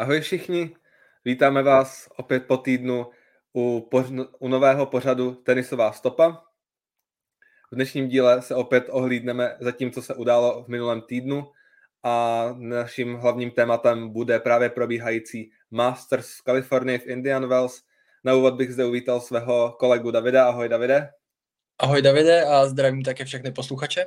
Ahoj 0.00 0.20
všichni, 0.20 0.76
vítáme 1.24 1.62
vás 1.62 2.08
opět 2.16 2.46
po 2.46 2.56
týdnu 2.56 3.06
u, 3.52 3.88
poř- 3.90 4.28
u 4.38 4.48
nového 4.48 4.86
pořadu 4.86 5.34
Tenisová 5.34 5.92
stopa. 5.92 6.44
V 7.72 7.74
dnešním 7.74 8.08
díle 8.08 8.42
se 8.42 8.54
opět 8.54 8.84
ohlídneme 8.90 9.56
za 9.60 9.72
tím, 9.72 9.92
co 9.92 10.02
se 10.02 10.14
událo 10.14 10.64
v 10.64 10.68
minulém 10.68 11.02
týdnu 11.02 11.52
a 12.02 12.44
naším 12.58 13.14
hlavním 13.14 13.50
tématem 13.50 14.08
bude 14.08 14.38
právě 14.38 14.68
probíhající 14.68 15.50
Masters 15.70 16.28
v 16.38 16.42
Kalifornii 16.42 16.98
v 16.98 17.06
Indian 17.06 17.48
Wells. 17.48 17.82
Na 18.24 18.34
úvod 18.34 18.54
bych 18.54 18.72
zde 18.72 18.84
uvítal 18.84 19.20
svého 19.20 19.76
kolegu 19.78 20.10
Davida. 20.10 20.48
Ahoj 20.48 20.68
Davide. 20.68 21.10
Ahoj 21.78 22.02
Davide 22.02 22.44
a 22.44 22.66
zdravím 22.66 23.02
také 23.02 23.24
všechny 23.24 23.52
posluchače. 23.52 24.06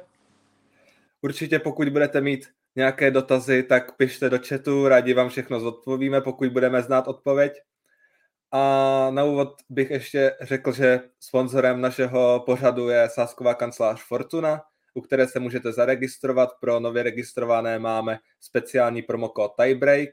Určitě 1.21 1.59
pokud 1.59 1.89
budete 1.89 2.21
mít 2.21 2.47
nějaké 2.75 3.11
dotazy, 3.11 3.63
tak 3.63 3.97
pište 3.97 4.29
do 4.29 4.39
chatu, 4.47 4.87
rádi 4.87 5.13
vám 5.13 5.29
všechno 5.29 5.59
zodpovíme, 5.59 6.21
pokud 6.21 6.49
budeme 6.49 6.81
znát 6.81 7.07
odpověď. 7.07 7.53
A 8.51 9.07
na 9.11 9.23
úvod 9.23 9.53
bych 9.69 9.91
ještě 9.91 10.37
řekl, 10.41 10.71
že 10.71 11.01
sponzorem 11.19 11.81
našeho 11.81 12.43
pořadu 12.45 12.89
je 12.89 13.09
sásková 13.09 13.53
kancelář 13.53 14.01
Fortuna, 14.07 14.61
u 14.93 15.01
které 15.01 15.27
se 15.27 15.39
můžete 15.39 15.71
zaregistrovat. 15.71 16.49
Pro 16.61 16.79
nově 16.79 17.03
registrované 17.03 17.79
máme 17.79 18.19
speciální 18.39 19.01
promokód 19.01 19.51
Tiebreak 19.61 20.09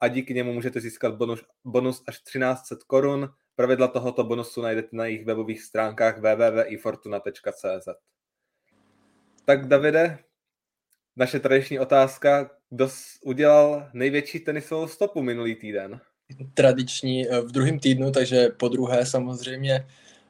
a 0.00 0.08
díky 0.08 0.34
němu 0.34 0.52
můžete 0.52 0.80
získat 0.80 1.14
bonus, 1.14 1.42
bonus 1.64 2.02
až 2.08 2.20
1300 2.20 2.76
korun. 2.86 3.28
Pravidla 3.56 3.88
tohoto 3.88 4.24
bonusu 4.24 4.62
najdete 4.62 4.88
na 4.92 5.04
jejich 5.04 5.24
webových 5.24 5.62
stránkách 5.62 6.18
www.ifortuna.cz. 6.18 7.88
Tak 9.44 9.66
Davide, 9.66 10.18
naše 11.16 11.40
tradiční 11.40 11.78
otázka, 11.78 12.50
kdo 12.70 12.88
udělal 13.24 13.88
největší 13.92 14.40
tenisovou 14.40 14.88
stopu 14.88 15.22
minulý 15.22 15.54
týden? 15.54 16.00
Tradiční 16.54 17.28
eh, 17.28 17.40
v 17.40 17.52
druhém 17.52 17.78
týdnu, 17.78 18.10
takže 18.10 18.48
po 18.48 18.68
druhé 18.68 19.06
samozřejmě. 19.06 19.86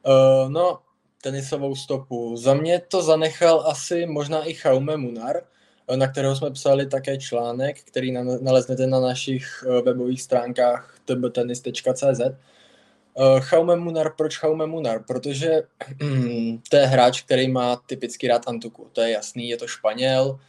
Uh, 0.07 0.49
no, 0.49 0.79
tenisovou 1.21 1.75
stopu. 1.75 2.37
Za 2.37 2.53
mě 2.53 2.79
to 2.79 3.01
zanechal 3.01 3.63
asi 3.67 4.05
možná 4.05 4.43
i 4.43 4.53
Chaume 4.53 4.97
Munar, 4.97 5.37
eh, 5.87 5.97
na 5.97 6.07
kterého 6.07 6.35
jsme 6.35 6.51
psali 6.51 6.85
také 6.85 7.17
článek, 7.17 7.83
který 7.83 8.11
naleznete 8.41 8.87
na 8.87 8.99
našich 8.99 9.63
webových 9.85 10.21
stránkách 10.21 10.99
tbtenis.cz. 11.05 12.21
Chaume 13.39 13.75
Munar, 13.75 14.13
proč 14.17 14.37
Chaume 14.37 14.65
Munar? 14.65 15.03
Protože 15.03 15.61
to 16.69 16.77
je 16.77 16.85
hráč, 16.85 17.21
který 17.21 17.47
má 17.47 17.75
typicky 17.75 18.27
rád 18.27 18.47
Antuku, 18.47 18.89
to 18.93 19.01
je 19.01 19.11
jasný, 19.11 19.49
je 19.49 19.57
to 19.57 19.67
Španěl, 19.67 20.39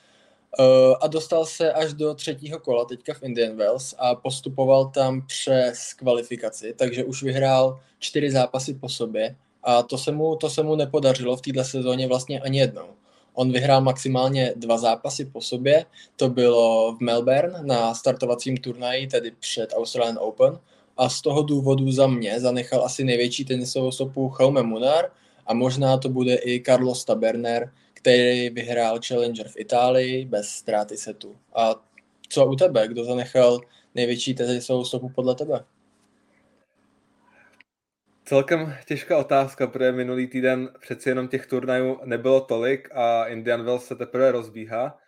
a 1.01 1.07
dostal 1.07 1.47
se 1.47 1.73
až 1.73 1.95
do 1.95 2.15
třetího 2.15 2.59
kola 2.59 2.85
teďka 2.85 3.15
v 3.15 3.23
Indian 3.23 3.57
Wells 3.57 3.95
a 3.99 4.15
postupoval 4.15 4.91
tam 4.91 5.27
přes 5.27 5.93
kvalifikaci, 5.95 6.75
takže 6.77 7.05
už 7.05 7.23
vyhrál 7.23 7.81
čtyři 7.99 8.31
zápasy 8.31 8.75
po 8.75 8.89
sobě 8.89 9.37
a 9.63 9.83
to 9.83 9.99
se 9.99 10.13
mu, 10.13 10.37
to 10.37 10.51
se 10.51 10.63
mu 10.63 10.77
nepodařilo 10.77 11.37
v 11.37 11.41
této 11.41 11.65
sezóně 11.65 12.07
vlastně 12.07 12.41
ani 12.41 12.59
jednou. 12.59 12.87
On 13.35 13.53
vyhrál 13.53 13.81
maximálně 13.81 14.53
dva 14.57 14.79
zápasy 14.79 15.25
po 15.25 15.41
sobě, 15.41 15.85
to 16.17 16.29
bylo 16.29 16.93
v 16.97 17.01
Melbourne 17.01 17.63
na 17.63 17.95
startovacím 17.95 18.57
turnaji, 18.57 19.07
tedy 19.07 19.33
před 19.41 19.73
Australian 19.77 20.19
Open 20.21 20.59
a 20.97 21.09
z 21.09 21.23
toho 21.23 21.43
důvodu 21.43 21.93
za 21.93 22.07
mě 22.07 22.41
zanechal 22.41 22.85
asi 22.85 23.05
největší 23.05 23.45
tenisovou 23.45 23.93
stopu 23.93 24.33
Jaume 24.41 24.63
Munar 24.63 25.05
a 25.47 25.55
možná 25.55 25.97
to 25.97 26.09
bude 26.09 26.35
i 26.35 26.63
Carlos 26.67 27.05
Taberner, 27.05 27.73
který 27.99 28.51
vyhrál 28.51 29.01
Challenger 29.07 29.49
v 29.49 29.57
Itálii 29.57 30.25
bez 30.25 30.49
ztráty 30.49 30.97
setu. 30.97 31.37
A 31.55 31.75
co 32.29 32.47
u 32.47 32.57
tebe? 32.57 32.89
Kdo 32.89 33.05
zanechal 33.05 33.61
největší 33.95 34.35
tenisovou 34.35 34.85
stopu 34.85 35.09
podle 35.09 35.35
tebe? 35.35 35.65
Celkem 38.25 38.75
těžká 38.87 39.19
otázka, 39.19 39.67
protože 39.67 39.93
minulý 39.93 40.27
týden 40.27 40.69
přeci 40.81 41.09
jenom 41.09 41.29
těch 41.29 41.47
turnajů 41.47 42.01
nebylo 42.05 42.41
tolik 42.41 42.89
a 42.95 43.27
Indian 43.27 43.65
Wells 43.65 43.85
se 43.85 43.97
teprve 43.97 44.33
rozbíhá, 44.33 44.99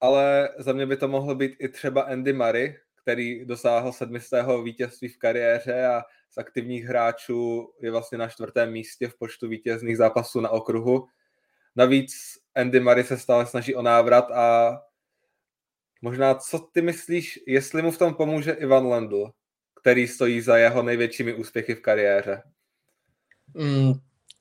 ale 0.00 0.48
za 0.58 0.72
mě 0.72 0.86
by 0.86 0.96
to 0.96 1.08
mohlo 1.08 1.34
být 1.34 1.52
i 1.58 1.68
třeba 1.68 2.02
Andy 2.02 2.32
Murray, 2.32 2.76
který 3.02 3.44
dosáhl 3.44 3.92
sedmistého 3.92 4.62
vítězství 4.62 5.08
v 5.08 5.18
kariéře 5.18 5.86
a 5.86 6.02
z 6.30 6.38
aktivních 6.38 6.84
hráčů 6.84 7.72
je 7.80 7.90
vlastně 7.90 8.18
na 8.18 8.28
čtvrtém 8.28 8.72
místě 8.72 9.08
v 9.08 9.18
počtu 9.18 9.48
vítězných 9.48 9.96
zápasů 9.96 10.40
na 10.40 10.48
okruhu. 10.48 11.06
Navíc 11.76 12.12
Andy 12.54 12.80
Murray 12.80 13.04
se 13.04 13.18
stále 13.18 13.46
snaží 13.46 13.74
o 13.74 13.82
návrat 13.82 14.30
a 14.30 14.78
možná 16.02 16.34
co 16.34 16.58
ty 16.58 16.82
myslíš, 16.82 17.40
jestli 17.46 17.82
mu 17.82 17.90
v 17.90 17.98
tom 17.98 18.14
pomůže 18.14 18.52
Ivan 18.52 18.86
Lendl, 18.86 19.30
který 19.80 20.08
stojí 20.08 20.40
za 20.40 20.56
jeho 20.56 20.82
největšími 20.82 21.34
úspěchy 21.34 21.74
v 21.74 21.80
kariéře? 21.80 22.42
Mm, 23.54 23.92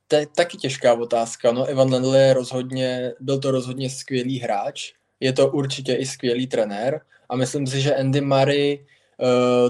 to 0.07 0.16
je 0.16 0.28
taky 0.28 0.57
těžká 0.57 0.94
otázka. 0.94 1.51
No, 1.51 1.69
Ivan 1.69 1.91
Lendl 1.94 2.16
je 2.16 2.34
rozhodně, 2.34 3.13
byl 3.19 3.40
to 3.40 3.51
rozhodně 3.51 3.90
skvělý 3.90 4.40
hráč, 4.40 4.94
je 5.19 5.34
to 5.34 5.51
určitě 5.51 5.95
i 5.95 6.06
skvělý 6.06 6.47
trenér 6.47 7.01
a 7.29 7.35
myslím 7.35 7.68
si, 7.68 7.81
že 7.81 7.95
Andy 7.95 8.22
Murray 8.22 8.85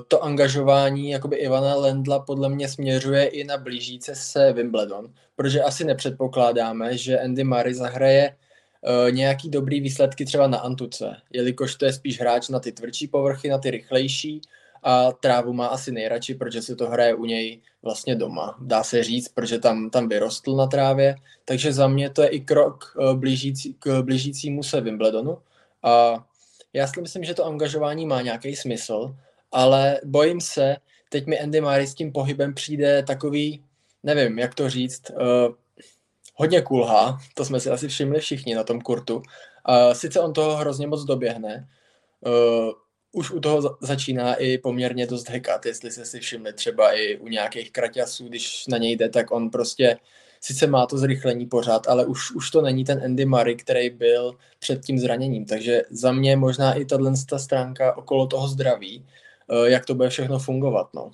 to 0.07 0.23
angažování 0.23 1.09
jakoby 1.09 1.35
Ivana 1.35 1.75
Lendla 1.75 2.19
podle 2.19 2.50
mě 2.50 2.69
směřuje 2.69 3.25
i 3.25 3.44
na 3.44 3.57
blížíce 3.57 4.16
se 4.16 4.53
Wimbledon, 4.53 5.13
protože 5.35 5.61
asi 5.61 5.83
nepředpokládáme, 5.83 6.97
že 6.97 7.19
Andy 7.19 7.44
Murray 7.44 7.73
zahraje 7.73 8.35
uh, 8.81 9.11
nějaký 9.11 9.50
dobrý 9.50 9.81
výsledky 9.81 10.25
třeba 10.25 10.47
na 10.47 10.57
Antuce, 10.57 11.16
jelikož 11.33 11.75
to 11.75 11.85
je 11.85 11.94
spíš 11.94 12.19
hráč 12.19 12.50
na 12.50 12.59
ty 12.59 12.72
tvrdší 12.72 13.07
povrchy, 13.07 13.50
na 13.50 13.57
ty 13.57 13.72
rychlejší 13.72 14.41
a 14.83 15.11
trávu 15.11 15.53
má 15.53 15.67
asi 15.67 15.91
nejradši, 15.91 16.35
protože 16.35 16.62
si 16.62 16.75
to 16.75 16.89
hraje 16.89 17.13
u 17.13 17.25
něj 17.25 17.62
vlastně 17.83 18.16
doma, 18.16 18.57
dá 18.62 18.83
se 18.83 19.03
říct, 19.03 19.27
protože 19.27 19.59
tam, 19.59 19.89
tam 19.89 20.09
vyrostl 20.09 20.56
na 20.56 20.67
trávě, 20.67 21.16
takže 21.45 21.73
za 21.73 21.88
mě 21.88 22.09
to 22.09 22.22
je 22.22 22.27
i 22.27 22.39
krok 22.39 22.95
uh, 22.97 23.13
blížící, 23.13 23.75
k 23.79 24.01
blížícímu 24.01 24.63
se 24.63 24.81
Wimbledonu. 24.81 25.38
A 25.83 26.25
já 26.73 26.88
si 26.88 27.01
myslím, 27.01 27.23
že 27.23 27.33
to 27.33 27.45
angažování 27.45 28.06
má 28.06 28.22
nějaký 28.22 28.56
smysl, 28.56 29.16
ale 29.51 30.00
bojím 30.03 30.41
se, 30.41 30.75
teď 31.09 31.25
mi 31.25 31.39
Andy 31.39 31.61
Murray 31.61 31.88
s 31.88 31.95
tím 31.95 32.11
pohybem 32.11 32.53
přijde 32.53 33.03
takový, 33.03 33.63
nevím, 34.03 34.39
jak 34.39 34.56
to 34.56 34.69
říct, 34.69 35.09
uh, 35.09 35.56
hodně 36.35 36.61
kulhá, 36.61 37.19
to 37.33 37.45
jsme 37.45 37.59
si 37.59 37.69
asi 37.69 37.88
všimli 37.88 38.19
všichni 38.19 38.56
na 38.56 38.63
tom 38.63 38.81
kurtu. 38.81 39.16
Uh, 39.16 39.23
sice 39.94 40.19
on 40.19 40.33
toho 40.33 40.56
hrozně 40.56 40.88
moc 40.88 41.03
doběhne, 41.03 41.67
uh, 42.19 42.72
už 43.11 43.31
u 43.31 43.39
toho 43.39 43.78
začíná 43.81 44.35
i 44.35 44.57
poměrně 44.57 45.07
dost 45.07 45.29
hekat, 45.29 45.66
jestli 45.66 45.91
se 45.91 46.06
si 46.06 46.19
všimli 46.19 46.53
třeba 46.53 46.91
i 46.91 47.17
u 47.17 47.27
nějakých 47.27 47.72
kraťasů, 47.72 48.27
když 48.27 48.67
na 48.67 48.77
něj 48.77 48.95
jde, 48.95 49.09
tak 49.09 49.31
on 49.31 49.50
prostě 49.50 49.97
sice 50.41 50.67
má 50.67 50.85
to 50.85 50.97
zrychlení 50.97 51.45
pořád, 51.45 51.88
ale 51.88 52.06
už, 52.06 52.31
už 52.31 52.51
to 52.51 52.62
není 52.62 52.85
ten 52.85 53.03
Andy 53.03 53.25
Murray, 53.25 53.56
který 53.56 53.89
byl 53.89 54.38
před 54.59 54.85
tím 54.85 55.00
zraněním. 55.00 55.45
Takže 55.45 55.81
za 55.89 56.12
mě 56.12 56.35
možná 56.35 56.73
i 56.73 56.85
tahle 56.85 57.13
stránka 57.38 57.97
okolo 57.97 58.27
toho 58.27 58.47
zdraví 58.47 59.06
jak 59.66 59.85
to 59.85 59.95
bude 59.95 60.09
všechno 60.09 60.39
fungovat. 60.39 60.94
No. 60.94 61.11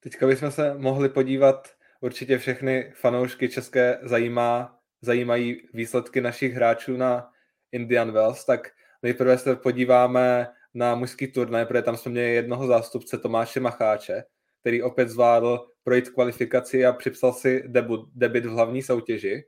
Teďka 0.00 0.26
bychom 0.26 0.50
se 0.50 0.74
mohli 0.74 1.08
podívat, 1.08 1.68
určitě 2.00 2.38
všechny 2.38 2.92
fanoušky 2.94 3.48
české 3.48 3.98
zajímá, 4.02 4.78
zajímají 5.02 5.68
výsledky 5.74 6.20
našich 6.20 6.54
hráčů 6.54 6.96
na 6.96 7.32
Indian 7.72 8.12
Wells, 8.12 8.44
tak 8.44 8.68
nejprve 9.02 9.38
se 9.38 9.56
podíváme 9.56 10.48
na 10.74 10.94
mužský 10.94 11.32
turnaj, 11.32 11.66
protože 11.66 11.82
tam 11.82 11.96
jsme 11.96 12.10
měli 12.10 12.34
jednoho 12.34 12.66
zástupce 12.66 13.18
Tomáše 13.18 13.60
Macháče, 13.60 14.24
který 14.60 14.82
opět 14.82 15.08
zvládl 15.08 15.66
projít 15.82 16.08
kvalifikaci 16.08 16.86
a 16.86 16.92
připsal 16.92 17.32
si 17.32 17.64
debut, 17.66 18.08
debit 18.14 18.46
v 18.46 18.50
hlavní 18.50 18.82
soutěži. 18.82 19.44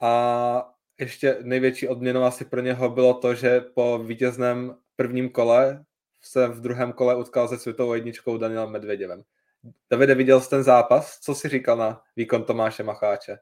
A 0.00 0.75
ještě 1.00 1.36
největší 1.42 1.88
odměnou 1.88 2.22
asi 2.22 2.44
pro 2.44 2.60
něho 2.60 2.90
bylo 2.90 3.14
to, 3.14 3.34
že 3.34 3.60
po 3.60 3.98
vítězném 3.98 4.76
prvním 4.96 5.28
kole 5.28 5.84
se 6.22 6.48
v 6.48 6.60
druhém 6.60 6.92
kole 6.92 7.16
utkal 7.16 7.48
se 7.48 7.58
světovou 7.58 7.94
jedničkou 7.94 8.38
Danielem 8.38 8.70
Medvěděvem. 8.70 9.22
Davide, 9.90 10.14
viděl 10.14 10.40
jsi 10.40 10.50
ten 10.50 10.62
zápas? 10.62 11.18
Co 11.20 11.34
si 11.34 11.48
říkal 11.48 11.76
na 11.76 12.02
výkon 12.16 12.44
Tomáše 12.44 12.82
Macháče? 12.82 13.38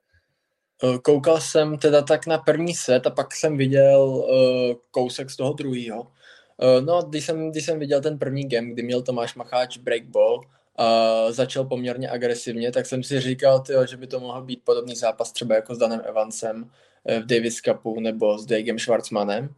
Eh, 0.85 0.99
koukal 0.99 1.41
jsem 1.41 1.79
teda 1.79 2.03
tak 2.03 2.27
na 2.27 2.39
první 2.39 2.75
set 2.75 3.07
a 3.07 3.11
pak 3.11 3.35
jsem 3.35 3.57
viděl 3.57 4.01
uh, 4.01 4.77
kousek 4.91 5.31
z 5.31 5.37
toho 5.37 5.53
druhého. 5.53 6.03
Uh, 6.03 6.85
no, 6.87 7.03
když 7.03 7.27
jsem, 7.27 7.51
když 7.51 7.65
jsem 7.65 7.79
viděl 7.79 8.01
ten 8.01 8.19
první 8.19 8.49
game, 8.49 8.71
kdy 8.71 8.83
měl 8.83 9.03
Tomáš 9.03 9.35
Macháč 9.35 9.79
breakball 9.79 10.41
a 10.77 10.87
začal 11.33 11.65
poměrně 11.65 12.11
agresivně, 12.11 12.73
tak 12.73 12.87
jsem 12.87 13.03
si 13.03 13.21
říkal, 13.21 13.61
tyjo, 13.61 13.87
že 13.87 13.97
by 13.97 14.07
to 14.07 14.21
mohl 14.21 14.43
být 14.43 14.65
podobný 14.65 14.97
zápas 14.97 15.33
třeba 15.33 15.55
jako 15.55 15.75
s 15.75 15.79
Danem 15.79 16.03
Evansem, 16.05 16.71
Eh, 16.71 16.94
v 17.21 17.27
Davis 17.27 17.61
Cupu 17.61 18.01
nebo 18.01 18.39
s 18.39 18.47
Dagem 18.47 18.79
Schwarzmanem, 18.79 19.49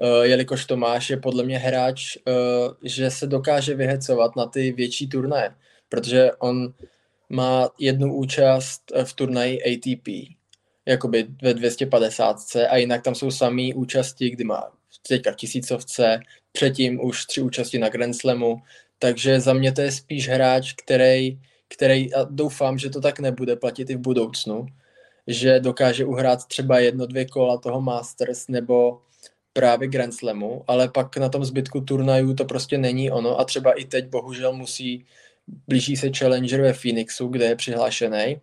eh, 0.00 0.26
jelikož 0.26 0.64
Tomáš 0.64 1.10
je 1.10 1.16
podle 1.16 1.44
mě 1.44 1.58
hráč, 1.58 2.16
eh, 2.16 2.30
že 2.82 3.10
se 3.10 3.26
dokáže 3.26 3.74
vyhecovat 3.74 4.36
na 4.36 4.46
ty 4.46 4.72
větší 4.72 5.08
turnaje, 5.08 5.54
protože 5.88 6.30
on 6.38 6.74
má 7.28 7.70
jednu 7.78 8.14
účast 8.14 8.92
v 9.04 9.12
turnaji 9.12 9.62
ATP, 9.62 10.36
jakoby 10.86 11.26
ve 11.42 11.54
250 11.54 12.36
a 12.68 12.76
jinak 12.76 13.02
tam 13.02 13.14
jsou 13.14 13.30
samý 13.30 13.74
účasti, 13.74 14.30
kdy 14.30 14.44
má 14.44 14.72
teďka 15.08 15.32
v 15.32 15.36
tisícovce, 15.36 16.20
předtím 16.52 17.04
už 17.04 17.26
tři 17.26 17.40
účasti 17.40 17.78
na 17.78 17.88
Grand 17.88 18.16
Slamu, 18.16 18.62
takže 18.98 19.40
za 19.40 19.52
mě 19.52 19.72
to 19.72 19.80
je 19.80 19.92
spíš 19.92 20.28
hráč, 20.28 20.72
který, 20.72 21.40
který 21.68 22.14
a 22.14 22.24
doufám, 22.30 22.78
že 22.78 22.90
to 22.90 23.00
tak 23.00 23.20
nebude 23.20 23.56
platit 23.56 23.90
i 23.90 23.94
v 23.96 24.00
budoucnu, 24.00 24.66
že 25.26 25.60
dokáže 25.60 26.04
uhrát 26.04 26.46
třeba 26.46 26.78
jedno, 26.78 27.06
dvě 27.06 27.24
kola 27.24 27.58
toho 27.58 27.80
Masters 27.80 28.48
nebo 28.48 29.00
právě 29.52 29.88
Grand 29.88 30.14
Slamu, 30.14 30.64
ale 30.66 30.88
pak 30.88 31.16
na 31.16 31.28
tom 31.28 31.44
zbytku 31.44 31.80
turnajů 31.80 32.34
to 32.34 32.44
prostě 32.44 32.78
není 32.78 33.10
ono 33.10 33.40
a 33.40 33.44
třeba 33.44 33.72
i 33.72 33.84
teď 33.84 34.06
bohužel 34.08 34.52
musí, 34.52 35.06
blíží 35.68 35.96
se 35.96 36.10
Challenger 36.18 36.60
ve 36.60 36.72
Phoenixu, 36.72 37.28
kde 37.28 37.44
je 37.44 37.56
přihlášený 37.56 38.40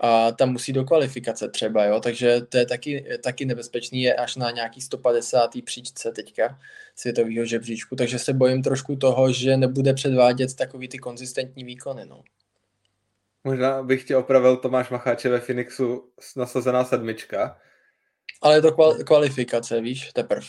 a 0.00 0.32
tam 0.32 0.52
musí 0.52 0.72
do 0.72 0.84
kvalifikace 0.84 1.48
třeba, 1.48 1.84
jo, 1.84 2.00
takže 2.00 2.40
to 2.40 2.58
je 2.58 2.66
taky, 2.66 3.06
taky 3.22 3.44
nebezpečný, 3.44 4.02
je 4.02 4.14
až 4.14 4.36
na 4.36 4.50
nějaký 4.50 4.80
150. 4.80 5.50
příčce 5.64 6.12
teďka 6.12 6.58
světového 6.96 7.46
žebříčku, 7.46 7.96
takže 7.96 8.18
se 8.18 8.32
bojím 8.32 8.62
trošku 8.62 8.96
toho, 8.96 9.32
že 9.32 9.56
nebude 9.56 9.94
předvádět 9.94 10.54
takový 10.54 10.88
ty 10.88 10.98
konzistentní 10.98 11.64
výkony, 11.64 12.06
no. 12.06 12.22
Možná 13.44 13.82
bych 13.82 14.04
tě 14.04 14.16
opravil 14.16 14.56
Tomáš 14.56 14.90
Macháče 14.90 15.28
ve 15.28 15.40
Phoenixu 15.40 16.10
nasazená 16.36 16.84
sedmička. 16.84 17.58
Ale 18.42 18.54
je 18.54 18.62
to 18.62 18.76
kvalifikace, 19.04 19.80
víš, 19.80 20.12
teprv. 20.12 20.44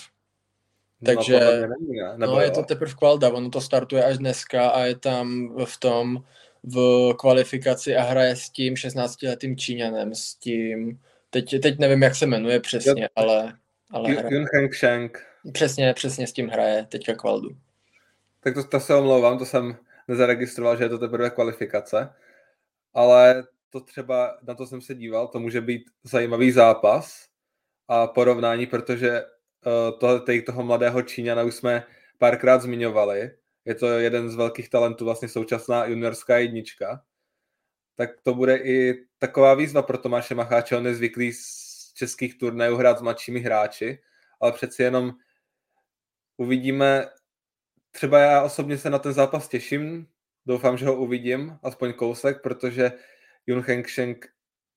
No, 1.01 1.15
Takže 1.15 1.39
no, 1.39 1.51
není, 1.51 2.01
ne? 2.01 2.18
Nebo 2.18 2.33
no, 2.33 2.42
je 2.42 2.51
to 2.51 2.63
teprve 2.63 2.94
kvalda, 2.94 3.33
ono 3.33 3.50
to 3.50 3.62
startuje 3.62 4.03
až 4.03 4.18
dneska 4.18 4.69
a 4.69 4.80
je 4.83 4.95
tam 4.95 5.56
v 5.65 5.80
tom 5.80 6.24
v 6.63 7.13
kvalifikaci 7.19 7.95
a 7.95 8.03
hraje 8.03 8.36
s 8.36 8.50
tím 8.50 8.74
16-letým 8.74 9.57
Číňanem, 9.57 10.15
s 10.15 10.36
tím, 10.36 11.00
teď, 11.30 11.62
teď 11.62 11.80
nevím, 11.80 12.03
jak 12.03 12.15
se 12.15 12.25
jmenuje 12.25 12.59
přesně, 12.59 13.03
jo, 13.03 13.07
ale, 13.15 13.53
ale 13.91 14.12
Yun 14.12 14.45
Heng 14.53 14.75
Sheng. 14.75 15.25
Přesně, 15.51 15.94
přesně 15.94 16.27
s 16.27 16.33
tím 16.33 16.50
hraje 16.50 16.86
teďka 16.89 17.13
kvaldu. 17.13 17.50
Tak 18.39 18.53
to, 18.53 18.63
to 18.63 18.80
se 18.80 18.95
omlouvám, 18.95 19.38
to 19.38 19.45
jsem 19.45 19.77
nezaregistroval, 20.07 20.77
že 20.77 20.83
je 20.83 20.89
to 20.89 20.98
teprve 20.98 21.30
kvalifikace, 21.30 22.09
ale 22.95 23.44
to 23.69 23.80
třeba, 23.80 24.38
na 24.44 24.56
to 24.56 24.68
jsem 24.68 24.81
se 24.81 24.95
díval, 24.95 25.27
to 25.27 25.39
může 25.39 25.62
být 25.62 25.83
zajímavý 26.03 26.51
zápas 26.51 27.27
a 27.88 28.07
porovnání, 28.07 28.65
protože 28.65 29.24
uh, 29.24 30.00
to, 30.00 30.25
toho 30.45 30.63
mladého 30.63 31.01
Číňana 31.01 31.44
už 31.44 31.56
jsme 31.56 31.83
párkrát 32.18 32.62
zmiňovali. 32.62 33.31
Je 33.65 33.75
to 33.75 33.88
jeden 33.88 34.30
z 34.30 34.36
velkých 34.36 34.69
talentů, 34.69 35.06
vlastně 35.06 35.27
současná 35.27 35.86
juniorská 35.86 36.38
jednička, 36.38 37.03
tak 37.95 38.09
to 38.24 38.33
bude 38.33 38.57
i 38.57 39.06
taková 39.19 39.53
výzva 39.53 39.81
pro 39.81 39.98
Tomáše 39.98 40.36
Macháče, 40.36 40.77
on 40.77 40.86
je 40.86 40.95
zvyklý 40.95 41.33
z 41.33 41.94
českých 41.94 42.38
turnajů 42.38 42.75
hrát 42.75 43.00
s 43.00 43.01
mladšími 43.01 43.39
hráči, 43.39 44.00
ale 44.41 44.51
přeci 44.51 44.83
jenom 44.83 45.12
uvidíme, 46.38 47.09
třeba 47.91 48.19
já 48.19 48.44
osobně 48.44 48.77
se 48.77 48.89
na 48.89 49.00
ten 49.00 49.13
zápas 49.13 49.48
těším, 49.48 50.07
doufám, 50.45 50.77
že 50.77 50.86
ho 50.86 50.95
uvidím, 50.95 51.57
aspoň 51.63 51.94
kousek, 51.94 52.42
protože 52.42 52.92
Jun 53.47 53.62
Hengsheng 53.62 54.27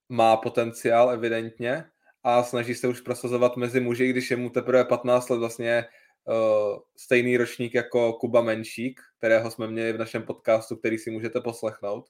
má 0.09 0.37
potenciál 0.37 1.11
evidentně 1.11 1.85
a 2.23 2.43
snaží 2.43 2.75
se 2.75 2.89
už 2.89 3.01
prosazovat 3.01 3.57
mezi 3.57 3.81
muži, 3.81 4.09
když 4.09 4.31
je 4.31 4.37
mu 4.37 4.51
teprve 4.51 4.85
15 4.85 5.29
let 5.29 5.39
vlastně 5.39 5.85
uh, 6.25 6.79
stejný 6.97 7.37
ročník 7.37 7.75
jako 7.75 8.13
Kuba 8.13 8.43
Menšík, 8.43 9.01
kterého 9.19 9.51
jsme 9.51 9.67
měli 9.67 9.93
v 9.93 9.99
našem 9.99 10.23
podcastu, 10.23 10.77
který 10.77 10.99
si 10.99 11.11
můžete 11.11 11.41
poslechnout. 11.41 12.09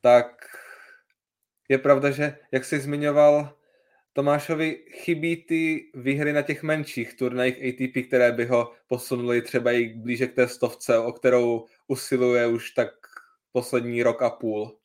Tak 0.00 0.46
je 1.68 1.78
pravda, 1.78 2.10
že 2.10 2.38
jak 2.52 2.64
jsi 2.64 2.80
zmiňoval, 2.80 3.56
Tomášovi 4.12 4.84
chybí 4.90 5.36
ty 5.36 5.90
výhry 5.94 6.32
na 6.32 6.42
těch 6.42 6.62
menších 6.62 7.14
turnajích 7.14 7.56
ATP, 7.56 8.06
které 8.06 8.32
by 8.32 8.44
ho 8.46 8.72
posunuli 8.86 9.42
třeba 9.42 9.72
i 9.72 9.88
blíže 9.88 10.26
k 10.26 10.34
té 10.34 10.48
stovce, 10.48 10.98
o 10.98 11.12
kterou 11.12 11.66
usiluje 11.88 12.46
už 12.46 12.70
tak 12.70 12.90
poslední 13.52 14.02
rok 14.02 14.22
a 14.22 14.30
půl. 14.30 14.76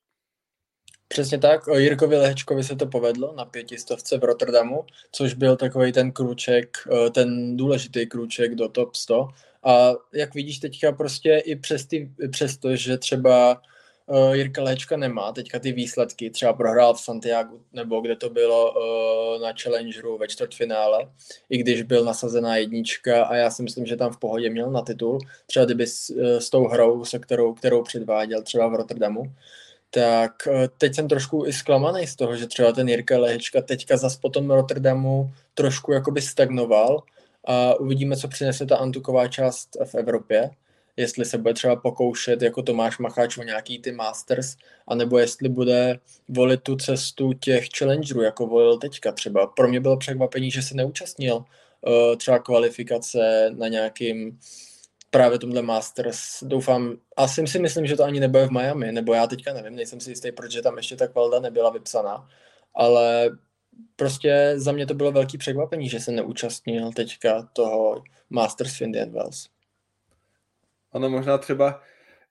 Přesně 1.08 1.38
tak, 1.38 1.68
o 1.68 1.78
Jirkovi 1.78 2.18
Lehečkovi 2.18 2.64
se 2.64 2.76
to 2.76 2.86
povedlo 2.86 3.34
na 3.36 3.46
pětistovce 3.46 4.18
v 4.18 4.24
Rotterdamu, 4.24 4.86
což 5.12 5.34
byl 5.34 5.56
takový 5.56 5.92
ten 5.92 6.12
krůček, 6.12 6.78
eh, 6.92 7.10
ten 7.10 7.58
důležitý 7.58 8.08
krůček 8.08 8.56
do 8.56 8.70
top 8.70 8.96
100. 8.96 9.28
A 9.64 9.92
jak 10.14 10.34
vidíš 10.34 10.60
teďka 10.60 10.92
prostě 10.92 11.42
i 11.46 11.56
přes, 11.56 11.86
ty, 11.86 12.12
přes 12.32 12.58
to, 12.58 12.76
že 12.76 12.98
třeba 12.98 13.62
uh, 14.08 14.34
Jirka 14.34 14.64
Lehečka 14.64 14.98
nemá 14.98 15.32
teďka 15.32 15.60
ty 15.60 15.72
výsledky, 15.72 16.30
třeba 16.30 16.54
prohrál 16.54 16.94
v 16.94 17.00
Santiago, 17.00 17.58
nebo 17.74 18.02
kde 18.02 18.16
to 18.16 18.30
bylo 18.30 18.72
uh, 18.72 19.42
na 19.42 19.54
Challengeru 19.62 20.18
ve 20.18 20.28
čtvrtfinále, 20.28 21.10
i 21.50 21.58
když 21.58 21.82
byl 21.82 22.06
nasazená 22.06 22.58
jednička 22.58 23.26
a 23.26 23.36
já 23.36 23.52
si 23.52 23.64
myslím, 23.64 23.86
že 23.86 23.96
tam 23.96 24.12
v 24.12 24.20
pohodě 24.20 24.50
měl 24.50 24.72
na 24.72 24.82
titul, 24.82 25.20
třeba 25.46 25.66
kdyby 25.66 25.88
s, 25.88 26.10
uh, 26.10 26.38
s 26.38 26.50
tou 26.50 26.68
hrou, 26.68 27.06
se 27.06 27.20
kterou, 27.20 27.54
kterou 27.54 27.84
předváděl 27.84 28.44
třeba 28.44 28.68
v 28.68 28.76
Rotterdamu, 28.76 29.24
tak 29.90 30.48
eh, 30.48 30.68
teď 30.78 30.96
jsem 30.96 31.08
trošku 31.08 31.46
i 31.46 31.54
zklamaný 31.54 32.08
z 32.08 32.16
toho, 32.16 32.36
že 32.36 32.48
třeba 32.48 32.72
ten 32.72 32.90
Jirka 32.90 33.18
Lehečka 33.20 33.62
teďka 33.62 33.98
zas 33.98 34.18
po 34.18 34.30
tom 34.30 34.52
Rotterdamu 34.52 35.32
trošku 35.54 35.92
jakoby 35.92 36.22
stagnoval 36.22 37.04
a 37.48 37.76
uvidíme, 37.76 38.18
co 38.18 38.28
přinese 38.28 38.66
ta 38.66 38.78
antuková 38.78 39.28
část 39.28 39.78
v 39.86 39.96
Evropě, 39.96 40.50
jestli 40.98 41.26
se 41.26 41.38
bude 41.38 41.54
třeba 41.54 41.76
pokoušet 41.76 42.42
jako 42.42 42.62
Tomáš 42.62 42.98
Macháč 42.98 43.38
o 43.38 43.44
nějaký 43.44 43.80
ty 43.80 43.92
Masters, 43.92 44.56
anebo 44.88 45.18
jestli 45.18 45.50
bude 45.50 46.00
volit 46.28 46.64
tu 46.64 46.76
cestu 46.76 47.34
těch 47.34 47.68
challengerů, 47.78 48.22
jako 48.22 48.48
volil 48.48 48.78
teďka 48.78 49.12
třeba. 49.12 49.48
Pro 49.48 49.68
mě 49.68 49.80
bylo 49.80 49.98
překvapení, 49.98 50.52
že 50.52 50.62
se 50.62 50.76
neúčastnil 50.76 51.36
uh, 51.36 52.16
třeba 52.18 52.40
kvalifikace 52.40 53.52
na 53.56 53.68
nějakým 53.68 54.40
právě 55.12 55.40
tomhle 55.40 55.62
Masters. 55.62 56.20
Doufám, 56.42 56.98
asi 57.18 57.48
si 57.48 57.60
myslím, 57.60 57.86
že 57.86 57.96
to 57.96 58.04
ani 58.04 58.20
nebude 58.20 58.46
v 58.46 58.52
Miami, 58.52 58.92
nebo 58.92 59.14
já 59.14 59.28
teďka 59.28 59.54
nevím, 59.54 59.76
nejsem 59.76 60.00
si 60.00 60.12
jistý, 60.12 60.32
protože 60.32 60.62
tam 60.62 60.78
ještě 60.78 60.96
ta 60.96 61.08
kvalda 61.08 61.40
nebyla 61.40 61.70
vypsaná, 61.70 62.28
ale 62.76 63.30
prostě 63.96 64.54
za 64.56 64.72
mě 64.72 64.86
to 64.86 64.94
bylo 64.94 65.12
velký 65.12 65.38
překvapení, 65.38 65.90
že 65.90 66.00
se 66.00 66.12
neúčastnil 66.12 66.92
teďka 66.92 67.50
toho 67.54 68.04
Masters 68.30 68.78
v 68.78 68.82
Indian 68.82 69.12
Wells. 69.12 69.50
Ono 70.92 71.10
možná 71.10 71.38
třeba 71.38 71.82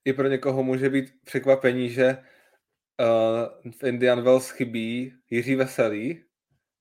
i 0.05 0.12
pro 0.12 0.29
někoho 0.29 0.62
může 0.62 0.91
být 0.91 1.11
překvapení, 1.25 1.91
že 1.91 2.17
uh, 2.17 3.73
v 3.73 3.85
Indian 3.85 4.23
Wells 4.23 4.50
chybí 4.50 5.12
Jiří 5.31 5.55
Veselý, 5.55 6.25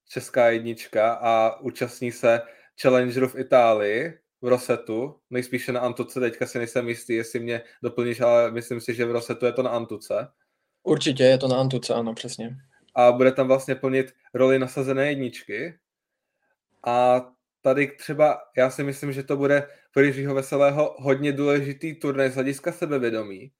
česká 0.09 0.49
jednička 0.49 1.13
a 1.13 1.59
účastní 1.59 2.11
se 2.11 2.41
Challengeru 2.81 3.27
v 3.27 3.39
Itálii, 3.39 4.19
v 4.41 4.47
Rosetu, 4.47 5.19
nejspíše 5.29 5.71
na 5.71 5.79
Antuce, 5.79 6.19
teďka 6.19 6.45
si 6.45 6.57
nejsem 6.57 6.89
jistý, 6.89 7.13
jestli 7.13 7.39
mě 7.39 7.61
doplníš, 7.83 8.21
ale 8.21 8.51
myslím 8.51 8.81
si, 8.81 8.93
že 8.93 9.05
v 9.05 9.11
Rosetu 9.11 9.45
je 9.45 9.51
to 9.51 9.63
na 9.63 9.69
Antuce. 9.69 10.27
Určitě 10.83 11.23
je 11.23 11.37
to 11.37 11.47
na 11.47 11.57
Antuce, 11.57 11.93
ano, 11.93 12.13
přesně. 12.13 12.57
A 12.95 13.11
bude 13.11 13.31
tam 13.31 13.47
vlastně 13.47 13.75
plnit 13.75 14.13
roli 14.33 14.59
nasazené 14.59 15.07
jedničky. 15.07 15.79
A 16.85 17.25
tady 17.65 17.87
třeba, 17.87 18.41
já 18.57 18.69
si 18.69 18.83
myslím, 18.83 19.13
že 19.13 19.23
to 19.23 19.37
bude 19.37 19.67
pro 19.91 20.03
Jiřího 20.03 20.35
Veselého 20.35 20.95
hodně 20.99 21.31
důležitý 21.31 21.95
turnaj 21.95 22.29
z 22.29 22.35
hlediska 22.35 22.71
sebevědomí, 22.71 23.51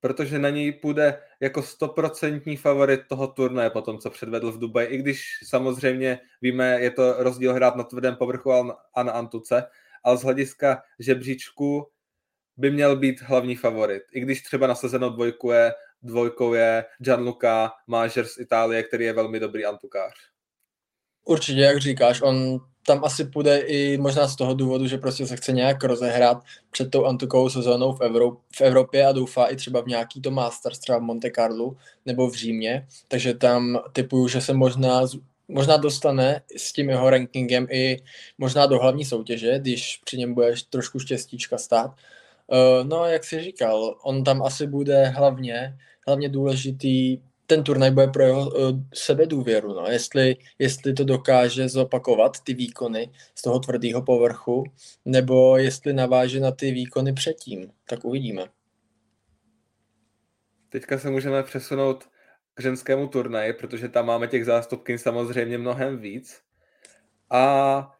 protože 0.00 0.38
na 0.38 0.50
něj 0.50 0.72
půjde 0.72 1.22
jako 1.40 1.62
stoprocentní 1.62 2.56
favorit 2.56 3.00
toho 3.08 3.26
turnaje 3.26 3.70
po 3.70 3.82
tom, 3.82 3.98
co 3.98 4.10
předvedl 4.10 4.52
v 4.52 4.58
Dubaji, 4.58 4.88
i 4.88 4.96
když 4.96 5.24
samozřejmě 5.46 6.18
víme, 6.42 6.80
je 6.80 6.90
to 6.90 7.22
rozdíl 7.22 7.54
hrát 7.54 7.76
na 7.76 7.84
tvrdém 7.84 8.16
povrchu 8.16 8.52
a 8.94 9.02
na 9.02 9.12
Antuce, 9.12 9.64
ale 10.04 10.16
z 10.16 10.22
hlediska 10.22 10.82
žebříčku 10.98 11.88
by 12.56 12.70
měl 12.70 12.96
být 12.96 13.22
hlavní 13.22 13.56
favorit. 13.56 14.02
I 14.12 14.20
když 14.20 14.42
třeba 14.42 14.66
nasazeno 14.66 15.10
dvojku 15.10 15.50
je, 15.50 15.74
dvojkou 16.02 16.54
je 16.54 16.84
Gianluca 16.98 17.72
Mážer 17.86 18.26
z 18.26 18.38
Itálie, 18.38 18.82
který 18.82 19.04
je 19.04 19.12
velmi 19.12 19.40
dobrý 19.40 19.64
antukář. 19.64 20.14
Určitě, 21.24 21.60
jak 21.60 21.78
říkáš, 21.78 22.20
on 22.22 22.58
tam 22.88 23.04
asi 23.04 23.24
půjde 23.24 23.58
i 23.58 23.98
možná 23.98 24.28
z 24.28 24.36
toho 24.36 24.54
důvodu, 24.54 24.86
že 24.86 24.98
prostě 24.98 25.26
se 25.26 25.36
chce 25.36 25.52
nějak 25.52 25.84
rozehrát 25.84 26.42
před 26.70 26.90
tou 26.90 27.04
antukovou 27.04 27.48
sezónou 27.48 27.92
v, 27.92 28.00
Evrop- 28.00 28.36
v 28.56 28.60
Evropě 28.60 29.06
a 29.06 29.12
doufá 29.12 29.46
i 29.46 29.56
třeba 29.56 29.80
v 29.80 29.86
nějaký 29.86 30.20
to 30.20 30.30
Masters, 30.30 30.78
třeba 30.78 30.98
v 30.98 31.02
Monte 31.02 31.30
Carlo 31.30 31.76
nebo 32.06 32.30
v 32.30 32.34
Římě, 32.34 32.86
takže 33.08 33.34
tam 33.34 33.78
typuju, 33.92 34.28
že 34.28 34.40
se 34.40 34.52
možná 34.52 35.00
možná 35.48 35.76
dostane 35.76 36.40
s 36.56 36.72
tím 36.72 36.88
jeho 36.88 37.10
rankingem 37.10 37.66
i 37.70 37.96
možná 38.38 38.66
do 38.66 38.78
hlavní 38.78 39.04
soutěže, 39.04 39.58
když 39.58 40.00
při 40.04 40.18
něm 40.18 40.34
bude 40.34 40.54
trošku 40.70 40.98
štěstíčka 40.98 41.58
stát. 41.58 41.90
Uh, 42.46 42.88
no, 42.88 43.04
jak 43.04 43.24
jsi 43.24 43.40
říkal, 43.40 43.96
on 44.02 44.24
tam 44.24 44.42
asi 44.42 44.66
bude 44.66 45.04
hlavně, 45.06 45.76
hlavně 46.06 46.28
důležitý, 46.28 47.18
ten 47.48 47.64
turnaj 47.64 47.90
bude 47.90 48.06
pro 48.06 48.22
jeho 48.22 48.50
uh, 48.50 48.80
sebedůvěru, 48.94 49.74
no. 49.74 49.86
jestli, 49.86 50.36
jestli 50.58 50.92
to 50.92 51.04
dokáže 51.04 51.68
zopakovat, 51.68 52.40
ty 52.40 52.54
výkony 52.54 53.12
z 53.34 53.42
toho 53.42 53.58
tvrdého 53.58 54.02
povrchu, 54.02 54.64
nebo 55.04 55.56
jestli 55.56 55.92
naváže 55.92 56.40
na 56.40 56.50
ty 56.50 56.70
výkony 56.72 57.12
předtím, 57.12 57.70
tak 57.88 58.04
uvidíme. 58.04 58.44
Teďka 60.68 60.98
se 60.98 61.10
můžeme 61.10 61.42
přesunout 61.42 62.04
k 62.54 62.62
ženskému 62.62 63.08
turnaji, 63.08 63.52
protože 63.52 63.88
tam 63.88 64.06
máme 64.06 64.26
těch 64.26 64.44
zástupky 64.44 64.98
samozřejmě 64.98 65.58
mnohem 65.58 65.98
víc. 65.98 66.40
A 67.30 67.98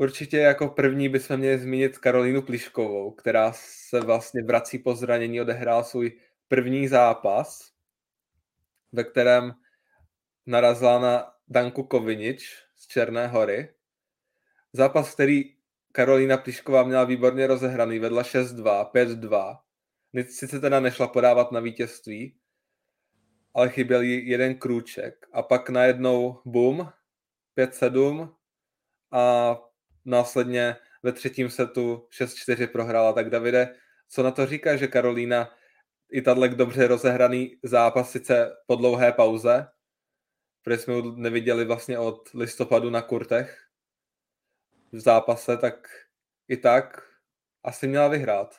Určitě 0.00 0.38
jako 0.38 0.68
první 0.68 1.08
bychom 1.08 1.36
měli 1.36 1.58
zmínit 1.58 1.98
Karolínu 1.98 2.42
Pliškovou, 2.42 3.10
která 3.10 3.52
se 3.54 4.00
vlastně 4.00 4.42
vrací 4.42 4.78
po 4.78 4.94
zranění, 4.94 5.40
odehrál 5.40 5.84
svůj 5.84 6.12
první 6.48 6.88
zápas, 6.88 7.69
ve 8.92 9.04
kterém 9.04 9.52
narazila 10.46 10.98
na 10.98 11.32
Danku 11.48 11.82
Kovinič 11.82 12.64
z 12.76 12.86
Černé 12.86 13.26
hory. 13.26 13.74
Zápas, 14.72 15.14
který 15.14 15.56
Karolína 15.92 16.36
Plišková 16.36 16.82
měla 16.82 17.04
výborně 17.04 17.46
rozehraný, 17.46 17.98
vedla 17.98 18.22
6-2, 18.22 18.90
5-2. 18.90 19.58
Sice 20.28 20.60
teda 20.60 20.80
nešla 20.80 21.08
podávat 21.08 21.52
na 21.52 21.60
vítězství, 21.60 22.36
ale 23.54 23.68
chyběl 23.68 24.02
jí 24.02 24.28
jeden 24.28 24.54
krůček. 24.54 25.26
A 25.32 25.42
pak 25.42 25.70
najednou 25.70 26.42
boom, 26.44 26.92
5-7 27.58 28.34
a 29.12 29.56
následně 30.04 30.76
ve 31.02 31.12
třetím 31.12 31.50
setu 31.50 32.08
6-4 32.20 32.66
prohrála. 32.66 33.12
Tak 33.12 33.30
Davide, 33.30 33.74
co 34.08 34.22
na 34.22 34.30
to 34.30 34.46
říká, 34.46 34.76
že 34.76 34.86
Karolína 34.86 35.54
i 36.12 36.22
tato 36.22 36.48
dobře 36.48 36.86
rozehraný 36.86 37.56
zápas 37.62 38.10
sice 38.10 38.56
po 38.66 38.76
dlouhé 38.76 39.12
pauze, 39.12 39.66
protože 40.62 40.78
jsme 40.78 40.94
ho 40.94 41.02
neviděli 41.16 41.64
vlastně 41.64 41.98
od 41.98 42.28
listopadu 42.34 42.90
na 42.90 43.02
kurtech 43.02 43.58
v 44.92 45.00
zápase, 45.00 45.56
tak 45.56 45.88
i 46.48 46.56
tak 46.56 47.02
asi 47.64 47.88
měla 47.88 48.08
vyhrát. 48.08 48.54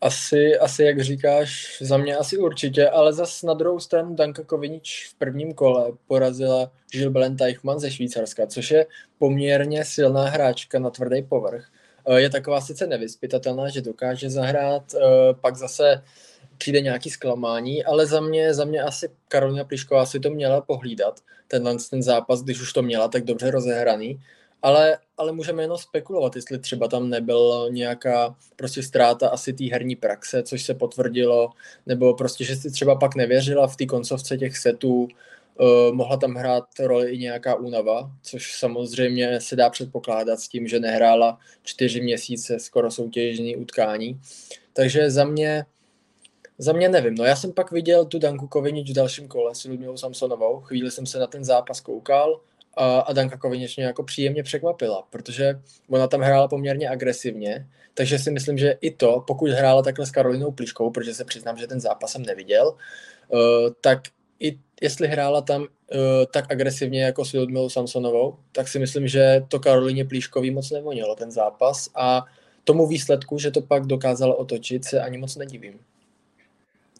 Asi, 0.00 0.58
asi, 0.58 0.82
jak 0.82 1.00
říkáš, 1.00 1.78
za 1.80 1.96
mě 1.96 2.16
asi 2.16 2.38
určitě, 2.38 2.88
ale 2.88 3.12
zas 3.12 3.42
na 3.42 3.54
druhou 3.54 3.80
stranu 3.80 4.14
Danka 4.14 4.44
Kovinič 4.44 5.08
v 5.08 5.14
prvním 5.14 5.54
kole 5.54 5.92
porazila 6.06 6.72
Gilles 6.90 7.38
Teichmann 7.38 7.78
ze 7.78 7.90
Švýcarska, 7.90 8.46
což 8.46 8.70
je 8.70 8.86
poměrně 9.18 9.84
silná 9.84 10.28
hráčka 10.28 10.78
na 10.78 10.90
tvrdý 10.90 11.22
povrch. 11.22 11.70
Eh, 12.06 12.20
je 12.20 12.30
taková 12.30 12.60
sice 12.60 12.86
nevyspytatelná, 12.86 13.68
že 13.68 13.80
dokáže 13.82 14.30
zahrát, 14.30 14.94
eh, 14.94 14.98
pak 15.40 15.56
zase 15.56 16.02
přijde 16.58 16.80
nějaký 16.80 17.10
zklamání, 17.10 17.84
ale 17.84 18.06
za 18.06 18.20
mě, 18.20 18.54
za 18.54 18.64
mě 18.64 18.82
asi 18.82 19.08
Karolina 19.28 19.64
Plišková 19.64 20.06
si 20.06 20.20
to 20.20 20.30
měla 20.30 20.60
pohlídat, 20.60 21.20
tenhle 21.48 21.76
ten 21.90 22.02
zápas, 22.02 22.42
když 22.42 22.60
už 22.60 22.72
to 22.72 22.82
měla 22.82 23.08
tak 23.08 23.24
dobře 23.24 23.50
rozehraný. 23.50 24.20
Ale, 24.62 24.98
ale 25.16 25.32
můžeme 25.32 25.62
jenom 25.62 25.78
spekulovat, 25.78 26.36
jestli 26.36 26.58
třeba 26.58 26.88
tam 26.88 27.08
nebyl 27.10 27.68
nějaká 27.70 28.36
prostě 28.56 28.82
ztráta 28.82 29.28
asi 29.28 29.52
té 29.52 29.64
herní 29.64 29.96
praxe, 29.96 30.42
což 30.42 30.62
se 30.62 30.74
potvrdilo, 30.74 31.50
nebo 31.86 32.14
prostě, 32.14 32.44
že 32.44 32.56
si 32.56 32.70
třeba 32.70 32.96
pak 32.96 33.14
nevěřila 33.14 33.66
v 33.66 33.76
té 33.76 33.86
koncovce 33.86 34.38
těch 34.38 34.58
setů, 34.58 35.08
mohla 35.92 36.16
tam 36.16 36.34
hrát 36.34 36.64
roli 36.80 37.10
i 37.10 37.18
nějaká 37.18 37.54
únava, 37.54 38.10
což 38.22 38.54
samozřejmě 38.58 39.40
se 39.40 39.56
dá 39.56 39.70
předpokládat 39.70 40.40
s 40.40 40.48
tím, 40.48 40.68
že 40.68 40.80
nehrála 40.80 41.38
čtyři 41.62 42.00
měsíce 42.00 42.58
skoro 42.58 42.90
soutěžní 42.90 43.56
utkání. 43.56 44.20
Takže 44.72 45.10
za 45.10 45.24
mě, 45.24 45.64
za 46.58 46.72
mě 46.72 46.88
nevím. 46.88 47.14
No 47.14 47.24
já 47.24 47.36
jsem 47.36 47.52
pak 47.52 47.72
viděl 47.72 48.04
tu 48.04 48.18
Danku 48.18 48.48
Kovinič 48.48 48.90
v 48.90 48.94
dalším 48.94 49.28
kole 49.28 49.54
s 49.54 49.64
Ludmilou 49.64 49.96
Samsonovou. 49.96 50.60
Chvíli 50.60 50.90
jsem 50.90 51.06
se 51.06 51.18
na 51.18 51.26
ten 51.26 51.44
zápas 51.44 51.80
koukal 51.80 52.40
a, 52.76 53.00
a 53.00 53.12
Danka 53.12 53.36
Kovinečně 53.36 53.84
jako 53.84 54.02
příjemně 54.02 54.42
překvapila, 54.42 55.02
protože 55.10 55.60
ona 55.88 56.06
tam 56.06 56.20
hrála 56.20 56.48
poměrně 56.48 56.88
agresivně, 56.88 57.66
takže 57.94 58.18
si 58.18 58.30
myslím, 58.30 58.58
že 58.58 58.78
i 58.80 58.90
to, 58.90 59.24
pokud 59.26 59.50
hrála 59.50 59.82
takhle 59.82 60.06
s 60.06 60.10
Karolinou 60.10 60.52
Pliškou, 60.52 60.90
protože 60.90 61.14
se 61.14 61.24
přiznám, 61.24 61.56
že 61.56 61.66
ten 61.66 61.80
zápas 61.80 62.12
jsem 62.12 62.22
neviděl, 62.22 62.68
uh, 63.28 63.40
tak 63.80 64.02
jestli 64.82 65.08
hrála 65.08 65.40
tam 65.40 65.62
uh, 65.62 65.68
tak 66.32 66.52
agresivně 66.52 67.02
jako 67.02 67.24
s 67.24 67.32
Ludmilou 67.32 67.68
Samsonovou, 67.68 68.36
tak 68.52 68.68
si 68.68 68.78
myslím, 68.78 69.08
že 69.08 69.42
to 69.48 69.60
Karolině 69.60 70.04
Plíškový 70.04 70.50
moc 70.50 70.70
nevonilo 70.70 71.14
ten 71.14 71.30
zápas 71.30 71.90
a 71.94 72.24
tomu 72.64 72.86
výsledku, 72.86 73.38
že 73.38 73.50
to 73.50 73.62
pak 73.62 73.86
dokázala 73.86 74.34
otočit, 74.34 74.84
se 74.84 75.00
ani 75.00 75.18
moc 75.18 75.36
nedivím. 75.36 75.78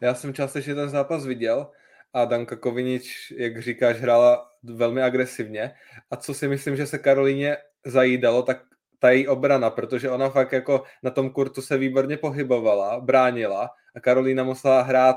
Já 0.01 0.15
jsem 0.15 0.35
částečně 0.35 0.75
ten 0.75 0.89
zápas 0.89 1.27
viděl 1.27 1.67
a 2.13 2.25
Danka 2.25 2.57
Kovinič, 2.57 3.33
jak 3.37 3.63
říkáš, 3.63 3.97
hrála 3.97 4.51
velmi 4.63 5.03
agresivně. 5.03 5.73
A 6.11 6.17
co 6.17 6.35
si 6.35 6.49
myslím, 6.49 6.77
že 6.77 6.87
se 6.87 6.99
Karolíně 6.99 7.57
zajídalo, 7.87 8.43
tak 8.43 8.63
ta 8.99 9.11
její 9.11 9.29
obrana, 9.29 9.71
protože 9.71 10.11
ona 10.11 10.31
fakt 10.31 10.53
jako 10.53 10.83
na 11.03 11.11
tom 11.11 11.31
kurtu 11.31 11.63
se 11.63 11.79
výborně 11.79 12.17
pohybovala, 12.17 13.01
bránila 13.01 13.71
a 13.97 14.01
Karolína 14.01 14.45
musela 14.45 14.83
hrát 14.83 15.17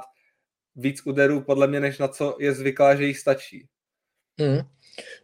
víc 0.76 1.02
úderů 1.06 1.42
podle 1.42 1.68
mě, 1.68 1.80
než 1.80 1.98
na 1.98 2.08
co 2.08 2.38
je 2.40 2.54
zvyklá, 2.54 2.96
že 2.96 3.06
jí 3.06 3.14
stačí. 3.14 3.68
Hmm. 4.40 4.60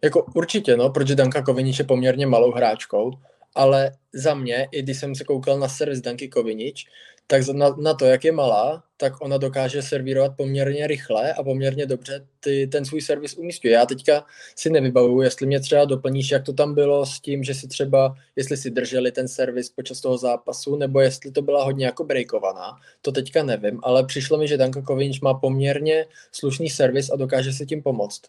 Jako 0.04 0.26
určitě, 0.36 0.78
no, 0.78 0.90
protože 0.90 1.16
Danka 1.16 1.42
Kovinič 1.42 1.80
je 1.80 1.86
poměrně 1.86 2.28
malou 2.28 2.52
hráčkou, 2.52 3.12
ale 3.56 3.92
za 4.14 4.36
mě, 4.36 4.68
i 4.72 4.82
když 4.82 5.00
jsem 5.00 5.16
se 5.16 5.24
koukal 5.24 5.60
na 5.60 5.68
servis 5.68 6.02
Danky 6.02 6.30
Kovinič, 6.30 6.86
tak 7.28 7.48
na, 7.48 7.70
na 7.70 7.94
to, 7.94 8.06
jak 8.06 8.24
je 8.24 8.32
malá, 8.32 8.84
tak 8.98 9.22
ona 9.22 9.38
dokáže 9.38 9.82
servírovat 9.82 10.38
poměrně 10.38 10.88
rychle 10.88 11.34
a 11.34 11.44
poměrně 11.44 11.86
dobře 11.86 12.28
ty, 12.40 12.68
ten 12.68 12.86
svůj 12.86 13.02
servis 13.02 13.38
umístuje. 13.38 13.74
Já 13.74 13.86
teďka 13.86 14.26
si 14.56 14.70
nevybavuju, 14.70 15.22
jestli 15.22 15.48
mě 15.48 15.60
třeba 15.60 15.86
doplníš, 15.86 16.32
jak 16.32 16.44
to 16.44 16.54
tam 16.54 16.76
bylo 16.76 17.06
s 17.06 17.20
tím, 17.20 17.44
že 17.44 17.54
si 17.54 17.68
třeba, 17.68 18.16
jestli 18.36 18.58
si 18.58 18.70
drželi 18.70 19.12
ten 19.12 19.28
servis 19.28 19.70
počas 19.70 20.02
toho 20.02 20.18
zápasu, 20.18 20.76
nebo 20.76 21.00
jestli 21.00 21.32
to 21.32 21.42
byla 21.42 21.64
hodně 21.64 21.86
jako 21.86 22.04
breakovaná, 22.04 22.78
to 23.02 23.12
teďka 23.12 23.44
nevím, 23.44 23.80
ale 23.84 24.06
přišlo 24.06 24.38
mi, 24.38 24.48
že 24.48 24.58
Danka 24.58 24.82
Kovinč 24.82 25.22
má 25.22 25.34
poměrně 25.34 26.06
slušný 26.32 26.70
servis 26.70 27.10
a 27.10 27.16
dokáže 27.16 27.54
si 27.54 27.66
tím 27.66 27.84
pomoct. 27.84 28.22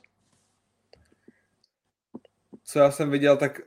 Co 2.64 2.78
já 2.78 2.90
jsem 2.90 3.10
viděl, 3.10 3.36
tak 3.36 3.60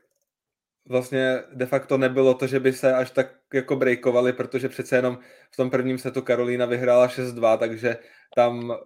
vlastně 0.90 1.44
de 1.54 1.66
facto 1.66 1.98
nebylo 1.98 2.34
to, 2.34 2.48
že 2.48 2.60
by 2.60 2.74
se 2.74 2.94
až 2.94 3.12
tak 3.12 3.36
jako 3.54 3.76
breakovali, 3.76 4.34
protože 4.34 4.70
přece 4.70 4.96
jenom 4.96 5.20
v 5.52 5.58
tom 5.58 5.70
prvním 5.70 5.98
setu 5.98 6.22
Karolína 6.22 6.66
vyhrála 6.66 7.08
6-2, 7.08 7.58
takže 7.58 7.98
tam 8.36 8.78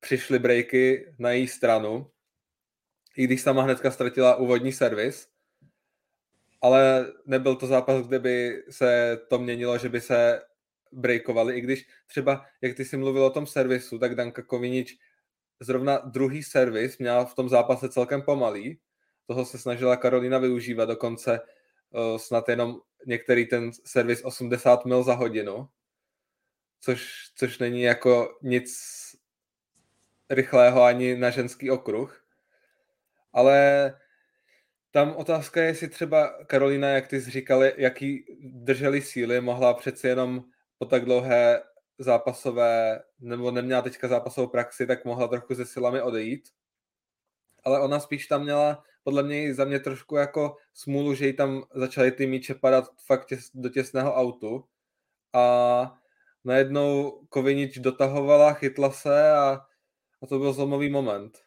přišly 0.00 0.38
breaky 0.38 1.14
na 1.18 1.30
její 1.30 1.48
stranu, 1.48 2.10
i 3.16 3.24
když 3.24 3.42
sama 3.42 3.62
hnedka 3.62 3.90
ztratila 3.90 4.36
úvodní 4.36 4.72
servis, 4.72 5.28
ale 6.62 7.12
nebyl 7.26 7.56
to 7.56 7.66
zápas, 7.66 8.06
kde 8.06 8.18
by 8.18 8.62
se 8.70 9.20
to 9.28 9.38
měnilo, 9.38 9.78
že 9.78 9.88
by 9.88 10.00
se 10.00 10.42
breakovali, 10.92 11.58
i 11.58 11.60
když 11.60 11.86
třeba, 12.06 12.46
jak 12.60 12.76
ty 12.76 12.84
jsi 12.84 12.96
mluvil 12.96 13.24
o 13.24 13.30
tom 13.30 13.46
servisu, 13.46 13.98
tak 13.98 14.14
Danka 14.14 14.42
Kovinič 14.42 14.98
zrovna 15.60 15.98
druhý 15.98 16.42
servis 16.42 16.98
měla 16.98 17.24
v 17.24 17.34
tom 17.34 17.48
zápase 17.48 17.88
celkem 17.88 18.22
pomalý, 18.22 18.80
toho 19.30 19.44
se 19.44 19.58
snažila 19.58 19.96
Karolina 19.96 20.38
využívat, 20.38 20.84
dokonce 20.84 21.40
uh, 21.40 22.18
snad 22.18 22.48
jenom 22.48 22.80
některý 23.06 23.46
ten 23.46 23.70
servis 23.84 24.24
80 24.24 24.84
mil 24.84 25.02
za 25.02 25.14
hodinu, 25.14 25.68
což, 26.80 27.30
což 27.34 27.58
není 27.58 27.82
jako 27.82 28.38
nic 28.42 28.70
rychlého 30.30 30.82
ani 30.82 31.16
na 31.16 31.30
ženský 31.30 31.70
okruh. 31.70 32.24
Ale 33.32 33.94
tam 34.90 35.16
otázka 35.16 35.62
je, 35.62 35.66
jestli 35.66 35.88
třeba 35.88 36.44
Karolina, 36.44 36.88
jak 36.88 37.08
ty 37.08 37.20
říkali, 37.20 37.74
jaký 37.76 38.24
drželi 38.40 39.02
síly, 39.02 39.40
mohla 39.40 39.74
přeci 39.74 40.06
jenom 40.06 40.44
po 40.78 40.84
tak 40.84 41.04
dlouhé 41.04 41.62
zápasové, 41.98 43.02
nebo 43.20 43.50
neměla 43.50 43.82
teďka 43.82 44.08
zápasovou 44.08 44.46
praxi, 44.48 44.86
tak 44.86 45.04
mohla 45.04 45.28
trochu 45.28 45.54
se 45.54 45.66
silami 45.66 46.02
odejít. 46.02 46.48
Ale 47.64 47.80
ona 47.80 48.00
spíš 48.00 48.26
tam 48.26 48.42
měla 48.42 48.84
podle 49.04 49.22
mě 49.22 49.54
za 49.54 49.64
mě 49.64 49.80
trošku 49.80 50.16
jako 50.16 50.56
smůlu, 50.74 51.14
že 51.14 51.26
jí 51.26 51.32
tam 51.32 51.62
začaly 51.74 52.12
ty 52.12 52.26
míče 52.26 52.54
padat 52.54 52.84
fakt 53.06 53.26
těs, 53.26 53.50
do 53.54 53.68
těsného 53.68 54.14
autu 54.14 54.64
a 55.32 55.98
najednou 56.44 57.20
Kovinič 57.28 57.78
dotahovala, 57.78 58.52
chytla 58.52 58.90
se 58.90 59.32
a, 59.32 59.60
a 60.22 60.26
to 60.26 60.38
byl 60.38 60.52
zlomový 60.52 60.90
moment. 60.90 61.38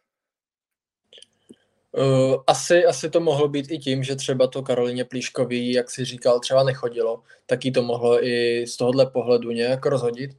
Uh, 1.98 2.44
asi, 2.48 2.86
asi 2.86 3.10
to 3.10 3.20
mohlo 3.20 3.48
být 3.48 3.72
i 3.72 3.78
tím, 3.78 4.04
že 4.04 4.16
třeba 4.16 4.48
to 4.48 4.64
Karolině 4.64 5.06
Plíškový, 5.06 5.72
jak 5.72 5.90
si 5.90 6.06
říkal, 6.06 6.40
třeba 6.40 6.64
nechodilo, 6.64 7.24
tak 7.46 7.66
jí 7.66 7.72
to 7.72 7.82
mohlo 7.82 8.26
i 8.26 8.66
z 8.68 8.78
tohohle 8.78 9.06
pohledu 9.06 9.52
nějak 9.52 9.86
rozhodit. 9.86 10.32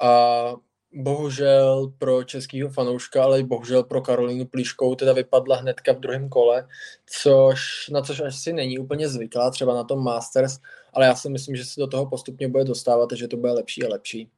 A 0.00 0.54
bohužel 0.96 1.92
pro 1.98 2.24
českého 2.24 2.70
fanouška, 2.70 3.24
ale 3.24 3.40
i 3.40 3.42
bohužel 3.42 3.84
pro 3.84 4.00
Karolínu 4.00 4.44
Plíškou 4.44 4.94
teda 4.94 5.12
vypadla 5.12 5.56
hnedka 5.56 5.92
v 5.92 6.00
druhém 6.00 6.28
kole, 6.28 6.68
což, 7.06 7.88
na 7.88 8.02
což 8.02 8.20
asi 8.20 8.52
není 8.52 8.78
úplně 8.78 9.08
zvyklá, 9.08 9.50
třeba 9.50 9.74
na 9.74 9.84
tom 9.84 10.04
Masters, 10.04 10.58
ale 10.92 11.06
já 11.06 11.14
si 11.14 11.28
myslím, 11.30 11.56
že 11.56 11.64
se 11.64 11.80
do 11.80 11.86
toho 11.86 12.06
postupně 12.06 12.48
bude 12.48 12.64
dostávat 12.64 13.12
a 13.12 13.16
že 13.16 13.28
to 13.28 13.36
bude 13.36 13.52
lepší 13.52 13.84
a 13.84 13.88
lepší. 13.88 14.30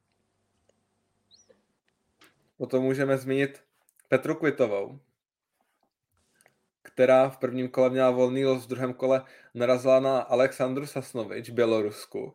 Potom 2.57 2.83
můžeme 2.83 3.17
zmínit 3.17 3.59
Petru 4.07 4.35
Kvitovou, 4.35 4.99
která 6.81 7.29
v 7.29 7.37
prvním 7.37 7.69
kole 7.69 7.89
měla 7.89 8.11
volný 8.11 8.45
los, 8.45 8.63
v 8.63 8.67
druhém 8.67 8.93
kole 8.93 9.23
narazila 9.53 9.99
na 9.99 10.19
Aleksandru 10.19 10.85
Sasnovič, 10.85 11.49
Bělorusku 11.49 12.33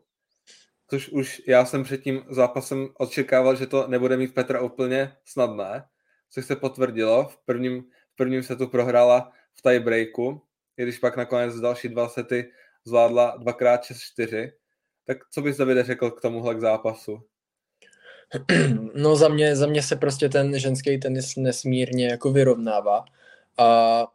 což 0.91 1.09
už 1.09 1.43
já 1.47 1.65
jsem 1.65 1.85
před 1.85 2.03
tím 2.03 2.25
zápasem 2.31 2.89
očekával, 2.95 3.57
že 3.57 3.67
to 3.67 3.89
nebude 3.89 4.17
mít 4.17 4.35
Petra 4.35 4.61
úplně 4.61 5.13
snadné, 5.25 5.85
což 6.31 6.47
se 6.47 6.57
potvrdilo. 6.57 7.29
V 7.29 7.37
prvním, 7.45 7.83
v 7.83 8.17
prvním 8.17 8.43
setu 8.43 8.69
prohrála 8.69 9.33
v 9.55 9.63
tiebreaku 9.63 10.43
i 10.77 10.83
když 10.83 10.99
pak 10.99 11.17
nakonec 11.17 11.61
další 11.61 11.89
dva 11.89 12.09
sety 12.09 12.53
zvládla 12.85 13.39
2x6-4. 13.39 14.53
Tak 15.07 15.19
co 15.31 15.43
bys 15.43 15.57
Davide 15.57 15.83
řekl 15.85 16.11
k 16.11 16.21
tomuhle 16.21 16.55
k 16.55 16.61
zápasu? 16.61 17.23
No 18.95 19.17
za 19.17 19.29
mě, 19.29 19.57
za 19.57 19.67
mě 19.67 19.83
se 19.83 19.97
prostě 19.97 20.29
ten 20.29 20.59
ženský 20.59 20.99
tenis 20.99 21.37
nesmírně 21.37 22.07
jako 22.07 22.33
vyrovnává 22.33 23.05
a 23.59 24.07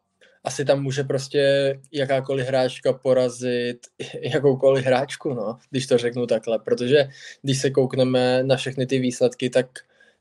asi 0.44 0.66
tam 0.66 0.84
může 0.84 1.04
prostě 1.04 1.74
jakákoliv 1.92 2.48
hráčka 2.48 2.94
porazit 2.94 3.80
jakoukoliv 4.22 4.86
hráčku, 4.86 5.34
no, 5.34 5.58
když 5.70 5.88
to 5.88 5.98
řeknu 5.98 6.28
takhle, 6.28 6.60
protože 6.60 7.10
když 7.42 7.62
se 7.62 7.70
koukneme 7.70 8.44
na 8.44 8.56
všechny 8.56 8.86
ty 8.86 9.00
výsledky, 9.00 9.50
tak, 9.50 9.68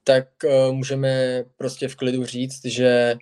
tak 0.05 0.29
uh, 0.45 0.75
můžeme 0.75 1.45
prostě 1.57 1.89
v 1.89 1.97
klidu 1.97 2.25
říct, 2.25 2.65
že 2.65 3.17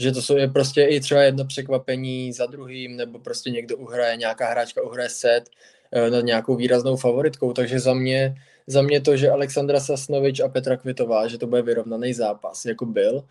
že 0.00 0.12
to 0.12 0.22
jsou 0.22 0.36
je 0.36 0.48
prostě 0.48 0.84
i 0.84 1.00
třeba 1.00 1.22
jedno 1.22 1.44
překvapení 1.44 2.32
za 2.32 2.46
druhým, 2.46 2.96
nebo 2.96 3.18
prostě 3.18 3.50
někdo 3.50 3.76
uhraje, 3.76 4.16
nějaká 4.16 4.50
hráčka 4.50 4.82
uhraje 4.82 5.08
set 5.08 5.50
uh, 5.96 6.10
nad 6.10 6.20
nějakou 6.20 6.56
výraznou 6.56 6.96
favoritkou, 6.96 7.52
takže 7.52 7.80
za 7.80 7.94
mě, 7.94 8.34
za 8.66 8.82
mě 8.82 9.00
to, 9.00 9.16
že 9.16 9.30
Alexandra 9.30 9.80
Sasnovič 9.80 10.40
a 10.40 10.48
Petra 10.48 10.76
Kvitová, 10.76 11.28
že 11.28 11.38
to 11.38 11.46
bude 11.46 11.62
vyrovnaný 11.62 12.14
zápas, 12.14 12.64
jako 12.64 12.86
byl, 12.86 13.24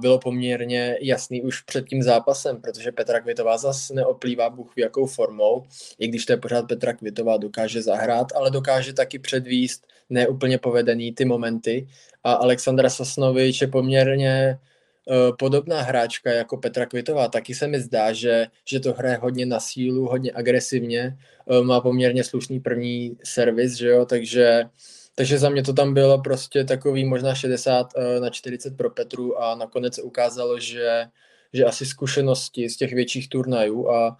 bylo 0.00 0.18
poměrně 0.18 0.98
jasný 1.00 1.42
už 1.42 1.60
před 1.60 1.88
tím 1.88 2.02
zápasem, 2.02 2.60
protože 2.60 2.92
Petra 2.92 3.20
Kvitová 3.20 3.58
zase 3.58 3.94
neoplývá 3.94 4.50
Bůh 4.50 4.72
jakou 4.76 5.06
formou, 5.06 5.62
i 5.98 6.08
když 6.08 6.26
to 6.26 6.32
je 6.32 6.36
pořád 6.36 6.68
Petra 6.68 6.92
Kvitová, 6.92 7.36
dokáže 7.36 7.82
zahrát, 7.82 8.26
ale 8.34 8.50
dokáže 8.50 8.92
taky 8.92 9.18
předvíst 9.18 9.86
neúplně 10.10 10.58
povedený 10.58 11.12
ty 11.12 11.24
momenty 11.24 11.88
a 12.24 12.32
Alexandra 12.32 12.90
Sasnovič 12.90 13.60
je 13.60 13.68
poměrně 13.68 14.58
uh, 15.06 15.36
podobná 15.36 15.82
hráčka 15.82 16.32
jako 16.32 16.56
Petra 16.56 16.86
Kvitová. 16.86 17.28
Taky 17.28 17.54
se 17.54 17.66
mi 17.66 17.80
zdá, 17.80 18.12
že, 18.12 18.46
že 18.64 18.80
to 18.80 18.92
hraje 18.92 19.16
hodně 19.16 19.46
na 19.46 19.60
sílu, 19.60 20.08
hodně 20.08 20.32
agresivně, 20.34 21.18
uh, 21.44 21.66
má 21.66 21.80
poměrně 21.80 22.24
slušný 22.24 22.60
první 22.60 23.16
servis, 23.24 23.72
že 23.74 23.88
jo, 23.88 24.06
takže 24.06 24.62
uh, 24.64 24.70
takže 25.14 25.38
za 25.38 25.48
mě 25.48 25.62
to 25.62 25.72
tam 25.72 25.94
bylo 25.94 26.22
prostě 26.22 26.64
takový 26.64 27.04
možná 27.04 27.34
60 27.34 27.92
eh, 27.96 28.20
na 28.20 28.30
40 28.30 28.76
pro 28.76 28.90
Petru 28.90 29.42
a 29.42 29.54
nakonec 29.54 29.94
se 29.94 30.02
ukázalo, 30.02 30.60
že, 30.60 31.06
že 31.52 31.64
asi 31.64 31.86
zkušenosti 31.86 32.68
z 32.68 32.76
těch 32.76 32.92
větších 32.92 33.28
turnajů 33.28 33.88
a 33.90 34.18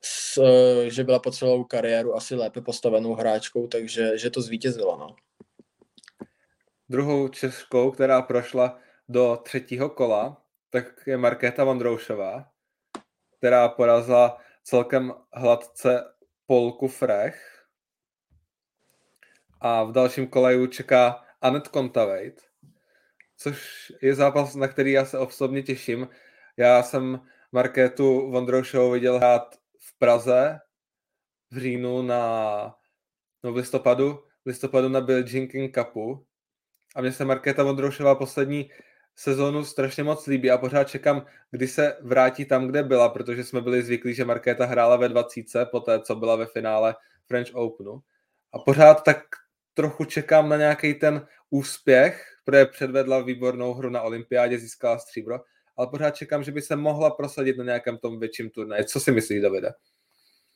s, 0.00 0.38
eh, 0.38 0.90
že 0.90 1.04
byla 1.04 1.18
po 1.18 1.30
celou 1.30 1.64
kariéru 1.64 2.16
asi 2.16 2.34
lépe 2.34 2.60
postavenou 2.60 3.14
hráčkou, 3.14 3.66
takže 3.66 4.18
že 4.18 4.30
to 4.30 4.42
zvítězilo. 4.42 4.96
No. 4.96 5.16
Druhou 6.88 7.28
českou, 7.28 7.90
která 7.90 8.22
prošla 8.22 8.78
do 9.08 9.38
třetího 9.42 9.88
kola, 9.88 10.42
tak 10.70 10.84
je 11.06 11.16
Markéta 11.16 11.64
Vondroušová, 11.64 12.44
která 13.38 13.68
porazila 13.68 14.38
celkem 14.62 15.12
hladce 15.32 16.04
Polku 16.46 16.88
Frech 16.88 17.51
a 19.62 19.84
v 19.84 19.92
dalším 19.92 20.26
koleju 20.26 20.66
čeká 20.66 21.24
Anet 21.40 21.68
Kontaveit, 21.68 22.42
což 23.36 23.92
je 24.02 24.14
zápas, 24.14 24.54
na 24.54 24.68
který 24.68 24.92
já 24.92 25.04
se 25.04 25.18
osobně 25.18 25.62
těším. 25.62 26.08
Já 26.56 26.82
jsem 26.82 27.20
Markétu 27.52 28.30
Vondroušovou 28.30 28.90
viděl 28.90 29.16
hrát 29.16 29.54
v 29.78 29.98
Praze 29.98 30.58
v 31.50 31.58
říjnu 31.58 32.02
na 32.02 32.74
no 33.44 33.52
v 33.52 33.56
listopadu, 33.56 34.24
v 34.44 34.46
listopadu 34.46 34.88
na 34.88 35.00
Bill 35.00 35.24
King 35.24 35.78
Cupu 35.78 36.26
a 36.96 37.00
mně 37.00 37.12
se 37.12 37.24
Markéta 37.24 37.62
Vondroušová 37.62 38.14
poslední 38.14 38.70
sezónu 39.16 39.64
strašně 39.64 40.04
moc 40.04 40.26
líbí 40.26 40.50
a 40.50 40.58
pořád 40.58 40.84
čekám, 40.84 41.26
kdy 41.50 41.68
se 41.68 41.96
vrátí 42.00 42.44
tam, 42.44 42.66
kde 42.66 42.82
byla, 42.82 43.08
protože 43.08 43.44
jsme 43.44 43.60
byli 43.60 43.82
zvyklí, 43.82 44.14
že 44.14 44.24
Markéta 44.24 44.66
hrála 44.66 44.96
ve 44.96 45.08
20, 45.08 45.66
po 45.70 45.80
té, 45.80 46.00
co 46.00 46.16
byla 46.16 46.36
ve 46.36 46.46
finále 46.46 46.94
French 47.26 47.54
Openu. 47.54 48.00
A 48.52 48.58
pořád 48.58 49.04
tak 49.04 49.22
trochu 49.74 50.04
čekám 50.04 50.48
na 50.48 50.56
nějaký 50.56 50.94
ten 50.94 51.26
úspěch, 51.50 52.24
protože 52.44 52.66
předvedla 52.66 53.20
výbornou 53.20 53.74
hru 53.74 53.90
na 53.90 54.02
olympiádě, 54.02 54.58
získala 54.58 54.98
stříbro, 54.98 55.40
ale 55.76 55.86
pořád 55.86 56.10
čekám, 56.10 56.44
že 56.44 56.52
by 56.52 56.62
se 56.62 56.76
mohla 56.76 57.10
prosadit 57.10 57.58
na 57.58 57.64
nějakém 57.64 57.98
tom 57.98 58.20
větším 58.20 58.50
turnaji. 58.50 58.84
Co 58.84 59.00
si 59.00 59.12
myslíš, 59.12 59.42
Davide? 59.42 59.72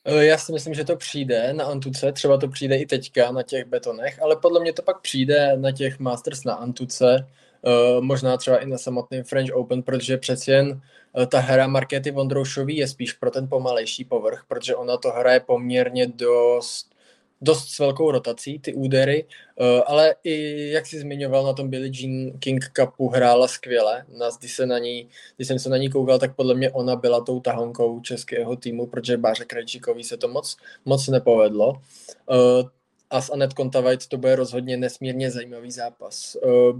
Eh, 0.05 0.25
já 0.25 0.37
si 0.37 0.51
myslím, 0.51 0.73
že 0.73 0.83
to 0.83 0.95
přijde 0.95 1.53
na 1.53 1.65
Antuce, 1.65 2.11
třeba 2.11 2.37
to 2.37 2.47
přijde 2.47 2.77
i 2.77 2.85
teďka 2.85 3.31
na 3.31 3.43
těch 3.43 3.65
betonech, 3.65 4.21
ale 4.21 4.35
podle 4.35 4.59
mě 4.59 4.73
to 4.73 4.81
pak 4.81 5.01
přijde 5.01 5.57
na 5.57 5.71
těch 5.71 5.99
Masters 5.99 6.43
na 6.43 6.53
Antuce, 6.53 7.27
eh, 7.65 8.01
možná 8.01 8.37
třeba 8.37 8.57
i 8.57 8.65
na 8.65 8.77
samotném 8.77 9.23
French 9.23 9.51
Open, 9.53 9.83
protože 9.83 10.17
přeci 10.17 10.51
jen 10.51 10.81
eh, 11.21 11.25
ta 11.25 11.39
hra 11.39 11.67
Markety 11.67 12.11
Vondroušový 12.11 12.77
je 12.77 12.87
spíš 12.87 13.13
pro 13.13 13.31
ten 13.31 13.49
pomalejší 13.49 14.05
povrch, 14.05 14.43
protože 14.47 14.75
ona 14.75 14.97
to 14.97 15.11
hraje 15.11 15.39
poměrně 15.39 16.07
dost 16.07 16.96
dost 17.41 17.69
s 17.69 17.79
velkou 17.79 18.11
rotací, 18.11 18.59
ty 18.59 18.73
údery, 18.73 19.25
uh, 19.59 19.81
ale 19.85 20.15
i, 20.23 20.69
jak 20.69 20.85
jsi 20.85 20.99
zmiňoval, 20.99 21.45
na 21.45 21.53
tom 21.53 21.69
Billie 21.69 21.91
Jean 21.95 22.39
King 22.39 22.71
Cupu 22.75 23.09
hrála 23.09 23.47
skvěle. 23.47 24.05
Nás, 24.17 24.39
když, 24.39 24.55
se 24.55 24.65
na 24.65 24.79
ní, 24.79 25.07
když 25.35 25.47
jsem 25.47 25.59
se 25.59 25.69
na 25.69 25.77
ní 25.77 25.89
koukal, 25.89 26.19
tak 26.19 26.35
podle 26.35 26.55
mě 26.55 26.71
ona 26.71 26.95
byla 26.95 27.21
tou 27.21 27.39
tahonkou 27.39 27.99
českého 27.99 28.55
týmu, 28.55 28.87
protože 28.87 29.17
Báře 29.17 29.45
Krajčíkovi 29.45 30.03
se 30.03 30.17
to 30.17 30.27
moc, 30.27 30.57
moc 30.85 31.07
nepovedlo. 31.07 31.69
Uh, 31.69 32.69
a 33.09 33.21
s 33.21 33.29
Anet 33.29 33.53
Kontavajt 33.53 34.07
to 34.07 34.17
bude 34.17 34.35
rozhodně 34.35 34.77
nesmírně 34.77 35.31
zajímavý 35.31 35.71
zápas. 35.71 36.37
Uh, 36.43 36.79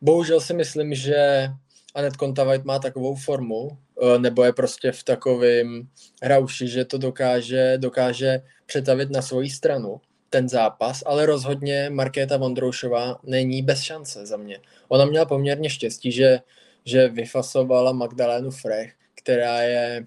bohužel 0.00 0.40
si 0.40 0.54
myslím, 0.54 0.94
že 0.94 1.48
Anet 1.94 2.16
Kontavajt 2.16 2.64
má 2.64 2.78
takovou 2.78 3.14
formu, 3.14 3.78
Eh, 4.02 4.18
nebo 4.18 4.44
je 4.44 4.52
prostě 4.52 4.92
v 4.92 5.04
takovém 5.04 5.88
hrauši, 6.22 6.68
že 6.68 6.84
to 6.84 6.98
dokáže, 6.98 7.74
dokáže 7.78 8.42
přetavit 8.66 9.10
na 9.10 9.22
svoji 9.22 9.50
stranu 9.50 10.00
ten 10.30 10.48
zápas, 10.48 11.02
ale 11.06 11.26
rozhodně 11.26 11.90
Markéta 11.90 12.36
Vondroušová 12.36 13.20
není 13.22 13.62
bez 13.62 13.80
šance 13.80 14.26
za 14.26 14.36
mě. 14.36 14.60
Ona 14.88 15.04
měla 15.04 15.24
poměrně 15.24 15.70
štěstí, 15.70 16.12
že, 16.12 16.40
že 16.84 17.08
vyfasovala 17.08 17.92
Magdalénu 17.92 18.50
Frech, 18.50 18.92
která 19.14 19.62
je 19.62 20.06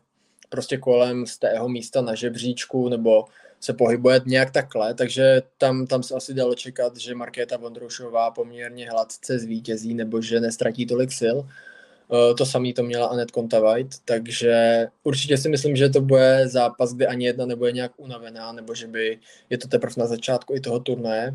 prostě 0.50 0.78
kolem 0.78 1.26
z 1.26 1.38
tého 1.38 1.70
místa 1.70 2.02
na 2.02 2.16
žebříčku, 2.16 2.90
nebo 2.90 3.26
se 3.60 3.74
pohybuje 3.74 4.22
nějak 4.26 4.52
takhle, 4.52 4.94
takže 4.94 5.42
tam, 5.58 5.88
tam 5.88 6.04
se 6.04 6.16
asi 6.16 6.34
dalo 6.34 6.56
čekat, 6.56 6.98
že 6.98 7.16
Markéta 7.16 7.58
Vondroušová 7.58 8.32
poměrně 8.32 8.90
hladce 8.90 9.40
zvítězí, 9.40 9.94
nebo 9.94 10.22
že 10.22 10.40
nestratí 10.40 10.86
tolik 10.86 11.12
sil. 11.22 11.38
Eh, 12.14 12.34
to 12.34 12.46
samý 12.46 12.74
to 12.74 12.84
měla 12.84 13.08
Anet 13.08 13.32
Kontavajt, 13.32 13.88
takže 14.06 14.86
určitě 15.04 15.38
si 15.38 15.50
myslím, 15.50 15.76
že 15.76 15.90
to 15.90 16.02
bude 16.02 16.48
zápas, 16.48 16.94
kde 16.94 17.08
ani 17.08 17.26
jedna 17.26 17.46
nebude 17.46 17.72
nějak 17.72 17.92
unavená, 17.98 18.52
nebo 18.52 18.76
že 18.76 18.88
by 18.88 19.20
je 19.50 19.58
to 19.58 19.68
teprve 19.68 19.94
na 19.98 20.08
začátku 20.08 20.56
i 20.56 20.60
toho 20.60 20.80
turnaje. 20.80 21.34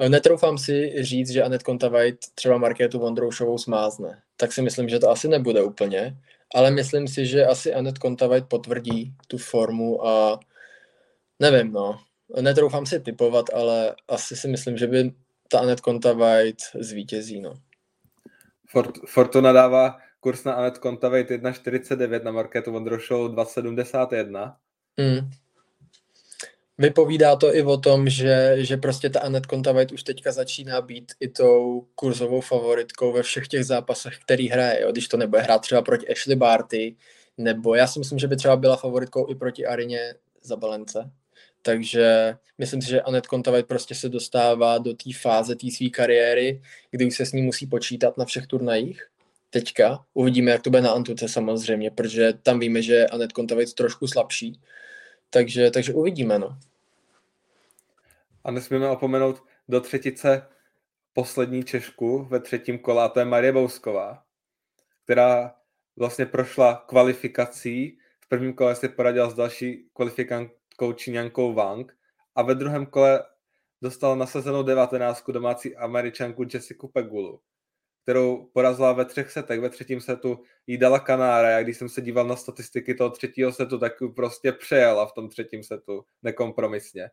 Eh, 0.00 0.08
netroufám 0.08 0.58
si 0.58 0.94
říct, 1.04 1.30
že 1.30 1.42
Anet 1.42 1.62
Kontavajt 1.62 2.18
třeba 2.34 2.58
Markétu 2.58 2.98
Vondroušovou 2.98 3.58
smázne. 3.58 4.22
Tak 4.36 4.52
si 4.52 4.62
myslím, 4.62 4.88
že 4.88 4.98
to 4.98 5.10
asi 5.10 5.28
nebude 5.28 5.62
úplně, 5.62 6.16
ale 6.54 6.70
myslím 6.70 7.08
si, 7.08 7.26
že 7.26 7.46
asi 7.46 7.74
Anet 7.74 7.98
Kontavajt 7.98 8.44
potvrdí 8.48 9.14
tu 9.26 9.38
formu 9.38 10.06
a 10.06 10.40
nevím, 11.40 11.72
no. 11.72 12.00
Netroufám 12.40 12.86
si 12.86 13.00
typovat, 13.00 13.46
ale 13.54 13.94
asi 14.08 14.36
si 14.36 14.48
myslím, 14.48 14.76
že 14.78 14.86
by 14.86 15.12
ta 15.48 15.60
Anet 15.60 15.80
Kontavajt 15.80 16.56
zvítězí, 16.80 17.40
no. 17.40 17.54
Fort, 18.68 18.98
Fortuna 19.06 19.52
dává 19.52 19.98
kurz 20.20 20.44
na 20.44 20.52
Anet 20.52 20.78
Kontaveit 20.78 21.30
1,49, 21.30 22.22
na 22.22 22.32
Marketu 22.32 22.72
Vondrošou 22.72 23.28
2,71. 23.28 24.54
Mm. 24.96 25.30
Vypovídá 26.78 27.36
to 27.36 27.54
i 27.54 27.62
o 27.62 27.76
tom, 27.76 28.08
že, 28.08 28.56
že 28.58 28.76
prostě 28.76 29.10
ta 29.10 29.20
Anet 29.20 29.46
Kontaveit 29.46 29.92
už 29.92 30.02
teďka 30.02 30.32
začíná 30.32 30.80
být 30.80 31.12
i 31.20 31.28
tou 31.28 31.86
kurzovou 31.94 32.40
favoritkou 32.40 33.12
ve 33.12 33.22
všech 33.22 33.48
těch 33.48 33.64
zápasech, 33.64 34.18
který 34.18 34.48
hraje, 34.48 34.82
jo? 34.82 34.92
když 34.92 35.08
to 35.08 35.16
nebude 35.16 35.42
hrát 35.42 35.58
třeba 35.58 35.82
proti 35.82 36.08
Ashley 36.08 36.36
Barty, 36.36 36.96
nebo 37.38 37.74
já 37.74 37.86
si 37.86 37.98
myslím, 37.98 38.18
že 38.18 38.28
by 38.28 38.36
třeba 38.36 38.56
byla 38.56 38.76
favoritkou 38.76 39.30
i 39.30 39.34
proti 39.34 39.66
Arině 39.66 40.14
Zabalence. 40.42 41.10
Takže 41.62 42.36
myslím 42.58 42.82
si, 42.82 42.88
že 42.88 43.02
Anet 43.02 43.26
Kontaveit 43.26 43.66
prostě 43.66 43.94
se 43.94 44.08
dostává 44.08 44.78
do 44.78 44.94
té 44.94 45.10
fáze 45.20 45.56
té 45.56 45.70
své 45.70 45.88
kariéry, 45.88 46.62
kdy 46.90 47.06
už 47.06 47.16
se 47.16 47.26
s 47.26 47.32
ní 47.32 47.42
musí 47.42 47.66
počítat 47.66 48.18
na 48.18 48.24
všech 48.24 48.46
turnajích. 48.46 49.08
Teďka 49.50 50.04
uvidíme, 50.14 50.50
jak 50.50 50.62
to 50.62 50.70
bude 50.70 50.82
na 50.82 50.90
Antuce 50.90 51.28
samozřejmě, 51.28 51.90
protože 51.90 52.32
tam 52.32 52.58
víme, 52.58 52.82
že 52.82 53.06
Anet 53.06 53.32
Kontaveit 53.32 53.74
trošku 53.74 54.06
slabší. 54.06 54.60
Takže, 55.30 55.70
takže 55.70 55.94
uvidíme, 55.94 56.38
no. 56.38 56.58
A 58.44 58.50
nesmíme 58.50 58.88
opomenout 58.88 59.42
do 59.68 59.80
třetice 59.80 60.42
poslední 61.12 61.64
Češku 61.64 62.24
ve 62.24 62.40
třetím 62.40 62.78
kole, 62.78 63.04
a 63.04 63.08
to 63.08 63.18
je 63.18 63.24
Marie 63.24 63.52
Bousková, 63.52 64.22
která 65.04 65.54
vlastně 65.96 66.26
prošla 66.26 66.84
kvalifikací. 66.88 67.98
V 68.20 68.28
prvním 68.28 68.54
kole 68.54 68.76
se 68.76 68.88
poradila 68.88 69.30
s 69.30 69.34
další 69.34 69.88
kvalifikant, 69.94 70.50
američkou 70.78 70.92
Číňankou 70.92 71.54
Wang 71.54 71.92
a 72.34 72.42
ve 72.42 72.54
druhém 72.54 72.86
kole 72.86 73.24
dostal 73.82 74.16
nasazenou 74.16 74.62
19 74.62 75.30
domácí 75.30 75.76
američanku 75.76 76.44
Jessica 76.54 76.86
Pegulu, 76.92 77.40
kterou 78.02 78.50
porazila 78.52 78.92
ve 78.92 79.04
třech 79.04 79.30
setech. 79.30 79.60
Ve 79.60 79.70
třetím 79.70 80.00
setu 80.00 80.38
jí 80.66 80.78
dala 80.78 80.98
Kanára. 80.98 81.50
Já 81.50 81.62
když 81.62 81.76
jsem 81.76 81.88
se 81.88 82.00
díval 82.00 82.26
na 82.26 82.36
statistiky 82.36 82.94
toho 82.94 83.10
třetího 83.10 83.52
setu, 83.52 83.78
tak 83.78 83.92
prostě 84.16 84.52
přejela 84.52 85.06
v 85.06 85.12
tom 85.12 85.28
třetím 85.28 85.62
setu 85.62 86.04
nekompromisně. 86.22 87.10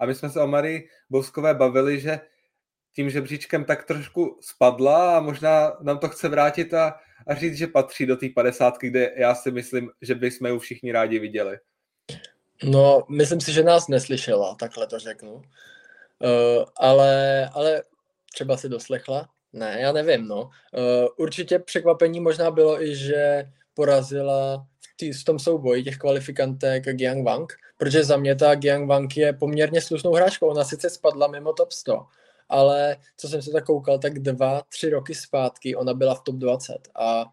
A 0.00 0.06
my 0.06 0.14
jsme 0.14 0.30
se 0.30 0.40
o 0.40 0.46
Marii 0.46 0.88
Bouskové 1.10 1.54
bavili, 1.54 2.00
že 2.00 2.20
tím 2.94 3.10
žebříčkem 3.10 3.64
tak 3.64 3.84
trošku 3.84 4.38
spadla 4.40 5.16
a 5.16 5.20
možná 5.20 5.72
nám 5.82 5.98
to 5.98 6.08
chce 6.08 6.28
vrátit 6.28 6.74
a, 6.74 7.00
a 7.26 7.34
říct, 7.34 7.56
že 7.56 7.66
patří 7.66 8.06
do 8.06 8.16
té 8.16 8.28
padesátky, 8.34 8.90
kde 8.90 9.14
já 9.16 9.34
si 9.34 9.50
myslím, 9.50 9.90
že 10.02 10.14
bychom 10.14 10.46
ji 10.46 10.58
všichni 10.58 10.92
rádi 10.92 11.18
viděli. 11.18 11.58
No, 12.64 13.02
myslím 13.08 13.40
si, 13.40 13.52
že 13.52 13.62
nás 13.62 13.88
neslyšela, 13.88 14.54
takhle 14.54 14.86
to 14.86 14.98
řeknu. 14.98 15.32
Uh, 15.34 16.64
ale, 16.76 17.48
ale 17.52 17.82
třeba 18.34 18.56
si 18.56 18.68
doslechla. 18.68 19.28
Ne, 19.52 19.76
já 19.80 19.92
nevím, 19.92 20.28
no. 20.28 20.42
Uh, 20.42 20.50
určitě 21.16 21.58
překvapení 21.58 22.20
možná 22.20 22.50
bylo 22.50 22.82
i, 22.82 22.96
že 22.96 23.44
porazila 23.74 24.66
v, 24.80 24.96
tý, 24.96 25.12
v 25.12 25.24
tom 25.24 25.38
souboji 25.38 25.82
těch 25.82 25.96
kvalifikantek 25.96 26.84
Giang 26.84 27.26
Wang, 27.26 27.52
protože 27.78 28.04
za 28.04 28.16
mě 28.16 28.34
ta 28.34 28.54
Giang 28.54 28.88
Wang 28.88 29.16
je 29.16 29.32
poměrně 29.32 29.80
slušnou 29.80 30.12
hráčkou. 30.12 30.48
Ona 30.48 30.64
sice 30.64 30.90
spadla 30.90 31.26
mimo 31.26 31.52
top 31.52 31.72
100, 31.72 32.06
ale 32.48 32.96
co 33.16 33.28
jsem 33.28 33.42
se 33.42 33.50
tak 33.50 33.64
koukal, 33.64 33.98
tak 33.98 34.18
dva, 34.18 34.62
tři 34.68 34.90
roky 34.90 35.14
zpátky 35.14 35.76
ona 35.76 35.94
byla 35.94 36.14
v 36.14 36.20
top 36.20 36.34
20 36.34 36.78
a 36.94 37.24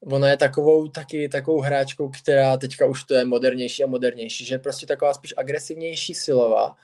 ona 0.00 0.28
je 0.28 0.36
takovou 0.36 0.88
taky 0.88 1.28
takovou 1.28 1.60
hráčkou, 1.60 2.08
která 2.08 2.56
teďka 2.56 2.86
už 2.86 3.04
to 3.04 3.14
je 3.14 3.24
modernější 3.24 3.84
a 3.84 3.86
modernější, 3.86 4.44
že 4.44 4.54
je 4.54 4.58
prostě 4.58 4.86
taková 4.86 5.14
spíš 5.14 5.34
agresivnější 5.36 6.14
silová 6.14 6.76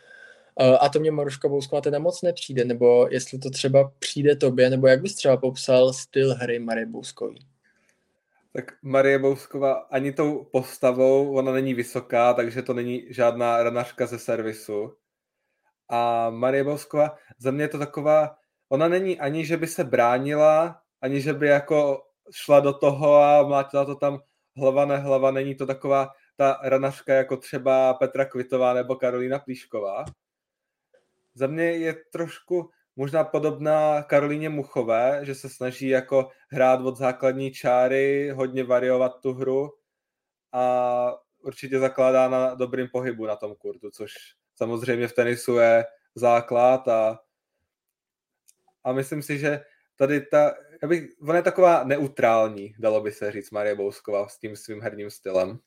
Eh, 0.61 0.79
a 0.79 0.88
to 0.88 1.00
mě 1.00 1.11
Maruška 1.11 1.48
Bousková 1.48 1.81
teda 1.81 1.98
moc 1.98 2.22
nepřijde, 2.22 2.64
nebo 2.64 3.09
jestli 3.11 3.38
to 3.38 3.50
třeba 3.50 3.92
přijde 3.98 4.37
tobě, 4.37 4.70
nebo 4.70 4.87
jak 4.87 5.03
bys 5.03 5.14
třeba 5.14 5.37
popsal 5.37 5.92
styl 5.92 6.35
hry 6.35 6.59
Marie 6.59 6.87
Bouskový? 6.87 7.46
Tak 8.53 8.64
Marie 8.83 9.18
Bousková 9.18 9.72
ani 9.72 10.12
tou 10.12 10.44
postavou, 10.44 11.35
ona 11.35 11.53
není 11.53 11.74
vysoká, 11.74 12.35
takže 12.35 12.62
to 12.62 12.74
není 12.74 13.07
žádná 13.11 13.62
ranařka 13.62 14.07
ze 14.07 14.18
servisu. 14.18 14.96
A 15.88 16.31
Marie 16.31 16.64
Bousková, 16.64 17.16
za 17.38 17.50
mě 17.50 17.64
je 17.64 17.68
to 17.68 17.79
taková, 17.79 18.37
ona 18.68 18.88
není 18.88 19.20
ani, 19.20 19.46
že 19.46 19.57
by 19.57 19.66
se 19.66 19.85
bránila, 19.85 20.81
ani, 21.00 21.20
že 21.20 21.33
by 21.33 21.46
jako 21.46 22.03
šla 22.31 22.61
do 22.61 22.73
toho 22.73 23.17
a 23.17 23.43
mlátila 23.43 23.85
to 23.85 23.95
tam 23.95 24.21
hlava 24.57 24.85
nehlava, 24.85 25.31
není 25.31 25.55
to 25.55 25.67
taková 25.67 26.11
ta 26.37 26.61
ranařka 26.63 27.15
jako 27.15 27.37
třeba 27.37 27.95
Petra 27.95 28.25
Kvitová 28.25 28.75
nebo 28.75 28.97
Karolína 28.97 29.39
Plíšková, 29.39 30.05
za 31.35 31.47
mě 31.47 31.65
je 31.65 31.95
trošku 32.13 32.71
možná 32.97 33.25
podobná 33.25 34.03
Karolíně 34.03 34.49
Muchové, 34.49 35.21
že 35.23 35.35
se 35.35 35.49
snaží 35.49 35.89
jako 35.89 36.31
hrát 36.49 36.81
od 36.81 36.97
základní 36.97 37.53
čáry, 37.53 38.31
hodně 38.31 38.65
variovat 38.65 39.21
tu 39.21 39.33
hru 39.33 39.73
a 40.53 41.15
určitě 41.43 41.79
zakládá 41.79 42.29
na 42.29 42.55
dobrým 42.55 42.89
pohybu 42.93 43.27
na 43.27 43.37
tom 43.37 43.55
kurtu, 43.55 43.91
což 43.91 44.13
samozřejmě 44.55 45.09
v 45.09 45.13
tenisu 45.13 45.57
je 45.57 45.85
základ 46.15 46.89
a, 46.89 47.19
a 48.85 48.93
myslím 48.93 49.23
si, 49.23 49.39
že 49.39 49.65
tady 49.97 50.21
ta, 50.21 50.55
já 50.83 50.89
bych, 50.89 51.05
ona 51.23 51.37
je 51.37 51.43
taková 51.43 51.85
neutrální, 51.85 52.75
dalo 52.79 53.01
by 53.01 53.13
se 53.13 53.33
říct 53.33 53.51
Marie 53.51 53.75
Bousková 53.75 54.29
s 54.29 54.39
tím 54.39 54.57
svým 54.57 54.81
herním 54.81 55.11
stylem. 55.11 55.59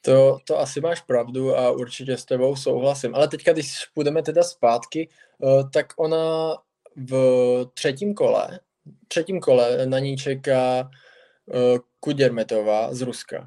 To, 0.00 0.38
to 0.44 0.58
asi 0.58 0.80
máš 0.80 1.00
pravdu 1.00 1.56
a 1.56 1.70
určitě 1.70 2.16
s 2.16 2.24
tebou 2.24 2.56
souhlasím. 2.56 3.14
Ale 3.14 3.28
teďka, 3.28 3.52
když 3.52 3.84
půjdeme 3.94 4.22
teda 4.22 4.42
zpátky, 4.42 5.08
eh, 5.08 5.64
tak 5.72 5.86
ona 5.96 6.56
v 6.96 7.66
třetím 7.74 8.14
kole, 8.14 8.60
třetím 9.08 9.40
kole 9.40 9.86
na 9.86 9.98
ní 9.98 10.16
čeká 10.16 10.90
eh, 11.54 11.78
Kuděrmetová 12.00 12.94
z 12.94 13.00
Ruska. 13.00 13.44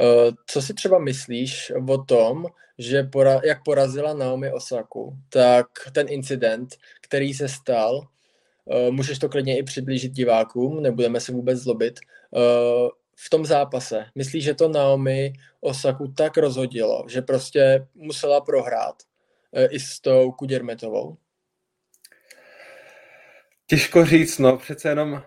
Eh, 0.00 0.32
co 0.46 0.62
si 0.62 0.74
třeba 0.74 0.98
myslíš 0.98 1.72
o 1.88 1.98
tom, 1.98 2.46
že 2.78 3.02
pora, 3.02 3.40
jak 3.44 3.64
porazila 3.64 4.14
Naomi 4.14 4.52
Osaku, 4.52 5.16
tak 5.28 5.66
ten 5.92 6.06
incident, 6.10 6.76
který 7.00 7.34
se 7.34 7.48
stal, 7.48 8.08
můžeš 8.90 9.18
to 9.18 9.28
klidně 9.28 9.58
i 9.58 9.62
přiblížit 9.62 10.12
divákům, 10.12 10.82
nebudeme 10.82 11.20
se 11.20 11.32
vůbec 11.32 11.58
zlobit, 11.58 12.00
v 13.20 13.30
tom 13.30 13.46
zápase. 13.46 14.06
Myslíš, 14.14 14.44
že 14.44 14.54
to 14.54 14.68
Naomi 14.68 15.32
Osaku 15.60 16.08
tak 16.08 16.36
rozhodilo, 16.36 17.04
že 17.08 17.22
prostě 17.22 17.86
musela 17.94 18.40
prohrát 18.40 19.02
e, 19.52 19.66
i 19.66 19.80
s 19.80 20.00
tou 20.00 20.32
Kuděrmetovou? 20.32 21.16
Těžko 23.66 24.04
říct, 24.04 24.38
no 24.38 24.56
přece 24.56 24.88
jenom 24.88 25.22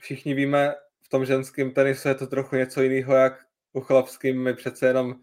všichni 0.00 0.34
víme, 0.34 0.74
v 1.00 1.08
tom 1.08 1.24
ženském 1.24 1.70
tenisu 1.70 2.08
je 2.08 2.14
to 2.14 2.26
trochu 2.26 2.56
něco 2.56 2.82
jiného, 2.82 3.14
jak 3.14 3.46
u 3.72 3.80
chlapským, 3.80 4.42
my 4.42 4.54
přece 4.54 4.86
jenom 4.86 5.14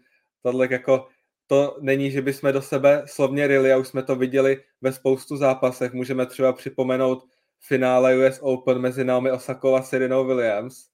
tohle 0.42 0.68
jako 0.70 1.08
to 1.46 1.76
není, 1.80 2.10
že 2.10 2.22
bychom 2.22 2.52
do 2.52 2.62
sebe 2.62 3.02
slovně 3.06 3.46
rili 3.46 3.72
a 3.72 3.76
už 3.76 3.88
jsme 3.88 4.02
to 4.02 4.16
viděli 4.16 4.62
ve 4.80 4.92
spoustu 4.92 5.36
zápasech. 5.36 5.92
Můžeme 5.92 6.26
třeba 6.26 6.52
připomenout 6.52 7.24
finále 7.60 8.28
US 8.28 8.38
Open 8.42 8.78
mezi 8.78 9.04
Naomi 9.04 9.30
Osakou 9.30 9.74
a 9.74 9.82
Serenou 9.82 10.26
Williams, 10.26 10.88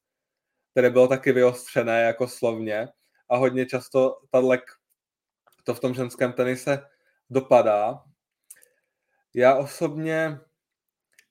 které 0.70 0.90
bylo 0.90 1.08
taky 1.08 1.32
vyostřené 1.32 2.02
jako 2.02 2.28
slovně 2.28 2.88
a 3.28 3.36
hodně 3.36 3.66
často 3.66 4.18
tadlek 4.30 4.62
to 5.64 5.74
v 5.74 5.80
tom 5.80 5.94
ženském 5.94 6.32
tenise 6.32 6.86
dopadá. 7.30 8.02
Já 9.34 9.54
osobně 9.54 10.40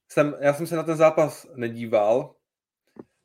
jsem, 0.10 0.36
já 0.40 0.54
jsem 0.54 0.68
se 0.68 0.76
na 0.76 0.84
ten 0.84 0.98
zápas 0.98 1.48
nedíval, 1.56 2.36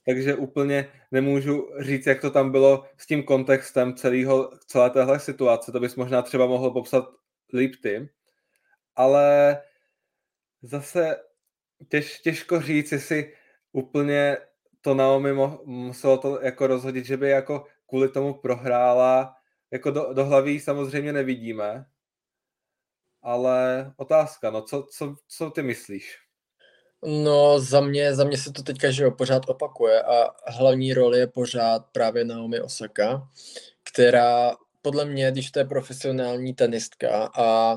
takže 0.06 0.34
úplně 0.34 0.92
nemůžu 1.10 1.70
říct, 1.80 2.06
jak 2.06 2.20
to 2.20 2.30
tam 2.30 2.52
bylo 2.52 2.84
s 2.98 3.06
tím 3.06 3.22
kontextem 3.22 3.94
celého, 3.94 4.50
celé 4.66 4.90
téhle 4.90 5.20
situace. 5.20 5.72
To 5.72 5.80
bys 5.80 5.96
možná 5.96 6.22
třeba 6.22 6.46
mohl 6.46 6.70
popsat 6.70 7.04
líp 7.52 7.74
ty. 7.82 8.08
Ale 8.96 9.62
zase 10.62 11.16
těž, 11.88 12.20
těžko 12.20 12.60
říct, 12.60 12.92
jestli 12.92 13.34
úplně 13.72 14.36
to 14.80 14.94
Naomi 14.94 15.32
mo- 15.32 15.60
muselo 15.64 16.18
to 16.18 16.40
jako 16.42 16.66
rozhodit, 16.66 17.04
že 17.04 17.16
by 17.16 17.30
jako 17.30 17.66
kvůli 17.86 18.08
tomu 18.08 18.34
prohrála. 18.34 19.34
Jako 19.70 19.90
do, 19.90 20.12
do 20.12 20.24
hlavy 20.24 20.60
samozřejmě 20.60 21.12
nevidíme, 21.12 21.86
ale 23.22 23.92
otázka, 23.96 24.50
no 24.50 24.62
co, 24.62 24.86
co, 24.90 25.16
co 25.28 25.50
ty 25.50 25.62
myslíš? 25.62 26.18
No 27.02 27.60
za 27.60 27.80
mě, 27.80 28.14
za 28.14 28.24
mě 28.24 28.38
se 28.38 28.52
to 28.52 28.62
teďka 28.62 28.90
že 28.90 29.04
jo, 29.04 29.10
pořád 29.10 29.48
opakuje 29.48 30.02
a 30.02 30.34
hlavní 30.46 30.94
roli 30.94 31.18
je 31.18 31.26
pořád 31.26 31.86
právě 31.92 32.24
Naomi 32.24 32.60
Osaka, 32.60 33.28
která 33.82 34.56
podle 34.82 35.04
mě, 35.04 35.30
když 35.30 35.50
to 35.50 35.58
je 35.58 35.64
profesionální 35.64 36.54
tenistka 36.54 37.30
a, 37.36 37.72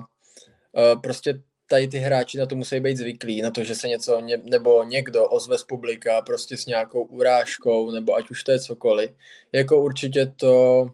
a 0.76 0.96
prostě 1.04 1.42
tady 1.70 1.88
ty 1.88 1.98
hráči 1.98 2.38
na 2.38 2.46
to 2.46 2.56
musí 2.56 2.80
být 2.80 2.98
zvyklí, 2.98 3.42
na 3.42 3.52
to, 3.52 3.64
že 3.64 3.76
se 3.76 3.88
něco 3.88 4.20
ně, 4.20 4.38
nebo 4.44 4.84
někdo 4.84 5.26
ozve 5.30 5.58
z 5.58 5.64
publika 5.64 6.22
prostě 6.22 6.58
s 6.58 6.66
nějakou 6.66 7.04
urážkou, 7.04 7.92
nebo 7.92 8.16
ať 8.16 8.30
už 8.30 8.44
to 8.44 8.52
je 8.52 8.60
cokoliv. 8.60 9.12
Jako 9.52 9.82
určitě 9.82 10.26
to, 10.26 10.88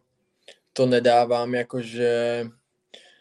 to 0.74 0.86
nedávám, 0.86 1.56
jako 1.56 1.82
že, 1.82 2.46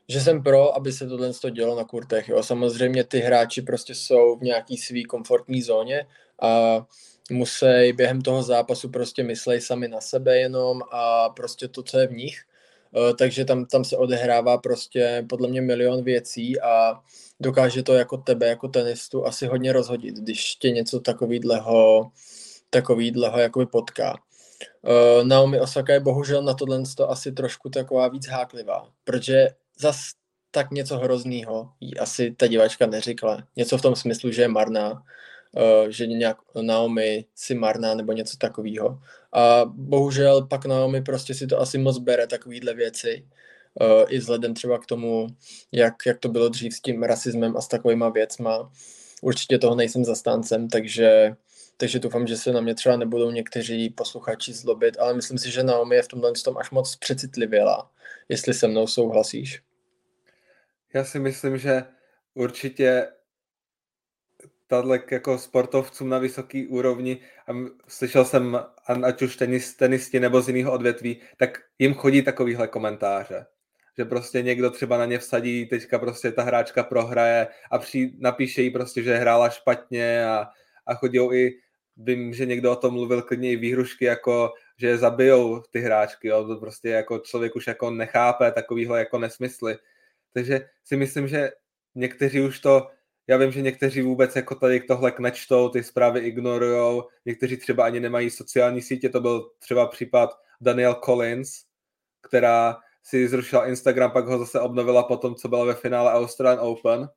že 0.08 0.20
jsem 0.20 0.42
pro, 0.42 0.76
aby 0.76 0.92
se 0.92 1.08
tohle 1.08 1.32
to 1.32 1.50
dělo 1.50 1.76
na 1.76 1.84
kurtech. 1.84 2.28
Jo. 2.28 2.42
Samozřejmě 2.42 3.04
ty 3.04 3.18
hráči 3.18 3.62
prostě 3.62 3.94
jsou 3.94 4.36
v 4.36 4.42
nějaký 4.42 4.76
svý 4.76 5.04
komfortní 5.04 5.62
zóně 5.62 6.06
a 6.42 6.82
musí 7.30 7.92
během 7.94 8.22
toho 8.22 8.42
zápasu 8.42 8.88
prostě 8.88 9.22
myslet 9.22 9.60
sami 9.60 9.88
na 9.88 10.00
sebe 10.00 10.38
jenom 10.38 10.82
a 10.92 11.28
prostě 11.28 11.68
to, 11.68 11.82
co 11.82 11.98
je 11.98 12.06
v 12.06 12.12
nich. 12.12 12.44
Uh, 12.96 13.16
takže 13.16 13.44
tam, 13.44 13.66
tam 13.66 13.84
se 13.84 13.96
odehrává 13.96 14.58
prostě 14.58 15.26
podle 15.28 15.48
mě 15.48 15.60
milion 15.60 16.04
věcí 16.04 16.60
a 16.60 17.00
dokáže 17.40 17.82
to 17.82 17.94
jako 17.94 18.16
tebe, 18.16 18.46
jako 18.46 18.68
tenistu, 18.68 19.26
asi 19.26 19.46
hodně 19.46 19.72
rozhodit, 19.72 20.14
když 20.14 20.54
tě 20.54 20.70
něco 20.70 21.00
takovýhleho, 21.00 22.10
takovýhleho 22.70 23.38
jakoby 23.38 23.66
potká. 23.66 24.14
Uh, 24.82 25.24
Naomi 25.24 25.60
Osaka 25.60 25.92
je 25.92 26.00
bohužel 26.00 26.42
na 26.42 26.54
tohle 26.54 26.82
to 26.96 27.10
asi 27.10 27.32
trošku 27.32 27.70
taková 27.70 28.08
víc 28.08 28.28
háklivá, 28.28 28.88
protože 29.04 29.48
zas 29.78 29.96
tak 30.50 30.70
něco 30.70 30.98
hroznýho 30.98 31.70
jí 31.80 31.98
asi 31.98 32.30
ta 32.30 32.46
diváčka 32.46 32.86
neřekla. 32.86 33.42
Něco 33.56 33.78
v 33.78 33.82
tom 33.82 33.96
smyslu, 33.96 34.32
že 34.32 34.42
je 34.42 34.48
marná, 34.48 35.02
že 35.88 36.06
nějak 36.06 36.36
Naomi 36.62 37.24
si 37.34 37.54
marná 37.54 37.94
nebo 37.94 38.12
něco 38.12 38.36
takového. 38.36 39.00
A 39.32 39.64
bohužel 39.64 40.46
pak 40.46 40.66
Naomi 40.66 41.02
prostě 41.02 41.34
si 41.34 41.46
to 41.46 41.60
asi 41.60 41.78
moc 41.78 41.98
bere, 41.98 42.26
takovýhle 42.26 42.74
věci 42.74 43.26
uh, 43.80 44.04
i 44.08 44.18
vzhledem 44.18 44.54
třeba 44.54 44.78
k 44.78 44.86
tomu, 44.86 45.26
jak, 45.72 45.94
jak 46.06 46.18
to 46.18 46.28
bylo 46.28 46.48
dřív 46.48 46.74
s 46.74 46.80
tím 46.80 47.02
rasismem 47.02 47.56
a 47.56 47.60
s 47.60 47.68
takovýma 47.68 48.08
věcma. 48.08 48.72
Určitě 49.22 49.58
toho 49.58 49.74
nejsem 49.74 50.04
zastáncem, 50.04 50.68
takže, 50.68 51.36
takže 51.76 51.98
doufám, 51.98 52.26
že 52.26 52.36
se 52.36 52.52
na 52.52 52.60
mě 52.60 52.74
třeba 52.74 52.96
nebudou 52.96 53.30
někteří 53.30 53.90
posluchači 53.90 54.52
zlobit, 54.52 54.96
ale 54.98 55.14
myslím 55.14 55.38
si, 55.38 55.50
že 55.50 55.62
Naomi 55.62 55.96
je 55.96 56.02
v 56.02 56.08
tomhle 56.08 56.32
tom 56.44 56.58
až 56.58 56.70
moc 56.70 56.96
přecitlivěla, 56.96 57.90
jestli 58.28 58.54
se 58.54 58.68
mnou 58.68 58.86
souhlasíš. 58.86 59.62
Já 60.94 61.04
si 61.04 61.18
myslím, 61.18 61.58
že 61.58 61.82
určitě 62.34 63.06
tato 64.82 65.14
jako 65.14 65.38
sportovcům 65.38 66.08
na 66.08 66.18
vysoké 66.18 66.64
úrovni 66.68 67.18
a 67.48 67.52
slyšel 67.88 68.24
jsem, 68.24 68.60
ať 69.02 69.22
už 69.22 69.36
tenis, 69.36 69.74
tenisti 69.74 70.20
nebo 70.20 70.42
z 70.42 70.48
jiného 70.48 70.72
odvětví, 70.72 71.20
tak 71.36 71.58
jim 71.78 71.94
chodí 71.94 72.22
takovýhle 72.22 72.68
komentáře. 72.68 73.46
Že 73.98 74.04
prostě 74.04 74.42
někdo 74.42 74.70
třeba 74.70 74.98
na 74.98 75.04
ně 75.04 75.18
vsadí, 75.18 75.66
teďka 75.66 75.98
prostě 75.98 76.32
ta 76.32 76.42
hráčka 76.42 76.82
prohraje 76.82 77.46
a 77.70 77.78
při, 77.78 78.12
napíše 78.18 78.62
jí 78.62 78.70
prostě, 78.70 79.02
že 79.02 79.16
hrála 79.16 79.50
špatně 79.50 80.26
a, 80.26 80.46
a 80.86 80.94
chodí 80.94 81.18
i, 81.18 81.58
vím, 81.96 82.34
že 82.34 82.46
někdo 82.46 82.72
o 82.72 82.76
tom 82.76 82.94
mluvil 82.94 83.22
klidně 83.22 83.52
i 83.52 83.56
výhrušky, 83.56 84.04
jako 84.04 84.52
že 84.76 84.98
zabijou 84.98 85.62
ty 85.70 85.80
hráčky, 85.80 86.28
jo? 86.28 86.44
to 86.44 86.56
prostě 86.56 86.88
jako 86.88 87.18
člověk 87.18 87.56
už 87.56 87.66
jako 87.66 87.90
nechápe 87.90 88.52
takovýhle 88.52 88.98
jako 88.98 89.18
nesmysly. 89.18 89.76
Takže 90.32 90.68
si 90.84 90.96
myslím, 90.96 91.28
že 91.28 91.50
někteří 91.94 92.40
už 92.40 92.60
to 92.60 92.90
já 93.26 93.36
vím, 93.36 93.52
že 93.52 93.62
někteří 93.62 94.02
vůbec 94.02 94.36
jako 94.36 94.54
tady 94.54 94.80
tohle 94.80 95.12
nečtou, 95.18 95.68
ty 95.68 95.82
zprávy 95.82 96.20
ignorujou, 96.20 97.08
někteří 97.24 97.56
třeba 97.56 97.84
ani 97.84 98.00
nemají 98.00 98.30
sociální 98.30 98.82
sítě, 98.82 99.08
to 99.08 99.20
byl 99.20 99.50
třeba 99.58 99.86
případ 99.86 100.30
Daniel 100.60 100.94
Collins, 100.94 101.64
která 102.20 102.76
si 103.02 103.28
zrušila 103.28 103.66
Instagram, 103.66 104.10
pak 104.10 104.26
ho 104.26 104.38
zase 104.38 104.60
obnovila 104.60 105.02
po 105.02 105.16
tom, 105.16 105.34
co 105.34 105.48
byla 105.48 105.64
ve 105.64 105.74
finále 105.74 106.12
Australian 106.12 106.60
Open. 106.60 107.08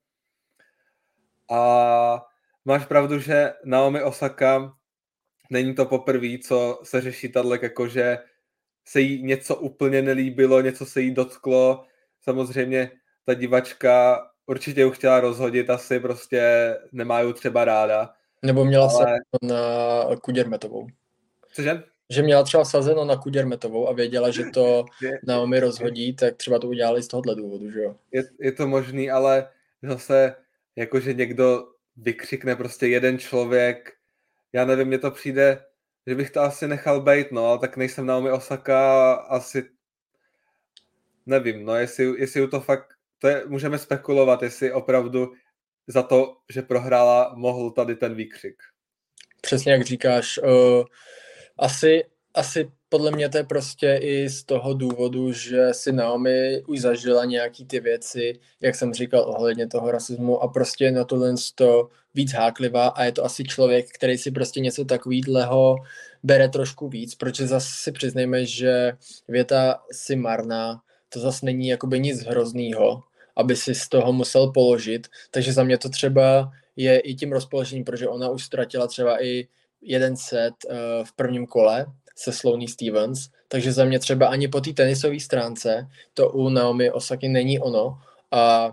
A 1.52 2.26
máš 2.66 2.86
pravdu, 2.86 3.20
že 3.20 3.54
Naomi 3.66 4.04
Osaka 4.04 4.74
není 5.50 5.76
to 5.76 5.86
poprvé, 5.86 6.28
co 6.44 6.80
se 6.84 7.02
řeší 7.02 7.32
tato, 7.32 7.56
jako 7.62 7.88
že 7.88 8.18
se 8.86 9.02
jí 9.02 9.24
něco 9.24 9.56
úplně 9.56 10.02
nelíbilo, 10.02 10.62
něco 10.62 10.86
se 10.86 11.02
jí 11.02 11.12
dotklo. 11.12 11.86
Samozřejmě 12.22 12.92
ta 13.26 13.34
divačka 13.34 14.28
určitě 14.48 14.82
ju 14.82 14.92
chtěla 14.92 15.20
rozhodit, 15.20 15.70
asi 15.70 16.00
prostě 16.00 16.74
nemá 16.92 17.20
ju 17.20 17.34
třeba 17.34 17.66
ráda. 17.66 18.14
Nebo 18.42 18.66
měla 18.66 18.90
ale... 18.90 19.06
se 19.06 19.46
na 19.48 19.62
Kuděrmetovou. 20.22 20.88
Cože? 21.54 21.84
Že 22.10 22.22
měla 22.22 22.44
třeba 22.44 22.66
sazeno 22.66 23.06
na 23.06 23.18
Kuděrmetovou 23.18 23.90
a 23.90 23.94
věděla, 23.94 24.32
že 24.32 24.44
to 24.54 24.86
je, 25.02 25.20
Naomi 25.28 25.60
rozhodí, 25.60 26.16
tak 26.16 26.36
třeba 26.36 26.60
to 26.60 26.68
udělali 26.68 27.04
z 27.04 27.08
tohohle 27.08 27.36
důvodu, 27.36 27.72
že 27.72 27.80
jo? 27.80 27.96
Je, 28.12 28.24
je 28.40 28.52
to 28.52 28.68
možný, 28.68 29.12
ale 29.12 29.50
zase 29.84 30.36
jakože 30.76 31.14
někdo 31.14 31.68
vykřikne 31.98 32.56
prostě 32.56 32.88
jeden 32.88 33.20
člověk, 33.20 33.94
já 34.54 34.66
nevím, 34.66 34.88
mně 34.88 35.00
to 35.00 35.12
přijde, 35.12 35.66
že 36.08 36.16
bych 36.16 36.32
to 36.32 36.42
asi 36.42 36.68
nechal 36.68 37.02
být, 37.02 37.32
no, 37.32 37.46
ale 37.46 37.60
tak 37.60 37.78
nejsem 37.78 38.06
Naomi 38.06 38.32
Osaka, 38.32 39.14
asi 39.14 39.70
nevím, 41.26 41.66
no, 41.66 41.76
jestli, 41.76 42.20
jestli 42.20 42.48
to 42.48 42.62
fakt 42.62 42.97
to 43.20 43.28
je, 43.28 43.44
můžeme 43.48 43.78
spekulovat, 43.78 44.44
jestli 44.44 44.72
opravdu 44.72 45.32
za 45.88 46.04
to, 46.04 46.38
že 46.50 46.62
prohrála, 46.62 47.34
mohl 47.36 47.72
tady 47.72 47.96
ten 47.96 48.16
výkřik. 48.16 48.56
Přesně 49.42 49.72
jak 49.72 49.82
říkáš. 49.82 50.38
Uh, 50.38 50.84
asi, 51.58 52.04
asi 52.34 52.72
podle 52.90 53.12
mě 53.12 53.30
to 53.30 53.38
je 53.38 53.44
prostě 53.44 54.00
i 54.02 54.30
z 54.30 54.44
toho 54.44 54.74
důvodu, 54.74 55.32
že 55.32 55.68
si 55.72 55.92
Naomi 55.92 56.64
už 56.68 56.80
zažila 56.80 57.26
nějaký 57.26 57.66
ty 57.66 57.80
věci, 57.80 58.40
jak 58.62 58.76
jsem 58.76 58.94
říkal 58.94 59.22
ohledně 59.22 59.68
toho 59.68 59.92
rasismu 59.92 60.44
a 60.44 60.48
prostě 60.48 60.92
na 60.92 61.04
tohle 61.04 61.34
to 61.56 61.90
víc 62.14 62.34
háklivá 62.34 62.88
a 62.88 63.04
je 63.04 63.12
to 63.12 63.26
asi 63.26 63.44
člověk, 63.44 63.88
který 63.92 64.18
si 64.18 64.32
prostě 64.32 64.60
něco 64.60 64.86
takového 64.86 65.76
bere 66.24 66.50
trošku 66.50 66.90
víc, 66.90 67.16
protože 67.16 67.48
zase 67.48 67.70
si 67.72 67.92
přiznejme, 67.92 68.46
že 68.46 68.92
věta 69.28 69.84
si 69.92 70.16
marná, 70.16 70.82
to 71.10 71.20
zase 71.20 71.46
není 71.46 71.68
jakoby 71.68 72.00
nic 72.00 72.24
hroznýho, 72.24 73.04
aby 73.36 73.56
si 73.56 73.76
z 73.76 73.90
toho 73.90 74.14
musel 74.14 74.52
položit. 74.52 75.08
Takže 75.32 75.54
za 75.54 75.64
mě 75.64 75.78
to 75.78 75.90
třeba 75.90 76.52
je 76.76 77.00
i 77.00 77.16
tím 77.16 77.32
rozpoložením, 77.32 77.84
protože 77.84 78.08
ona 78.08 78.30
už 78.30 78.44
ztratila 78.44 78.88
třeba 78.88 79.24
i 79.24 79.48
jeden 79.82 80.18
set 80.18 80.54
uh, 80.70 80.76
v 81.06 81.14
prvním 81.14 81.48
kole 81.48 81.86
se 82.16 82.32
Sloane 82.32 82.68
Stevens, 82.68 83.30
takže 83.48 83.72
za 83.72 83.86
mě 83.86 84.00
třeba 84.00 84.28
ani 84.28 84.48
po 84.48 84.62
té 84.62 84.74
tenisové 84.74 85.20
stránce 85.20 85.88
to 86.14 86.30
u 86.30 86.50
Naomi 86.50 86.92
Osaki 86.92 87.28
není 87.28 87.60
ono 87.60 88.02
a, 88.32 88.72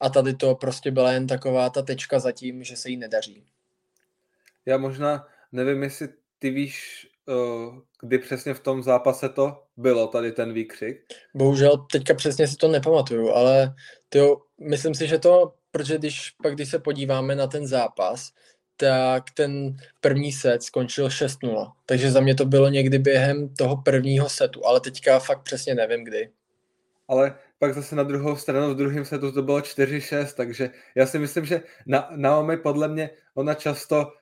a 0.00 0.08
tady 0.08 0.34
to 0.34 0.54
prostě 0.54 0.90
byla 0.90 1.12
jen 1.12 1.26
taková 1.26 1.70
ta 1.70 1.82
tečka 1.82 2.18
za 2.18 2.32
tím, 2.32 2.64
že 2.64 2.76
se 2.76 2.90
jí 2.90 2.96
nedaří. 2.96 3.44
Já 4.66 4.78
možná 4.78 5.26
nevím, 5.52 5.82
jestli 5.82 6.08
ty 6.38 6.50
víš, 6.50 7.08
uh, 7.26 7.78
kdy 8.00 8.18
přesně 8.18 8.54
v 8.54 8.60
tom 8.60 8.82
zápase 8.82 9.28
to 9.28 9.62
bylo, 9.78 10.06
tady 10.06 10.32
ten 10.32 10.52
výkřik? 10.52 11.06
Bohužel 11.34 11.86
teďka 11.92 12.14
přesně 12.14 12.48
si 12.48 12.56
to 12.56 12.68
nepamatuju, 12.68 13.30
ale 13.30 13.74
tyjo, 14.08 14.36
myslím 14.60 14.94
si, 14.94 15.06
že 15.06 15.18
to, 15.18 15.54
protože 15.70 15.98
když 15.98 16.30
pak 16.30 16.54
když 16.54 16.70
se 16.70 16.78
podíváme 16.78 17.34
na 17.34 17.46
ten 17.46 17.66
zápas, 17.66 18.30
tak 18.76 19.24
ten 19.34 19.76
první 20.00 20.32
set 20.32 20.62
skončil 20.62 21.08
6-0. 21.08 21.72
Takže 21.86 22.10
za 22.10 22.20
mě 22.20 22.34
to 22.34 22.44
bylo 22.44 22.68
někdy 22.68 22.98
během 22.98 23.54
toho 23.54 23.82
prvního 23.82 24.28
setu, 24.28 24.66
ale 24.66 24.80
teďka 24.80 25.18
fakt 25.18 25.42
přesně 25.42 25.74
nevím 25.74 26.04
kdy. 26.04 26.30
Ale 27.08 27.38
pak 27.58 27.74
zase 27.74 27.96
na 27.96 28.02
druhou 28.02 28.36
stranu 28.36 28.74
v 28.74 28.76
druhém 28.76 29.04
setu 29.04 29.32
to 29.32 29.42
bylo 29.42 29.58
4-6, 29.58 30.34
takže 30.36 30.70
já 30.94 31.06
si 31.06 31.18
myslím, 31.18 31.44
že 31.44 31.62
na, 31.86 32.08
Naomi 32.16 32.56
podle 32.56 32.88
mě, 32.88 33.10
ona 33.34 33.54
často 33.54 34.12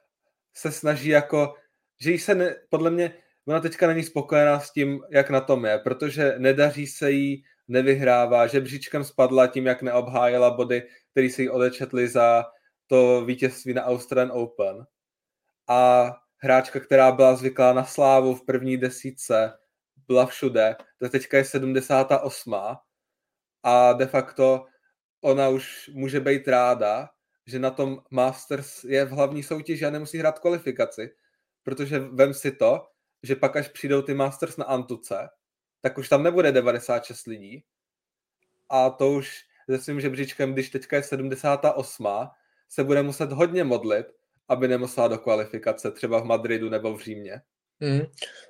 se 0.55 0.73
snaží 0.73 1.09
jako, 1.09 1.55
že 2.01 2.11
jí 2.11 2.19
se 2.19 2.35
ne, 2.35 2.55
podle 2.69 2.91
mě 2.91 3.13
ona 3.47 3.61
teďka 3.61 3.87
není 3.87 4.03
spokojená 4.03 4.61
s 4.61 4.73
tím, 4.73 5.01
jak 5.11 5.31
na 5.31 5.41
tom 5.41 5.65
je, 5.65 5.79
protože 5.79 6.35
nedaří 6.39 6.87
se 6.87 7.11
jí, 7.11 7.45
nevyhrává, 7.69 8.47
žebříčkem 8.47 9.05
spadla 9.05 9.47
tím, 9.47 9.67
jak 9.67 9.83
neobhájila 9.83 10.51
body, 10.51 10.89
které 11.11 11.31
se 11.31 11.43
jí 11.43 11.51
odečetly 11.51 12.09
za 12.09 12.45
to 12.87 13.25
vítězství 13.25 13.75
na 13.75 13.85
Australian 13.85 14.33
Open. 14.35 14.87
A 15.69 16.13
hráčka, 16.39 16.81
která 16.81 17.13
byla 17.13 17.37
zvyklá 17.37 17.73
na 17.73 17.85
slávu 17.85 18.35
v 18.35 18.47
první 18.47 18.77
desítce, 18.77 19.53
byla 20.09 20.27
všude, 20.27 20.77
to 20.99 21.09
teďka 21.09 21.37
je 21.37 21.45
78. 21.45 22.55
A 23.63 23.93
de 23.93 24.07
facto 24.07 24.67
ona 25.21 25.49
už 25.49 25.91
může 25.95 26.21
být 26.21 26.49
ráda, 26.49 27.09
že 27.47 27.59
na 27.59 27.71
tom 27.71 27.99
Masters 28.11 28.85
je 28.85 29.05
v 29.05 29.11
hlavní 29.11 29.43
soutěži 29.43 29.87
a 29.87 29.91
nemusí 29.91 30.19
hrát 30.19 30.39
kvalifikaci. 30.39 31.11
Protože 31.63 31.99
vem 31.99 32.35
si 32.35 32.53
to, 32.53 32.87
že 33.27 33.37
pak 33.37 33.57
až 33.57 33.69
přijdou 33.69 34.03
ty 34.03 34.15
Masters 34.15 34.57
na 34.57 34.65
Antuce, 34.65 35.29
tak 35.81 35.99
už 35.99 36.09
tam 36.09 36.23
nebude 36.23 36.53
96 36.53 37.27
lidí. 37.27 37.65
A 38.69 38.91
to 38.91 39.13
už 39.13 39.45
se 39.71 39.79
svým 39.79 40.01
žebříčkem, 40.01 40.53
když 40.53 40.71
teďka 40.71 40.97
je 40.97 41.03
78, 41.03 42.07
se 42.69 42.85
bude 42.85 43.03
muset 43.03 43.33
hodně 43.33 43.65
modlit, 43.65 44.07
aby 44.49 44.69
nemusela 44.69 45.09
do 45.09 45.19
kvalifikace 45.19 45.91
třeba 45.91 46.21
v 46.21 46.25
Madridu 46.25 46.71
nebo 46.71 46.97
v 46.97 47.01
Římě. 47.01 47.43
Mm, 47.81 48.01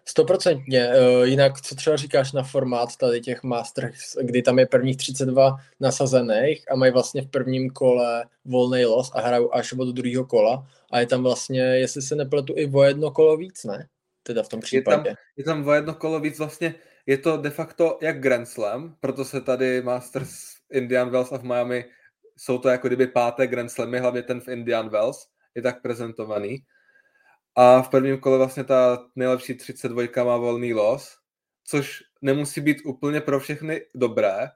stoprocentně. 0.05 0.89
Mm, 0.89 1.25
jinak, 1.25 1.61
co 1.61 1.75
třeba 1.75 1.97
říkáš 1.97 2.33
na 2.33 2.43
formát 2.43 2.97
tady 2.97 3.21
těch 3.21 3.43
Masters, 3.43 4.17
kdy 4.23 4.43
tam 4.43 4.59
je 4.59 4.67
prvních 4.67 4.97
32 4.97 5.57
nasazených 5.81 6.71
a 6.73 6.77
mají 6.77 6.93
vlastně 6.93 7.23
v 7.23 7.31
prvním 7.31 7.71
kole 7.71 8.25
volný 8.45 8.85
los 8.85 9.11
a 9.15 9.21
hrajou 9.21 9.55
až 9.55 9.73
od 9.73 9.89
druhého 9.89 10.25
kola 10.25 10.67
a 10.91 11.01
je 11.01 11.07
tam 11.07 11.23
vlastně, 11.23 11.61
jestli 11.61 12.03
se 12.03 12.15
nepletu, 12.15 12.55
i 12.57 12.71
o 12.75 12.83
jedno 12.83 13.11
kolo 13.11 13.37
víc, 13.37 13.65
ne? 13.65 13.89
Teda 14.27 14.43
v 14.43 14.49
tom 14.49 14.61
případě. 14.61 15.09
Je 15.09 15.15
tam, 15.15 15.25
je 15.37 15.45
tam 15.45 15.69
o 15.69 15.73
jedno 15.73 15.95
kolo 15.95 16.21
víc 16.21 16.39
vlastně, 16.39 16.75
je 17.07 17.19
to 17.19 17.37
de 17.37 17.51
facto 17.51 17.99
jak 18.03 18.21
Grand 18.21 18.49
Slam, 18.49 18.97
proto 19.01 19.25
se 19.25 19.41
tady 19.41 19.83
Masters 19.83 20.31
Indian 20.73 21.11
Wells 21.11 21.33
a 21.33 21.39
v 21.39 21.43
Miami 21.43 21.85
jsou 22.37 22.59
to 22.59 22.69
jako 22.69 22.89
kdyby 22.89 23.07
páté 23.07 23.47
Grand 23.47 23.71
Slamy, 23.71 23.99
hlavně 23.99 24.23
ten 24.23 24.41
v 24.41 24.49
Indian 24.49 24.89
Wells 24.89 25.29
je 25.55 25.63
tak 25.63 25.83
prezentovaný. 25.83 26.65
A 27.57 27.83
v 27.83 27.89
prvním 27.89 28.21
kole 28.21 28.39
vlastně 28.39 28.65
ta 28.65 29.07
nejlepší 29.17 29.55
32 29.55 30.25
má 30.25 30.37
volný 30.37 30.75
los, 30.75 31.19
což 31.65 32.03
nemusí 32.23 32.61
být 32.61 32.79
úplně 32.85 33.21
pro 33.21 33.41
všechny 33.41 33.81
dobré, 33.95 34.49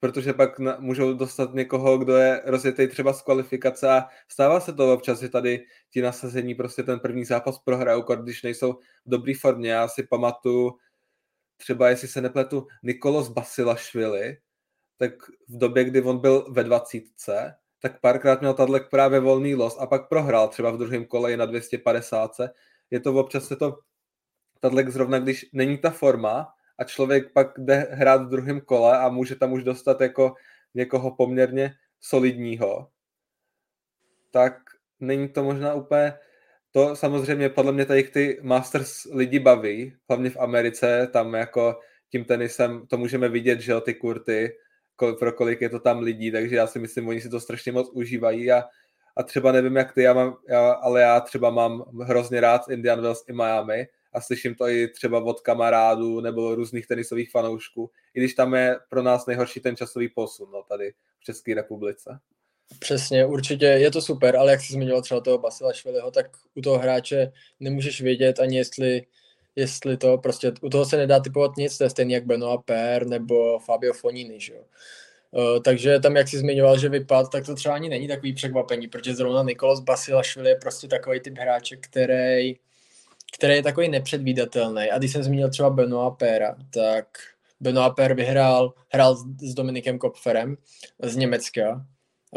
protože 0.00 0.32
pak 0.32 0.58
na, 0.58 0.76
můžou 0.80 1.14
dostat 1.14 1.54
někoho, 1.54 1.98
kdo 1.98 2.16
je 2.16 2.42
rozjetý 2.44 2.88
třeba 2.88 3.12
z 3.12 3.22
kvalifikace 3.22 3.90
a 3.90 4.06
stává 4.28 4.60
se 4.60 4.72
to 4.72 4.94
občas, 4.94 5.20
že 5.20 5.28
tady 5.28 5.64
ti 5.90 6.02
nasazení 6.02 6.54
prostě 6.54 6.82
ten 6.82 7.00
první 7.00 7.24
zápas 7.24 7.58
prohrajou, 7.58 8.02
když 8.02 8.42
nejsou 8.42 8.72
v 8.72 9.10
dobré 9.10 9.32
formě. 9.40 9.70
Já 9.70 9.88
si 9.88 10.02
pamatuju 10.02 10.78
třeba, 11.56 11.88
jestli 11.88 12.08
se 12.08 12.20
nepletu, 12.20 12.66
Nikolos 12.82 13.28
Basilašvili, 13.28 14.36
tak 14.96 15.12
v 15.48 15.58
době, 15.58 15.84
kdy 15.84 16.02
on 16.02 16.18
byl 16.18 16.46
ve 16.52 16.64
dvacítce, 16.64 17.54
tak 17.82 18.00
párkrát 18.00 18.40
měl 18.40 18.54
Tadlek 18.54 18.90
právě 18.90 19.20
volný 19.20 19.54
los 19.54 19.76
a 19.80 19.86
pak 19.86 20.08
prohrál 20.08 20.48
třeba 20.48 20.70
v 20.70 20.78
druhém 20.78 21.04
kole 21.04 21.36
na 21.36 21.46
250. 21.46 22.30
Je 22.90 23.00
to 23.00 23.14
občas 23.14 23.44
se 23.44 23.56
to 23.56 23.78
Tadlek 24.60 24.88
zrovna, 24.88 25.18
když 25.18 25.50
není 25.52 25.78
ta 25.78 25.90
forma 25.90 26.54
a 26.78 26.84
člověk 26.84 27.32
pak 27.32 27.58
jde 27.58 27.88
hrát 27.90 28.22
v 28.22 28.28
druhém 28.28 28.60
kole 28.60 28.98
a 28.98 29.08
může 29.08 29.36
tam 29.36 29.52
už 29.52 29.64
dostat 29.64 30.00
jako 30.00 30.34
někoho 30.74 31.16
poměrně 31.16 31.74
solidního, 32.00 32.88
tak 34.30 34.58
není 35.00 35.28
to 35.28 35.44
možná 35.44 35.74
úplně 35.74 36.12
to. 36.70 36.96
Samozřejmě 36.96 37.48
podle 37.48 37.72
mě 37.72 37.86
tady 37.86 38.02
ty 38.02 38.38
Masters 38.42 39.04
lidi 39.12 39.38
baví, 39.38 39.96
hlavně 40.08 40.30
v 40.30 40.36
Americe, 40.36 41.08
tam 41.12 41.34
jako 41.34 41.80
tím 42.10 42.24
tenisem 42.24 42.86
to 42.86 42.98
můžeme 42.98 43.28
vidět, 43.28 43.60
že 43.60 43.72
jo, 43.72 43.80
ty 43.80 43.94
kurty, 43.94 44.52
pro 45.18 45.32
kolik 45.32 45.60
je 45.60 45.68
to 45.68 45.80
tam 45.80 45.98
lidí, 45.98 46.32
takže 46.32 46.56
já 46.56 46.66
si 46.66 46.78
myslím, 46.78 47.08
oni 47.08 47.20
si 47.20 47.28
to 47.28 47.40
strašně 47.40 47.72
moc 47.72 47.90
užívají 47.92 48.52
a, 48.52 48.64
a 49.16 49.22
třeba 49.22 49.52
nevím, 49.52 49.76
jak 49.76 49.94
ty, 49.94 50.02
já 50.02 50.14
mám, 50.14 50.36
já, 50.48 50.72
ale 50.72 51.00
já 51.00 51.20
třeba 51.20 51.50
mám 51.50 51.84
hrozně 52.02 52.40
rád 52.40 52.68
Indian 52.70 53.00
Wells 53.00 53.24
i 53.28 53.32
Miami 53.32 53.88
a 54.12 54.20
slyším 54.20 54.54
to 54.54 54.68
i 54.68 54.88
třeba 54.88 55.24
od 55.24 55.40
kamarádů 55.40 56.20
nebo 56.20 56.54
různých 56.54 56.86
tenisových 56.86 57.30
fanoušků, 57.30 57.90
i 58.14 58.20
když 58.20 58.34
tam 58.34 58.54
je 58.54 58.76
pro 58.88 59.02
nás 59.02 59.26
nejhorší 59.26 59.60
ten 59.60 59.76
časový 59.76 60.08
posun, 60.08 60.50
no, 60.52 60.62
tady 60.62 60.92
v 61.20 61.24
České 61.24 61.54
republice. 61.54 62.20
Přesně, 62.78 63.26
určitě 63.26 63.66
je 63.66 63.90
to 63.90 64.02
super, 64.02 64.36
ale 64.36 64.50
jak 64.50 64.60
jsi 64.60 64.72
zmiňoval 64.72 65.02
třeba 65.02 65.20
toho 65.20 65.38
Basila 65.38 65.72
Šviliho, 65.72 66.10
tak 66.10 66.26
u 66.54 66.60
toho 66.60 66.78
hráče 66.78 67.32
nemůžeš 67.60 68.00
vědět 68.00 68.40
ani 68.40 68.56
jestli, 68.56 69.02
jestli 69.56 69.96
to 69.96 70.18
prostě, 70.18 70.52
u 70.62 70.68
toho 70.68 70.84
se 70.84 70.96
nedá 70.96 71.20
typovat 71.20 71.56
nic, 71.56 71.78
to 71.78 71.84
je 71.84 71.90
stejný 71.90 72.12
jak 72.12 72.26
Benoit 72.26 72.60
Per 72.64 73.06
nebo 73.06 73.58
Fabio 73.58 73.92
Fonini, 73.92 74.40
že 74.40 74.54
jo. 74.54 74.64
Uh, 75.30 75.62
takže 75.62 75.98
tam, 76.00 76.16
jak 76.16 76.28
jsi 76.28 76.38
zmiňoval, 76.38 76.78
že 76.78 76.88
vypad, 76.88 77.32
tak 77.32 77.46
to 77.46 77.54
třeba 77.54 77.74
ani 77.74 77.88
není 77.88 78.08
takový 78.08 78.32
překvapení, 78.32 78.88
protože 78.88 79.14
zrovna 79.14 79.42
Nikolos 79.42 79.80
Basilašvili 79.80 80.50
je 80.50 80.56
prostě 80.56 80.88
takový 80.88 81.20
typ 81.20 81.38
hráče, 81.38 81.76
který, 81.76 82.56
který 83.34 83.54
je 83.54 83.62
takový 83.62 83.88
nepředvídatelný. 83.88 84.90
A 84.90 84.98
když 84.98 85.12
jsem 85.12 85.22
zmínil 85.22 85.50
třeba 85.50 85.70
Benoit 85.70 86.14
Pera, 86.18 86.56
tak 86.70 87.06
Benoit 87.60 87.94
Per 87.94 88.14
vyhrál, 88.14 88.74
hrál 88.88 89.16
s 89.40 89.54
Dominikem 89.54 89.98
Kopferem 89.98 90.56
z 91.02 91.16
Německa. 91.16 91.86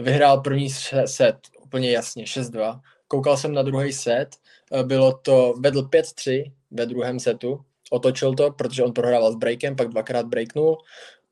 Vyhrál 0.01 0.41
první 0.41 0.69
set 1.05 1.37
úplně 1.63 1.91
jasně 1.91 2.23
6-2. 2.23 2.81
Koukal 3.07 3.37
jsem 3.37 3.53
na 3.53 3.61
druhý 3.61 3.93
set, 3.93 4.35
eh, 4.71 4.83
bylo 4.83 5.13
to, 5.13 5.53
vedl 5.59 5.83
5-3 5.83 6.53
ve 6.71 6.85
druhém 6.85 7.19
setu, 7.19 7.59
otočil 7.91 8.33
to, 8.33 8.51
protože 8.51 8.83
on 8.83 8.93
prohrával 8.93 9.31
s 9.31 9.35
breakem, 9.35 9.75
pak 9.75 9.87
dvakrát 9.89 10.25
breaknul, 10.25 10.77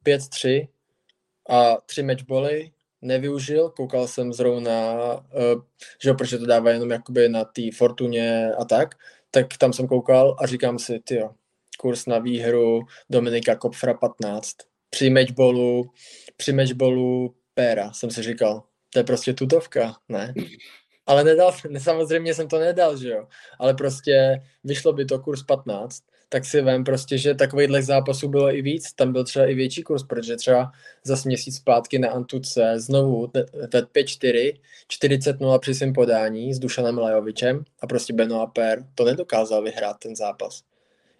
5-3 0.03 0.67
a 1.49 1.77
tři 1.85 2.03
matchboly 2.03 2.71
nevyužil, 3.01 3.69
koukal 3.69 4.07
jsem 4.07 4.33
zrovna, 4.33 4.93
uh, 5.13 5.61
že 6.03 6.13
protože 6.13 6.37
to 6.37 6.45
dává 6.45 6.71
jenom 6.71 6.91
jakoby 6.91 7.29
na 7.29 7.43
té 7.43 7.61
fortuně 7.77 8.51
a 8.59 8.65
tak, 8.65 8.95
tak 9.31 9.57
tam 9.57 9.73
jsem 9.73 9.87
koukal 9.87 10.35
a 10.39 10.47
říkám 10.47 10.79
si, 10.79 10.99
ty 10.99 11.21
kurz 11.79 12.05
na 12.05 12.19
výhru 12.19 12.81
Dominika 13.09 13.55
Kopfra 13.55 13.93
15. 13.93 14.55
Při 14.89 15.09
matchballu, 15.09 15.91
při 16.37 16.53
matchballu 16.53 17.35
péra, 17.53 17.91
jsem 17.93 18.11
si 18.11 18.23
říkal. 18.23 18.63
To 18.89 18.99
je 18.99 19.03
prostě 19.03 19.33
tutovka, 19.33 19.95
ne? 20.09 20.33
Ale 21.05 21.23
nedal, 21.23 21.53
samozřejmě 21.77 22.33
jsem 22.33 22.47
to 22.47 22.59
nedal, 22.59 22.97
že 22.97 23.09
jo. 23.09 23.27
Ale 23.59 23.73
prostě 23.73 24.41
vyšlo 24.63 24.93
by 24.93 25.05
to 25.05 25.19
kurz 25.19 25.43
15, 25.43 26.03
tak 26.29 26.45
si 26.45 26.61
vím 26.61 26.83
prostě, 26.83 27.17
že 27.17 27.35
takovýchhle 27.35 27.83
zápasů 27.83 28.27
bylo 28.27 28.55
i 28.55 28.61
víc, 28.61 28.93
tam 28.93 29.11
byl 29.11 29.23
třeba 29.23 29.45
i 29.45 29.53
větší 29.53 29.83
kurz, 29.83 30.03
protože 30.03 30.35
třeba 30.35 30.71
za 31.03 31.15
měsíc 31.25 31.55
zpátky 31.55 31.99
na 31.99 32.09
Antuce 32.09 32.73
znovu 32.75 33.31
ve 33.73 33.81
5-4, 33.81 34.53
40-0 34.89 35.59
při 35.59 35.75
svém 35.75 35.93
podání 35.93 36.53
s 36.53 36.59
Dušanem 36.59 36.97
Lajovičem 36.97 37.63
a 37.81 37.87
prostě 37.87 38.13
Benoit 38.13 38.49
Per 38.53 38.85
to 38.95 39.05
nedokázal 39.05 39.61
vyhrát 39.61 39.97
ten 39.99 40.15
zápas 40.15 40.63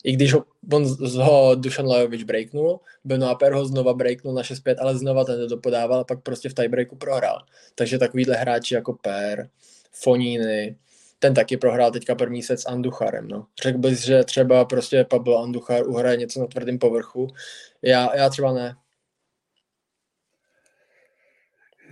i 0.04 0.12
když 0.12 0.34
ho, 0.34 0.46
on 0.74 0.86
ho 1.22 1.56
Dušan 1.56 1.88
Lajovič 1.88 2.24
breaknul, 2.24 2.80
Benoit 3.04 3.38
Per 3.38 3.54
ho 3.54 3.66
znova 3.66 3.94
breaknul 3.94 4.34
na 4.34 4.42
6-5, 4.42 4.76
ale 4.80 4.98
znova 4.98 5.24
ten 5.24 5.50
to 5.50 5.58
podával 5.58 6.00
a 6.00 6.04
pak 6.04 6.24
prostě 6.24 6.50
v 6.50 6.54
tiebreaku 6.54 6.96
prohrál. 6.96 7.46
Takže 7.76 7.98
takovýhle 7.98 8.36
hráči 8.36 8.76
jako 8.76 8.94
Per, 8.94 9.50
Foniny, 9.92 10.76
ten 11.20 11.34
taky 11.34 11.58
prohrál 11.58 11.92
teďka 11.92 12.16
první 12.16 12.44
set 12.44 12.60
s 12.60 12.66
Anducharem. 12.66 13.28
No. 13.28 13.48
Řekl 13.64 13.78
bys, 13.78 14.00
že 14.00 14.24
třeba 14.24 14.66
prostě 14.66 15.04
Pablo 15.04 15.44
Anduchar 15.44 15.88
uhraje 15.88 16.18
něco 16.18 16.40
na 16.40 16.48
tvrdém 16.48 16.80
povrchu. 16.80 17.28
Já, 17.82 18.16
já 18.16 18.30
třeba 18.30 18.54
ne. 18.54 18.76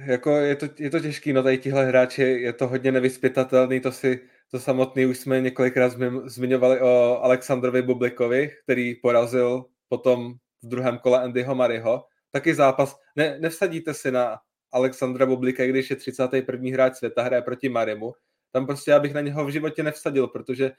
Jako 0.06 0.32
je 0.32 0.56
to, 0.56 0.66
je 0.80 0.90
to 0.90 1.00
těžký, 1.00 1.34
no 1.34 1.44
tady 1.44 1.58
tihle 1.58 1.86
hráči, 1.86 2.22
je 2.22 2.54
to 2.54 2.68
hodně 2.68 2.92
nevyspytatelný, 2.92 3.80
to 3.80 3.92
si 3.92 4.20
to 4.52 4.60
samotný 4.60 5.06
už 5.06 5.18
jsme 5.18 5.42
několikrát 5.42 5.94
zmiňovali 6.26 6.82
o 6.82 7.20
Alexandrovi 7.24 7.82
Bublikovi, 7.82 8.52
který 8.64 8.96
porazil 8.96 9.66
potom 9.90 10.34
v 10.64 10.68
druhém 10.68 10.98
kole 10.98 11.22
Andyho 11.22 11.56
Mariho. 11.56 12.06
Taky 12.32 12.56
zápas, 12.56 12.96
ne, 13.16 13.38
nevsadíte 13.40 13.94
si 13.94 14.12
na 14.12 14.38
Alexandra 14.72 15.26
Bublika, 15.26 15.66
když 15.66 15.90
je 15.90 15.96
31. 15.96 16.72
hráč 16.74 16.96
světa, 16.96 17.24
hraje 17.24 17.42
proti 17.42 17.70
Marimu. 17.70 18.14
Tam 18.52 18.66
prostě 18.66 18.92
já 18.92 19.00
bych 19.00 19.14
na 19.14 19.22
něho 19.22 19.46
v 19.46 19.50
životě 19.50 19.84
nevsadil, 19.84 20.28
protože 20.28 20.72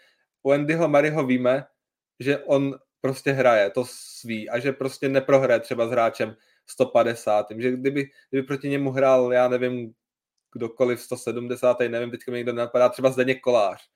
u 0.42 0.52
Andyho 0.52 0.88
Mariho 0.88 1.26
víme, 1.26 1.64
že 2.20 2.38
on 2.38 2.78
prostě 3.00 3.32
hraje, 3.32 3.70
to 3.70 3.84
sví 3.88 4.50
a 4.50 4.58
že 4.58 4.72
prostě 4.72 5.08
neprohraje 5.08 5.60
třeba 5.60 5.88
s 5.88 5.90
hráčem 5.90 6.36
150. 6.66 7.46
Že 7.58 7.70
kdyby, 7.70 8.10
kdyby 8.30 8.46
proti 8.46 8.68
němu 8.68 8.90
hrál, 8.90 9.32
já 9.32 9.48
nevím, 9.48 9.94
kdokoliv 10.52 11.00
170. 11.00 11.80
nevím, 11.80 12.10
teďka 12.10 12.32
mi 12.32 12.38
někdo 12.38 12.52
napadá, 12.52 12.88
třeba 12.88 13.10
Zdeněk 13.10 13.40
Kolář, 13.40 13.88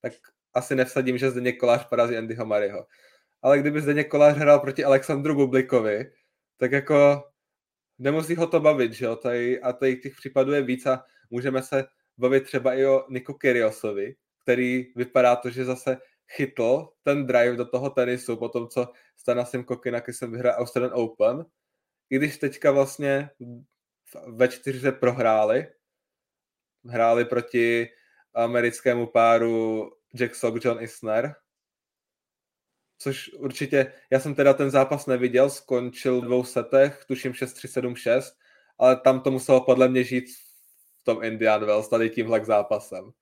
tak 0.00 0.12
asi 0.54 0.74
nevsadím, 0.74 1.18
že 1.18 1.30
Zdeněk 1.30 1.58
Kolář 1.58 1.88
porazí 1.88 2.16
Andyho 2.16 2.46
Mariho. 2.46 2.86
Ale 3.42 3.58
kdyby 3.58 3.80
Zdeněk 3.80 4.08
Kolář 4.08 4.36
hrál 4.36 4.60
proti 4.60 4.84
Alexandru 4.84 5.34
Bublikovi, 5.34 6.12
tak 6.56 6.72
jako 6.72 7.24
nemusí 7.98 8.36
ho 8.36 8.46
to 8.46 8.60
bavit, 8.60 8.92
že 8.92 9.04
jo? 9.04 9.16
Tady, 9.16 9.60
a 9.60 9.72
tady 9.72 9.96
těch 9.96 10.14
případů 10.14 10.52
je 10.52 10.62
víc 10.62 10.86
a 10.86 11.04
můžeme 11.30 11.62
se 11.62 11.84
bavit 12.22 12.44
třeba 12.44 12.74
i 12.74 12.86
o 12.86 13.06
Niku 13.08 13.34
Kyriosovi, 13.34 14.16
který 14.42 14.92
vypadá 14.96 15.36
to, 15.36 15.50
že 15.50 15.64
zase 15.64 15.98
chytl 16.28 16.88
ten 17.02 17.26
drive 17.26 17.56
do 17.56 17.66
toho 17.66 17.90
tenisu 17.90 18.36
po 18.36 18.48
tom, 18.48 18.68
co 18.68 18.92
Stanasim 19.16 19.64
Kokinakisem 19.64 20.32
vyhrál 20.32 20.54
Australian 20.56 20.94
Open, 20.94 21.46
i 22.10 22.16
když 22.16 22.38
teďka 22.38 22.70
vlastně 22.70 23.30
ve 24.26 24.48
čtyřce 24.48 24.92
prohráli, 24.92 25.66
hráli 26.88 27.24
proti 27.24 27.88
americkému 28.34 29.06
páru 29.06 29.90
Jack 30.14 30.34
Sock, 30.34 30.64
John 30.64 30.82
Isner, 30.82 31.34
což 32.98 33.28
určitě, 33.32 33.92
já 34.10 34.20
jsem 34.20 34.34
teda 34.34 34.54
ten 34.54 34.70
zápas 34.70 35.06
neviděl, 35.06 35.50
skončil 35.50 36.20
v 36.20 36.24
dvou 36.24 36.44
setech, 36.44 37.04
tuším 37.08 37.32
6-3-7-6, 37.32 38.22
ale 38.78 38.96
tam 38.96 39.20
to 39.20 39.30
muselo 39.30 39.64
podle 39.64 39.88
mě 39.88 40.04
žít 40.04 40.24
tom 41.02 41.24
Indian 41.24 41.64
Wells, 41.64 41.88
tady 41.88 42.10
tímhle 42.10 42.44
zápasem. 42.44 43.12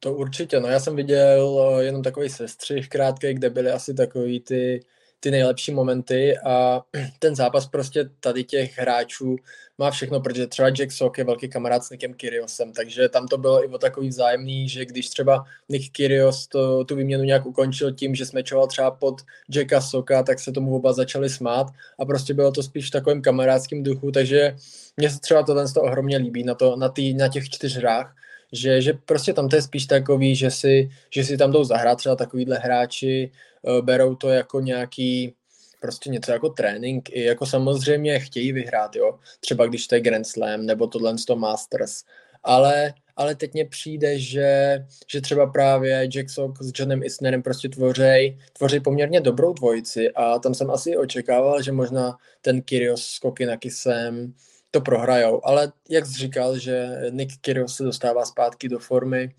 To 0.00 0.14
určitě, 0.14 0.60
no 0.60 0.68
já 0.68 0.80
jsem 0.80 0.96
viděl 0.96 1.76
eh, 1.78 1.84
jenom 1.84 2.02
takový 2.02 2.28
sestřih 2.28 2.88
krátký, 2.88 3.34
kde 3.34 3.50
byly 3.50 3.70
asi 3.70 3.94
takový 3.94 4.40
ty 4.40 4.80
ty 5.24 5.30
nejlepší 5.30 5.72
momenty 5.72 6.38
a 6.38 6.82
ten 7.18 7.36
zápas 7.36 7.66
prostě 7.66 8.10
tady 8.20 8.44
těch 8.44 8.78
hráčů 8.78 9.36
má 9.78 9.90
všechno, 9.90 10.20
protože 10.20 10.46
třeba 10.46 10.68
Jack 10.68 10.92
Sock 10.92 11.18
je 11.18 11.24
velký 11.24 11.48
kamarád 11.48 11.84
s 11.84 11.90
Nickem 11.90 12.14
Kyriosem, 12.14 12.72
takže 12.72 13.08
tam 13.08 13.28
to 13.28 13.38
bylo 13.38 13.64
i 13.64 13.68
o 13.68 13.78
takový 13.78 14.08
vzájemný, 14.08 14.68
že 14.68 14.84
když 14.84 15.08
třeba 15.08 15.44
Nick 15.68 15.92
Kyrios 15.92 16.46
to, 16.46 16.84
tu 16.84 16.96
výměnu 16.96 17.24
nějak 17.24 17.46
ukončil 17.46 17.92
tím, 17.92 18.14
že 18.14 18.26
smečoval 18.26 18.66
třeba 18.66 18.90
pod 18.90 19.22
Jacka 19.50 19.80
Soka, 19.80 20.22
tak 20.22 20.38
se 20.40 20.52
tomu 20.52 20.76
oba 20.76 20.92
začali 20.92 21.30
smát 21.30 21.66
a 21.98 22.04
prostě 22.04 22.34
bylo 22.34 22.52
to 22.52 22.62
spíš 22.62 22.88
v 22.88 22.90
takovém 22.90 23.22
kamarádském 23.22 23.82
duchu, 23.82 24.10
takže 24.10 24.56
mně 24.96 25.10
se 25.10 25.20
třeba 25.20 25.42
tohle 25.42 25.72
to 25.72 25.82
ohromně 25.82 26.16
líbí 26.16 26.44
na, 26.44 26.54
to, 26.54 26.76
na, 26.76 26.88
tý, 26.88 27.14
na 27.14 27.28
těch 27.28 27.48
čtyř 27.48 27.76
hrách, 27.76 28.14
že, 28.52 28.80
že 28.80 28.92
prostě 28.92 29.32
tam 29.32 29.48
to 29.48 29.56
je 29.56 29.62
spíš 29.62 29.86
takový, 29.86 30.36
že 30.36 30.50
si, 30.50 30.90
že 31.10 31.24
si 31.24 31.36
tam 31.36 31.52
jdou 31.52 31.64
zahrát 31.64 31.98
třeba 31.98 32.16
takovýhle 32.16 32.58
hráči, 32.58 33.32
berou 33.80 34.14
to 34.14 34.28
jako 34.28 34.60
nějaký 34.60 35.34
prostě 35.80 36.10
něco 36.10 36.32
jako 36.32 36.48
trénink, 36.48 37.08
i 37.10 37.24
jako 37.24 37.46
samozřejmě 37.46 38.20
chtějí 38.20 38.52
vyhrát, 38.52 38.96
jo, 38.96 39.18
třeba 39.40 39.66
když 39.66 39.86
to 39.86 39.94
je 39.94 40.00
Grand 40.00 40.26
Slam 40.26 40.66
nebo 40.66 40.86
tohle 40.86 41.14
to 41.26 41.36
Masters, 41.36 42.02
ale, 42.42 42.94
ale 43.16 43.34
teď 43.34 43.52
mně 43.54 43.64
přijde, 43.64 44.18
že, 44.18 44.78
že 45.08 45.20
třeba 45.20 45.46
právě 45.46 46.08
Jack 46.08 46.30
Sock 46.30 46.62
s 46.62 46.72
Johnem 46.74 47.02
Isnerem 47.02 47.42
prostě 47.42 47.68
tvoří, 47.68 48.38
tvoří 48.52 48.80
poměrně 48.80 49.20
dobrou 49.20 49.52
dvojici 49.52 50.10
a 50.10 50.38
tam 50.38 50.54
jsem 50.54 50.70
asi 50.70 50.96
očekával, 50.96 51.62
že 51.62 51.72
možná 51.72 52.16
ten 52.42 52.62
Kyrios 52.62 53.06
s 53.06 53.18
Kokinakisem 53.18 54.34
to 54.70 54.80
prohrajou. 54.80 55.46
Ale 55.46 55.72
jak 55.88 56.06
jsi 56.06 56.12
říkal, 56.12 56.58
že 56.58 56.88
Nick 57.10 57.40
Kyrgios 57.40 57.76
se 57.76 57.84
dostává 57.84 58.24
zpátky 58.24 58.68
do 58.68 58.78
formy, 58.78 59.30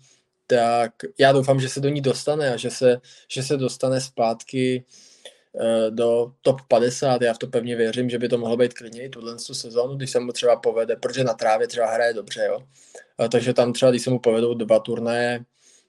tak 0.46 0.92
já 1.18 1.32
doufám, 1.32 1.60
že 1.60 1.68
se 1.68 1.80
do 1.80 1.88
ní 1.88 2.00
dostane 2.00 2.54
a 2.54 2.56
že 2.56 2.70
se, 2.70 3.00
že 3.28 3.42
se 3.42 3.56
dostane 3.56 4.00
zpátky 4.00 4.84
uh, 5.52 5.94
do 5.94 6.32
top 6.42 6.60
50. 6.68 7.22
Já 7.22 7.34
v 7.34 7.38
to 7.38 7.46
pevně 7.46 7.76
věřím, 7.76 8.10
že 8.10 8.18
by 8.18 8.28
to 8.28 8.38
mohlo 8.38 8.56
být 8.56 8.74
klidně 8.74 9.02
i 9.02 9.08
tuhle 9.08 9.38
sezónu, 9.38 9.96
když 9.96 10.10
se 10.10 10.20
mu 10.20 10.32
třeba 10.32 10.56
povede, 10.56 10.96
protože 10.96 11.24
na 11.24 11.34
trávě 11.34 11.66
třeba 11.66 11.92
hraje 11.92 12.14
dobře, 12.14 12.44
jo. 12.46 12.58
Uh, 13.20 13.28
takže 13.28 13.54
tam 13.54 13.72
třeba, 13.72 13.90
když 13.90 14.02
se 14.02 14.10
mu 14.10 14.18
povedou 14.18 14.54
dva 14.54 14.78
turnaje, 14.78 15.44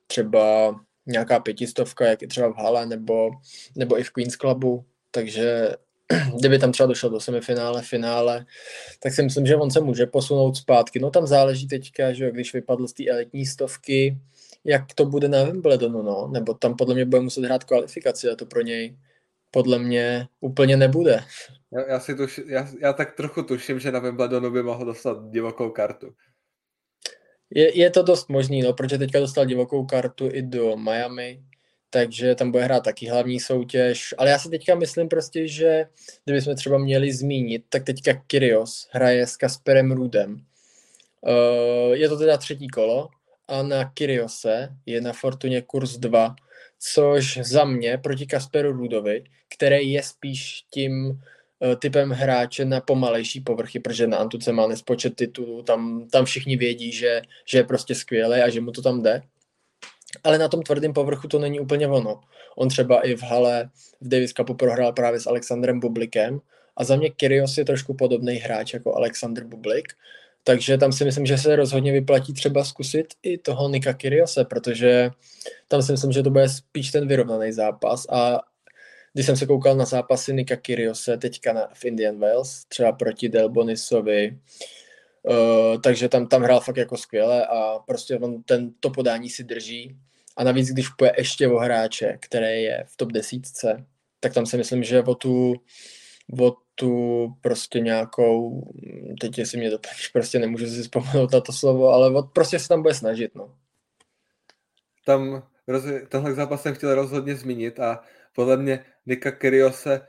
třeba 0.07 0.75
nějaká 1.07 1.39
pětistovka, 1.39 2.05
jak 2.05 2.21
je 2.21 2.27
třeba 2.27 2.47
v 2.47 2.55
Hale, 2.55 2.85
nebo, 2.85 3.29
nebo 3.75 3.99
i 3.99 4.03
v 4.03 4.11
Queens 4.11 4.35
Clubu, 4.35 4.85
takže 5.11 5.71
kdyby 6.39 6.59
tam 6.59 6.71
třeba 6.71 6.87
došel 6.87 7.09
do 7.09 7.19
semifinále, 7.19 7.81
finále, 7.81 8.45
tak 8.99 9.13
si 9.13 9.23
myslím, 9.23 9.45
že 9.45 9.55
on 9.55 9.71
se 9.71 9.79
může 9.79 10.05
posunout 10.05 10.57
zpátky. 10.57 10.99
No 10.99 11.09
tam 11.09 11.27
záleží 11.27 11.67
teďka, 11.67 12.13
že 12.13 12.31
když 12.31 12.53
vypadl 12.53 12.87
z 12.87 12.93
té 12.93 13.07
elitní 13.07 13.45
stovky, 13.45 14.17
jak 14.63 14.93
to 14.95 15.05
bude 15.05 15.27
na 15.27 15.43
Wimbledonu, 15.43 16.01
no, 16.01 16.27
nebo 16.31 16.53
tam 16.53 16.75
podle 16.75 16.95
mě 16.95 17.05
bude 17.05 17.21
muset 17.21 17.43
hrát 17.43 17.63
kvalifikaci 17.63 18.29
a 18.29 18.35
to 18.35 18.45
pro 18.45 18.61
něj 18.61 18.97
podle 19.51 19.79
mě 19.79 20.27
úplně 20.39 20.77
nebude. 20.77 21.23
Já, 21.71 21.87
já, 21.87 21.99
si 21.99 22.15
tuši, 22.15 22.43
já, 22.47 22.67
já 22.81 22.93
tak 22.93 23.15
trochu 23.15 23.43
tuším, 23.43 23.79
že 23.79 23.91
na 23.91 23.99
Wimbledonu 23.99 24.51
by 24.51 24.63
mohl 24.63 24.85
dostat 24.85 25.17
divokou 25.29 25.69
kartu. 25.69 26.13
Je, 27.49 27.77
je 27.77 27.89
to 27.89 28.03
dost 28.03 28.29
možný, 28.29 28.61
no, 28.61 28.73
protože 28.73 28.97
teďka 28.97 29.19
dostal 29.19 29.45
divokou 29.45 29.85
kartu 29.85 30.29
i 30.33 30.41
do 30.41 30.77
Miami, 30.77 31.43
takže 31.89 32.35
tam 32.35 32.51
bude 32.51 32.63
hrát 32.63 32.83
taky 32.83 33.09
hlavní 33.09 33.39
soutěž, 33.39 34.13
ale 34.17 34.29
já 34.29 34.39
si 34.39 34.49
teďka 34.49 34.75
myslím 34.75 35.07
prostě, 35.07 35.47
že 35.47 35.85
kdybychom 36.25 36.55
třeba 36.55 36.77
měli 36.77 37.13
zmínit, 37.13 37.63
tak 37.69 37.83
teďka 37.83 38.13
Kyrios 38.13 38.87
hraje 38.91 39.27
s 39.27 39.37
Kasperem 39.37 39.91
Rudem. 39.91 40.45
Uh, 41.21 41.93
je 41.93 42.09
to 42.09 42.17
teda 42.17 42.37
třetí 42.37 42.67
kolo 42.67 43.09
a 43.47 43.63
na 43.63 43.85
Kyriose 43.85 44.69
je 44.85 45.01
na 45.01 45.13
Fortuně 45.13 45.61
kurz 45.61 45.97
2, 45.97 46.35
což 46.79 47.37
za 47.37 47.65
mě 47.65 47.97
proti 47.97 48.25
Kasperu 48.25 48.71
Rudovi, 48.71 49.23
který 49.49 49.91
je 49.91 50.03
spíš 50.03 50.65
tím 50.71 51.21
Eh, 51.63 51.75
typem 51.75 52.09
hráče 52.09 52.65
na 52.65 52.81
pomalejší 52.81 53.41
povrchy, 53.41 53.79
protože 53.79 54.07
na 54.07 54.17
Antuce 54.17 54.51
má 54.51 54.67
nespočet 54.67 55.15
titulů, 55.15 55.63
tam, 55.63 56.07
tam 56.11 56.25
všichni 56.25 56.57
vědí, 56.57 56.91
že, 56.91 57.21
že 57.45 57.57
je 57.57 57.63
prostě 57.63 57.95
skvělý 57.95 58.41
a 58.41 58.49
že 58.49 58.61
mu 58.61 58.71
to 58.71 58.81
tam 58.81 59.03
jde. 59.03 59.21
Ale 60.23 60.37
na 60.37 60.47
tom 60.47 60.63
tvrdém 60.63 60.93
povrchu 60.93 61.27
to 61.27 61.39
není 61.39 61.59
úplně 61.59 61.87
ono. 61.87 62.21
On 62.57 62.69
třeba 62.69 63.01
i 63.01 63.15
v 63.15 63.23
hale 63.23 63.69
v 64.01 64.07
Davis 64.07 64.33
Cupu 64.33 64.53
prohrál 64.53 64.93
právě 64.93 65.19
s 65.19 65.27
Alexandrem 65.27 65.79
Bublikem 65.79 66.39
a 66.77 66.83
za 66.83 66.95
mě 66.95 67.09
Kyrios 67.09 67.57
je 67.57 67.65
trošku 67.65 67.93
podobný 67.93 68.35
hráč 68.35 68.73
jako 68.73 68.95
Alexander 68.95 69.43
Bublik, 69.43 69.93
takže 70.47 70.77
tam 70.77 70.91
si 70.91 71.05
myslím, 71.05 71.25
že 71.25 71.37
se 71.37 71.55
rozhodně 71.55 71.91
vyplatí 71.91 72.33
třeba 72.33 72.63
zkusit 72.63 73.07
i 73.23 73.37
toho 73.37 73.69
Nika 73.69 73.93
Kyriose, 73.93 74.45
protože 74.45 75.09
tam 75.67 75.81
si 75.81 75.91
myslím, 75.91 76.11
že 76.11 76.23
to 76.23 76.29
bude 76.29 76.49
spíš 76.49 76.91
ten 76.91 77.07
vyrovnaný 77.07 77.51
zápas 77.51 78.05
a 78.09 78.39
když 79.13 79.25
jsem 79.25 79.37
se 79.37 79.45
koukal 79.45 79.75
na 79.75 79.85
zápasy 79.85 80.33
Nika 80.33 80.55
Kyriose 80.55 81.17
teďka 81.17 81.53
na, 81.53 81.67
v 81.73 81.85
Indian 81.85 82.19
Wales, 82.19 82.65
třeba 82.67 82.91
proti 82.91 83.29
Delbonisovi, 83.29 84.37
uh, 85.23 85.81
takže 85.81 86.09
tam, 86.09 86.27
tam 86.27 86.41
hrál 86.41 86.59
fakt 86.59 86.77
jako 86.77 86.97
skvěle 86.97 87.45
a 87.45 87.79
prostě 87.79 88.19
on 88.19 88.43
ten, 88.43 88.71
to 88.79 88.89
podání 88.89 89.29
si 89.29 89.43
drží. 89.43 89.97
A 90.37 90.43
navíc, 90.43 90.69
když 90.69 90.89
půjde 90.89 91.11
ještě 91.17 91.47
o 91.47 91.57
hráče, 91.57 92.17
který 92.21 92.63
je 92.63 92.83
v 92.87 92.97
top 92.97 93.11
desítce, 93.11 93.85
tak 94.19 94.33
tam 94.33 94.45
si 94.45 94.57
myslím, 94.57 94.83
že 94.83 95.03
o 95.03 95.15
tu, 95.15 95.55
o 96.39 96.55
tu 96.79 97.27
prostě 97.41 97.79
nějakou, 97.79 98.63
teď 99.21 99.37
jestli 99.37 99.57
mě 99.57 99.69
doplníš, 99.69 100.07
prostě 100.13 100.39
nemůžu 100.39 100.67
si 100.67 100.81
vzpomenout 100.81 101.33
na 101.33 101.41
to 101.41 101.53
slovo, 101.53 101.89
ale 101.89 102.13
od, 102.13 102.33
prostě 102.33 102.59
se 102.59 102.67
tam 102.67 102.81
bude 102.81 102.93
snažit, 102.93 103.35
no. 103.35 103.55
Tam 105.05 105.43
tenhle 106.09 106.33
zápas 106.33 106.61
jsem 106.61 106.75
chtěl 106.75 106.95
rozhodně 106.95 107.35
zmínit 107.35 107.79
a 107.79 108.03
podle 108.35 108.57
mě 108.57 108.85
Nika 109.05 109.31
Kyriose, 109.31 110.07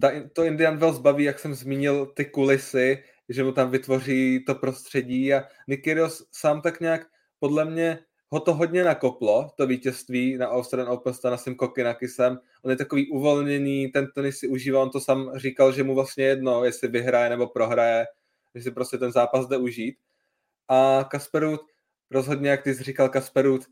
ta, 0.00 0.10
to 0.32 0.44
Indian 0.44 0.78
Wells 0.78 0.98
baví, 0.98 1.24
jak 1.24 1.38
jsem 1.38 1.54
zmínil, 1.54 2.06
ty 2.06 2.24
kulisy, 2.24 3.04
že 3.28 3.44
mu 3.44 3.52
tam 3.52 3.70
vytvoří 3.70 4.44
to 4.44 4.54
prostředí 4.54 5.34
a 5.34 5.44
Nick 5.68 5.84
Kyrgios 5.84 6.28
sám 6.32 6.60
tak 6.60 6.80
nějak, 6.80 7.06
podle 7.38 7.64
mě, 7.64 7.98
ho 8.30 8.40
to 8.40 8.54
hodně 8.54 8.84
nakoplo, 8.84 9.50
to 9.56 9.66
vítězství 9.66 10.36
na 10.36 10.48
Australian 10.48 10.92
Open 10.92 11.14
s 11.14 11.20
Tanasem 11.20 11.54
Kokinakisem. 11.54 12.38
On 12.62 12.70
je 12.70 12.76
takový 12.76 13.10
uvolněný, 13.10 13.88
ten 13.88 14.08
tenis 14.14 14.38
si 14.38 14.48
užívá, 14.48 14.82
on 14.82 14.90
to 14.90 15.00
sám 15.00 15.32
říkal, 15.36 15.72
že 15.72 15.84
mu 15.84 15.94
vlastně 15.94 16.24
jedno, 16.24 16.64
jestli 16.64 16.88
vyhraje 16.88 17.30
nebo 17.30 17.46
prohraje, 17.46 18.06
že 18.54 18.62
si 18.62 18.70
prostě 18.70 18.98
ten 18.98 19.12
zápas 19.12 19.48
jde 19.48 19.56
užít. 19.56 19.96
A 20.68 21.08
Kasperut, 21.10 21.60
rozhodně, 22.10 22.50
jak 22.50 22.62
ty 22.62 22.74
jsi 22.74 22.82
říkal, 22.82 23.08
Kasperut, 23.08 23.64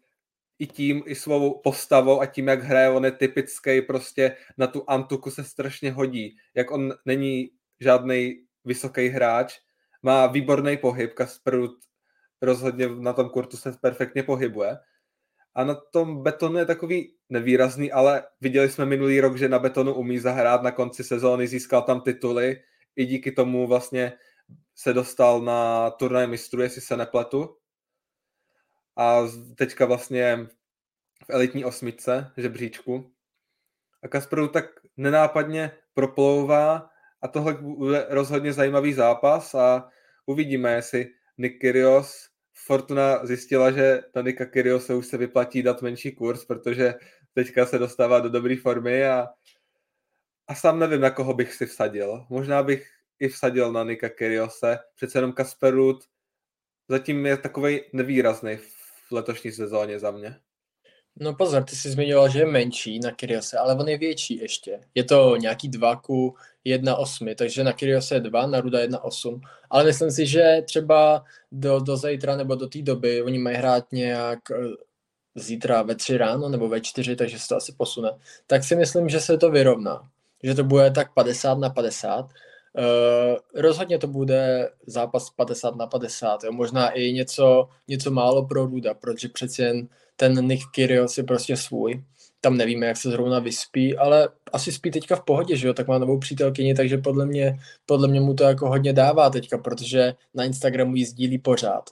i 0.59 0.67
tím, 0.67 1.03
i 1.07 1.15
svou 1.15 1.61
postavou 1.61 2.21
a 2.21 2.27
tím, 2.27 2.49
jak 2.49 2.63
hraje, 2.63 2.91
on 2.91 3.05
je 3.05 3.13
typický, 3.13 3.83
prostě 3.83 4.37
na 4.59 4.67
tu 4.67 4.85
Antuku 4.87 5.31
se 5.31 5.45
strašně 5.45 5.93
hodí. 5.93 6.37
Jak 6.55 6.71
on 6.71 6.95
není 7.05 7.51
žádný 7.81 8.41
vysoký 8.65 9.09
hráč, 9.09 9.59
má 10.03 10.27
výborný 10.27 10.77
pohyb, 10.77 11.15
Kasperut 11.15 11.77
rozhodně 12.43 12.89
na 12.89 13.13
tom 13.13 13.29
kurtu 13.29 13.57
se 13.57 13.73
perfektně 13.81 14.23
pohybuje. 14.23 14.79
A 15.55 15.65
na 15.65 15.75
tom 15.75 16.23
betonu 16.23 16.59
je 16.59 16.67
takový 16.67 17.15
nevýrazný, 17.29 17.93
ale 17.93 18.25
viděli 18.41 18.71
jsme 18.71 18.87
minulý 18.87 19.21
rok, 19.21 19.37
že 19.37 19.49
na 19.49 19.59
betonu 19.59 19.95
umí 19.95 20.19
zahrát 20.19 20.63
na 20.63 20.71
konci 20.71 21.05
sezóny, 21.05 21.47
získal 21.47 21.83
tam 21.83 22.01
tituly, 22.01 22.63
i 22.97 23.07
díky 23.07 23.33
tomu 23.33 23.67
vlastně 23.67 24.13
se 24.75 24.93
dostal 24.93 25.41
na 25.41 25.91
turnaj 25.91 26.27
mistrů, 26.27 26.63
jestli 26.63 26.81
se 26.81 26.97
nepletu, 26.97 27.57
a 28.97 29.23
teďka 29.57 29.87
vlastně 29.87 30.47
v 31.27 31.31
elitní 31.31 31.65
osmičce 31.65 32.33
žebříčku. 32.37 33.13
A 34.03 34.09
Kasperu 34.09 34.49
tak 34.49 34.65
nenápadně 34.97 35.71
proplouvá 35.95 36.91
a 37.23 37.29
tohle 37.29 37.55
bude 37.55 38.07
rozhodně 38.09 38.53
zajímavý 38.53 38.93
zápas 38.93 39.55
a 39.55 39.91
uvidíme, 40.27 40.73
jestli 40.73 41.07
Nick 41.39 41.61
Kyrgios 41.61 42.37
Fortuna 42.67 43.27
zjistila, 43.27 43.71
že 43.71 44.03
na 44.15 44.23
Nika 44.23 44.47
Kyrgiose 44.47 44.95
už 44.95 45.07
se 45.07 45.17
vyplatí 45.17 45.63
dát 45.63 45.83
menší 45.83 46.13
kurz, 46.13 46.45
protože 46.45 46.95
teďka 47.35 47.67
se 47.67 47.79
dostává 47.79 48.21
do 48.21 48.29
dobré 48.29 48.57
formy 48.57 49.07
a, 49.07 49.29
a 50.47 50.55
sám 50.55 50.79
nevím, 50.79 51.01
na 51.01 51.11
koho 51.11 51.35
bych 51.35 51.55
si 51.55 51.67
vsadil. 51.67 52.27
Možná 52.29 52.63
bych 52.63 52.91
i 53.19 53.29
vsadil 53.29 53.73
na 53.73 53.85
Nika 53.85 54.09
Kyrgiose, 54.09 54.79
přece 54.95 55.19
jenom 55.19 55.33
Kasperut 55.33 56.05
zatím 56.89 57.27
je 57.27 57.37
takový 57.37 57.81
nevýrazný 57.93 58.57
v 58.57 59.13
letošní 59.13 59.53
sezóně 59.53 59.99
za 59.99 60.11
mě. 60.11 60.41
No 61.21 61.35
pozor, 61.35 61.65
ty 61.65 61.77
jsi 61.77 61.91
zmiňoval, 61.91 62.29
že 62.29 62.39
je 62.39 62.47
menší 62.47 62.99
na 62.99 63.11
Kyriose, 63.11 63.59
ale 63.59 63.75
on 63.75 63.89
je 63.89 63.99
větší 63.99 64.37
ještě. 64.37 64.81
Je 64.95 65.05
to 65.05 65.37
nějaký 65.37 65.69
2 65.69 65.97
ku 65.97 66.35
1,8, 66.67 67.35
takže 67.35 67.65
na 67.65 67.73
Kyriose 67.73 68.15
je 68.15 68.21
2, 68.21 68.47
na 68.47 68.61
Ruda 68.61 68.79
1,8. 68.79 69.41
Ale 69.71 69.85
myslím 69.85 70.11
si, 70.11 70.27
že 70.27 70.63
třeba 70.65 71.25
do, 71.53 71.81
do 71.81 71.97
zítra 71.97 72.37
nebo 72.37 72.55
do 72.55 72.67
té 72.67 72.83
doby 72.83 73.23
oni 73.23 73.39
mají 73.39 73.57
hrát 73.57 73.93
nějak 73.93 74.39
eh, 74.51 74.57
zítra 75.35 75.83
ve 75.83 75.95
3 75.95 76.17
ráno 76.17 76.49
nebo 76.49 76.69
ve 76.69 76.81
4, 76.81 77.17
takže 77.17 77.39
se 77.39 77.49
to 77.49 77.57
asi 77.57 77.73
posune. 77.73 78.11
Tak 78.47 78.65
si 78.65 78.77
myslím, 78.77 79.09
že 79.09 79.21
se 79.21 79.39
to 79.39 79.51
vyrovná. 79.51 80.09
Že 80.43 80.55
to 80.55 80.65
bude 80.65 80.91
tak 80.91 81.15
50 81.15 81.59
na 81.59 81.71
50 81.71 82.29
Uh, 82.79 83.63
rozhodně 83.63 83.99
to 83.99 84.07
bude 84.07 84.71
zápas 84.87 85.31
50 85.31 85.77
na 85.77 85.87
50, 85.87 86.45
jo. 86.45 86.53
možná 86.53 86.91
i 86.91 87.13
něco, 87.13 87.69
něco 87.89 88.11
málo 88.11 88.47
pro 88.47 88.67
Ruda, 88.67 88.95
protože 88.95 89.29
přeci 89.29 89.63
jen 89.63 89.89
ten 90.17 90.49
Nick 90.49 90.63
Kyrgios 90.71 91.19
je 91.19 91.25
prostě 91.25 91.57
svůj. 91.57 92.05
Tam 92.41 92.57
nevíme, 92.57 92.87
jak 92.87 92.97
se 92.97 93.11
zrovna 93.11 93.39
vyspí, 93.39 93.97
ale 93.97 94.29
asi 94.53 94.73
spí 94.73 94.91
teďka 94.91 95.17
v 95.17 95.25
pohodě, 95.25 95.57
že 95.57 95.67
jo, 95.67 95.75
tak 95.75 95.89
má 95.89 95.99
novou 95.99 96.19
přítelkyni, 96.19 96.75
takže 96.75 96.99
podle 96.99 97.27
mě, 97.27 97.59
podle 97.87 98.09
mě 98.09 98.21
mu 98.21 98.35
to 98.35 98.45
jako 98.45 98.69
hodně 98.69 98.93
dává 98.93 99.31
teďka, 99.31 99.59
protože 99.59 100.15
na 100.35 100.45
Instagramu 100.45 100.97
jí 100.97 101.05
sdílí 101.05 101.39
pořád. 101.39 101.91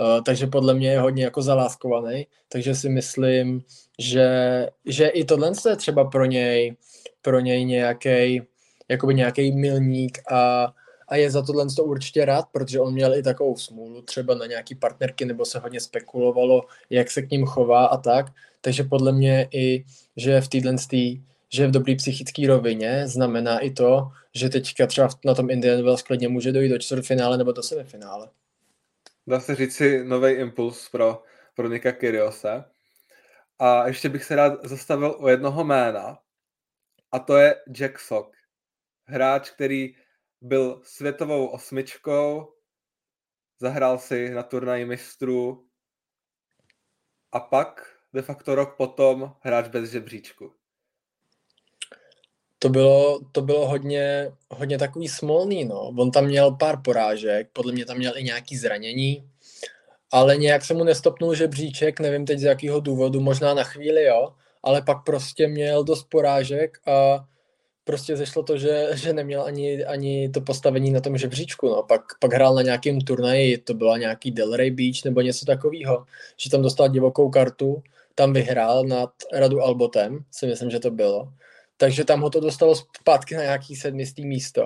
Uh, 0.00 0.22
takže 0.22 0.46
podle 0.46 0.74
mě 0.74 0.90
je 0.90 1.00
hodně 1.00 1.24
jako 1.24 1.42
zaláskovaný, 1.42 2.26
takže 2.48 2.74
si 2.74 2.88
myslím, 2.88 3.62
že, 3.98 4.28
že 4.84 5.08
i 5.08 5.24
tohle 5.24 5.52
je 5.68 5.76
třeba 5.76 6.04
pro 6.04 6.24
něj, 6.24 6.76
pro 7.22 7.40
něj 7.40 7.64
nějaký 7.64 8.42
jakoby 8.88 9.14
nějaký 9.14 9.52
milník 9.56 10.18
a, 10.32 10.72
a 11.08 11.16
je 11.16 11.30
za 11.30 11.42
tohle 11.42 11.66
to 11.76 11.84
určitě 11.84 12.24
rád, 12.24 12.48
protože 12.52 12.80
on 12.80 12.94
měl 12.94 13.14
i 13.14 13.22
takovou 13.22 13.56
smůlu 13.56 14.02
třeba 14.02 14.34
na 14.34 14.46
nějaký 14.46 14.74
partnerky, 14.74 15.24
nebo 15.24 15.44
se 15.44 15.58
hodně 15.58 15.80
spekulovalo, 15.80 16.62
jak 16.90 17.10
se 17.10 17.22
k 17.22 17.30
ním 17.30 17.46
chová 17.46 17.86
a 17.86 17.96
tak. 17.96 18.26
Takže 18.60 18.84
podle 18.84 19.12
mě 19.12 19.48
i, 19.52 19.84
že 20.16 20.40
v 20.40 20.48
téhle 20.48 20.76
že 21.48 21.66
v 21.66 21.70
dobrý 21.70 21.96
psychické 21.96 22.46
rovině 22.46 23.08
znamená 23.08 23.58
i 23.58 23.70
to, 23.70 24.08
že 24.34 24.48
teďka 24.48 24.86
třeba 24.86 25.08
na 25.24 25.34
tom 25.34 25.50
Indian 25.50 25.84
Wells 25.84 26.02
klidně 26.02 26.28
může 26.28 26.52
dojít 26.52 26.68
do 26.68 26.78
čtvrtfinále 26.78 27.38
nebo 27.38 27.52
do 27.52 27.62
semifinále. 27.62 28.28
Dá 29.26 29.40
se 29.40 29.54
říct 29.54 29.74
si 29.74 30.04
nový 30.04 30.32
impuls 30.32 30.88
pro, 30.88 31.22
pro 31.54 31.68
Nika 31.68 31.92
Kyriose. 31.92 32.64
A 33.58 33.86
ještě 33.86 34.08
bych 34.08 34.24
se 34.24 34.36
rád 34.36 34.52
zastavil 34.64 35.16
u 35.20 35.28
jednoho 35.28 35.64
jména, 35.64 36.18
a 37.12 37.18
to 37.18 37.36
je 37.36 37.56
Jack 37.72 37.98
Sock 37.98 38.36
hráč, 39.04 39.50
který 39.50 39.94
byl 40.40 40.80
světovou 40.84 41.46
osmičkou, 41.46 42.52
zahrál 43.60 43.98
si 43.98 44.30
na 44.30 44.42
turnaji 44.42 44.84
mistrů 44.84 45.66
a 47.32 47.40
pak 47.40 47.96
de 48.12 48.22
facto 48.22 48.54
rok 48.54 48.76
potom 48.76 49.34
hráč 49.40 49.68
bez 49.68 49.90
žebříčku. 49.90 50.52
To 52.58 52.68
bylo, 52.68 53.20
to 53.32 53.42
bylo 53.42 53.68
hodně, 53.68 54.32
hodně 54.50 54.78
takový 54.78 55.08
smolný, 55.08 55.64
no. 55.64 55.80
On 55.80 56.10
tam 56.10 56.24
měl 56.24 56.56
pár 56.56 56.82
porážek, 56.82 57.48
podle 57.52 57.72
mě 57.72 57.84
tam 57.84 57.96
měl 57.96 58.12
i 58.16 58.24
nějaký 58.24 58.56
zranění, 58.56 59.30
ale 60.10 60.36
nějak 60.36 60.64
se 60.64 60.74
mu 60.74 60.84
nestopnul 60.84 61.34
žebříček, 61.34 62.00
nevím 62.00 62.26
teď 62.26 62.38
z 62.38 62.42
jakého 62.42 62.80
důvodu, 62.80 63.20
možná 63.20 63.54
na 63.54 63.64
chvíli, 63.64 64.04
jo, 64.04 64.34
ale 64.62 64.82
pak 64.82 65.04
prostě 65.04 65.48
měl 65.48 65.84
dost 65.84 66.04
porážek 66.04 66.78
a 66.86 67.28
prostě 67.86 68.16
zešlo 68.16 68.42
to, 68.42 68.58
že, 68.58 68.88
že 68.94 69.12
neměl 69.12 69.42
ani, 69.42 69.84
ani 69.84 70.28
to 70.28 70.40
postavení 70.40 70.90
na 70.90 71.00
tom 71.00 71.18
žebříčku. 71.18 71.68
No. 71.68 71.82
Pak, 71.82 72.02
pak 72.20 72.32
hrál 72.32 72.54
na 72.54 72.62
nějakém 72.62 73.00
turnaji, 73.00 73.58
to 73.58 73.74
byla 73.74 73.98
nějaký 73.98 74.30
Delray 74.30 74.70
Beach 74.70 75.04
nebo 75.04 75.20
něco 75.20 75.46
takového, 75.46 76.06
že 76.36 76.50
tam 76.50 76.62
dostal 76.62 76.88
divokou 76.88 77.30
kartu, 77.30 77.82
tam 78.14 78.32
vyhrál 78.32 78.84
nad 78.84 79.10
Radu 79.32 79.60
Albotem, 79.60 80.24
si 80.30 80.46
myslím, 80.46 80.70
že 80.70 80.80
to 80.80 80.90
bylo. 80.90 81.32
Takže 81.76 82.04
tam 82.04 82.20
ho 82.20 82.30
to 82.30 82.40
dostalo 82.40 82.74
zpátky 82.74 83.34
na 83.34 83.42
nějaký 83.42 83.76
sedmistý 83.76 84.26
místo. 84.26 84.62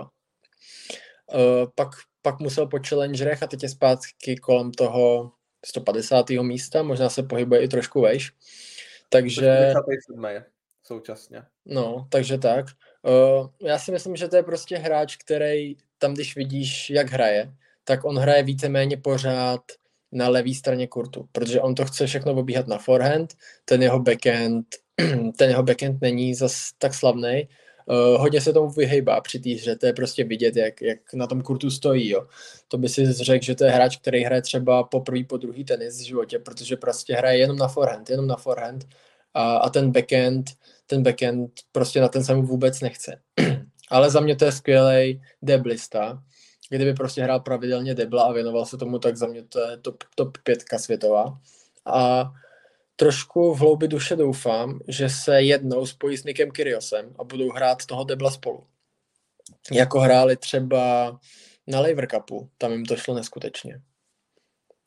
Uh, 1.34 1.70
pak, 1.74 1.88
pak 2.22 2.40
musel 2.40 2.66
po 2.66 2.78
challengerech 2.88 3.42
a 3.42 3.46
teď 3.46 3.62
je 3.62 3.68
zpátky 3.68 4.36
kolem 4.36 4.70
toho 4.70 5.32
150. 5.66 6.30
místa, 6.30 6.82
možná 6.82 7.08
se 7.08 7.22
pohybuje 7.22 7.62
i 7.62 7.68
trošku 7.68 8.00
vejš. 8.00 8.32
Takže... 9.08 9.72
57. 9.72 10.24
je 10.24 10.44
současně. 10.82 11.42
No, 11.66 12.06
takže 12.10 12.38
tak. 12.38 12.66
Uh, 13.02 13.48
já 13.62 13.78
si 13.78 13.92
myslím, 13.92 14.16
že 14.16 14.28
to 14.28 14.36
je 14.36 14.42
prostě 14.42 14.76
hráč, 14.76 15.16
který 15.16 15.76
tam, 15.98 16.14
když 16.14 16.36
vidíš, 16.36 16.90
jak 16.90 17.10
hraje, 17.10 17.52
tak 17.84 18.04
on 18.04 18.18
hraje 18.18 18.42
víceméně 18.42 18.96
pořád 18.96 19.60
na 20.12 20.28
levé 20.28 20.54
straně 20.54 20.86
kurtu, 20.86 21.28
protože 21.32 21.60
on 21.60 21.74
to 21.74 21.84
chce 21.84 22.06
všechno 22.06 22.32
obíhat 22.32 22.66
na 22.66 22.78
forehand, 22.78 23.34
ten 23.64 23.82
jeho 23.82 24.00
backhand, 24.00 24.66
ten 25.36 25.50
jeho 25.50 25.62
backhand 25.62 26.00
není 26.00 26.34
zas 26.34 26.70
tak 26.78 26.94
slavný, 26.94 27.48
Uh, 27.86 28.20
hodně 28.20 28.40
se 28.40 28.52
tomu 28.52 28.70
vyhejbá 28.70 29.20
při 29.20 29.38
té 29.38 29.50
hře, 29.50 29.76
to 29.76 29.86
je 29.86 29.92
prostě 29.92 30.24
vidět, 30.24 30.56
jak, 30.56 30.82
jak 30.82 30.98
na 31.14 31.26
tom 31.26 31.42
kurtu 31.42 31.70
stojí. 31.70 32.08
Jo. 32.08 32.26
To 32.68 32.78
by 32.78 32.88
si 32.88 33.12
řekl, 33.12 33.44
že 33.44 33.54
to 33.54 33.64
je 33.64 33.70
hráč, 33.70 33.96
který 33.96 34.24
hraje 34.24 34.42
třeba 34.42 34.84
po 34.84 35.00
první, 35.00 35.24
po 35.24 35.36
druhý 35.36 35.64
tenis 35.64 36.00
v 36.00 36.04
životě, 36.04 36.38
protože 36.38 36.76
prostě 36.76 37.14
hraje 37.14 37.38
jenom 37.38 37.56
na 37.56 37.68
forehand, 37.68 38.10
jenom 38.10 38.26
na 38.26 38.36
forehand 38.36 38.86
a, 39.34 39.56
a 39.56 39.70
ten 39.70 39.92
backhand, 39.92 40.50
ten 40.86 41.02
backhand 41.02 41.50
prostě 41.72 42.00
na 42.00 42.08
ten 42.08 42.24
se 42.24 42.34
mu 42.34 42.42
vůbec 42.42 42.80
nechce. 42.80 43.22
Ale 43.90 44.10
za 44.10 44.20
mě 44.20 44.36
to 44.36 44.44
je 44.44 44.52
skvělý 44.52 45.22
deblista, 45.42 46.22
kdyby 46.70 46.94
prostě 46.94 47.22
hrál 47.22 47.40
pravidelně 47.40 47.94
debla 47.94 48.22
a 48.22 48.32
věnoval 48.32 48.66
se 48.66 48.76
tomu, 48.76 48.98
tak 48.98 49.16
za 49.16 49.26
mě 49.26 49.42
to 49.42 49.60
je 49.60 49.76
top, 49.76 50.04
top 50.14 50.38
pětka 50.38 50.78
světová. 50.78 51.38
A 51.86 52.32
trošku 52.96 53.54
v 53.54 53.58
hloubi 53.58 53.88
duše 53.88 54.16
doufám, 54.16 54.80
že 54.88 55.08
se 55.08 55.42
jednou 55.42 55.86
spojí 55.86 56.16
s 56.16 56.24
Nikem 56.24 56.50
Kyriosem 56.50 57.14
a 57.18 57.24
budou 57.24 57.50
hrát 57.50 57.86
toho 57.86 58.04
debla 58.04 58.30
spolu. 58.30 58.66
Jako 59.72 60.00
hráli 60.00 60.36
třeba 60.36 61.18
na 61.66 61.80
Lever 61.80 62.06
Cupu, 62.06 62.50
tam 62.58 62.72
jim 62.72 62.84
to 62.84 62.96
šlo 62.96 63.14
neskutečně. 63.14 63.80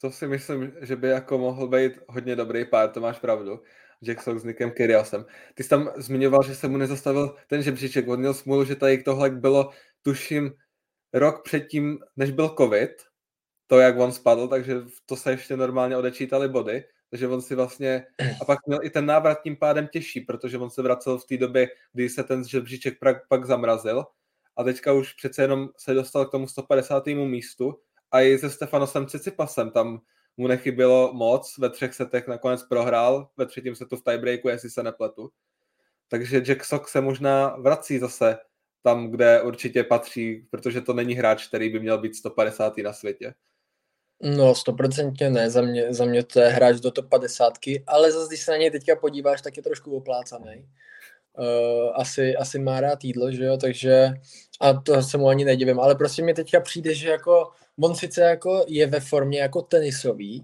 To 0.01 0.11
si 0.11 0.27
myslím, 0.27 0.73
že 0.81 0.95
by 0.95 1.07
jako 1.07 1.37
mohl 1.37 1.67
být 1.67 1.91
hodně 2.07 2.35
dobrý 2.35 2.65
pár, 2.65 2.89
to 2.89 2.99
máš 3.01 3.19
pravdu. 3.19 3.59
Jack 4.03 4.21
Sock 4.21 4.39
s 4.39 4.43
Nikem 4.43 4.71
Kyriosem. 4.71 5.25
Ty 5.53 5.63
jsi 5.63 5.69
tam 5.69 5.91
zmiňoval, 5.97 6.43
že 6.43 6.55
se 6.55 6.67
mu 6.67 6.77
nezastavil 6.77 7.35
ten 7.47 7.63
žebříček, 7.63 8.07
on 8.07 8.19
měl 8.19 8.33
smůlu, 8.33 8.65
že 8.65 8.75
tady 8.75 9.03
tohle 9.03 9.29
bylo, 9.29 9.69
tuším, 10.01 10.53
rok 11.13 11.43
předtím, 11.43 11.99
než 12.17 12.31
byl 12.31 12.55
covid, 12.57 12.91
to, 13.67 13.79
jak 13.79 13.97
on 13.97 14.11
spadl, 14.11 14.47
takže 14.47 14.81
to 15.05 15.15
se 15.15 15.31
ještě 15.31 15.57
normálně 15.57 15.97
odečítali 15.97 16.49
body, 16.49 16.83
takže 17.09 17.27
on 17.27 17.41
si 17.41 17.55
vlastně, 17.55 18.05
a 18.41 18.45
pak 18.45 18.59
měl 18.67 18.79
i 18.83 18.89
ten 18.89 19.05
návrat 19.05 19.41
tím 19.43 19.57
pádem 19.57 19.87
těžší, 19.87 20.21
protože 20.21 20.57
on 20.57 20.69
se 20.69 20.81
vracel 20.81 21.17
v 21.17 21.25
té 21.25 21.37
době, 21.37 21.67
kdy 21.93 22.09
se 22.09 22.23
ten 22.23 22.43
žebříček 22.43 22.97
pak 23.29 23.45
zamrazil 23.45 24.05
a 24.57 24.63
teďka 24.63 24.93
už 24.93 25.13
přece 25.13 25.41
jenom 25.41 25.69
se 25.77 25.93
dostal 25.93 26.25
k 26.25 26.31
tomu 26.31 26.47
150. 26.47 27.05
místu 27.05 27.79
a 28.11 28.21
i 28.21 28.37
se 28.37 28.49
Stefanosem 28.49 29.07
Cicipasem 29.07 29.71
tam 29.71 29.99
mu 30.37 30.47
nechybělo 30.47 31.13
moc, 31.13 31.57
ve 31.57 31.69
třech 31.69 31.93
setech 31.93 32.27
nakonec 32.27 32.63
prohrál, 32.63 33.29
ve 33.37 33.45
třetím 33.45 33.75
setu 33.75 33.97
v 33.97 34.03
tiebreaku, 34.03 34.49
jestli 34.49 34.69
se 34.69 34.83
nepletu. 34.83 35.29
Takže 36.07 36.41
Jack 36.41 36.63
Sock 36.63 36.87
se 36.87 37.01
možná 37.01 37.55
vrací 37.55 37.99
zase 37.99 38.37
tam, 38.83 39.11
kde 39.11 39.41
určitě 39.41 39.83
patří, 39.83 40.47
protože 40.49 40.81
to 40.81 40.93
není 40.93 41.13
hráč, 41.13 41.47
který 41.47 41.69
by 41.69 41.79
měl 41.79 41.97
být 41.97 42.15
150. 42.15 42.77
na 42.77 42.93
světě. 42.93 43.33
No, 44.21 44.55
stoprocentně 44.55 45.29
ne, 45.29 45.49
za 45.49 45.61
mě, 45.61 45.93
za 45.93 46.05
mě 46.05 46.23
to 46.23 46.39
je 46.39 46.47
hráč 46.47 46.79
do 46.79 46.91
top 46.91 47.09
50, 47.09 47.53
ale 47.87 48.11
zase, 48.11 48.27
když 48.27 48.41
se 48.41 48.51
na 48.51 48.57
něj 48.57 48.71
teďka 48.71 48.95
podíváš, 48.95 49.41
tak 49.41 49.57
je 49.57 49.63
trošku 49.63 49.97
oplácaný. 49.97 50.69
Uh, 51.37 51.91
asi, 51.95 52.35
asi 52.35 52.59
má 52.59 52.81
rád 52.81 53.03
jídlo, 53.03 53.31
že 53.31 53.43
jo, 53.43 53.57
takže 53.57 54.13
a 54.61 54.73
to 54.73 55.01
se 55.01 55.17
mu 55.17 55.27
ani 55.27 55.45
nedivím, 55.45 55.79
ale 55.79 55.95
prostě 55.95 56.23
mi 56.23 56.33
teďka 56.33 56.59
přijde, 56.59 56.95
že 56.95 57.09
jako 57.09 57.51
on 57.81 57.95
sice 57.95 58.21
jako 58.21 58.65
je 58.67 58.87
ve 58.87 58.99
formě 58.99 59.39
jako 59.39 59.61
tenisový, 59.61 60.43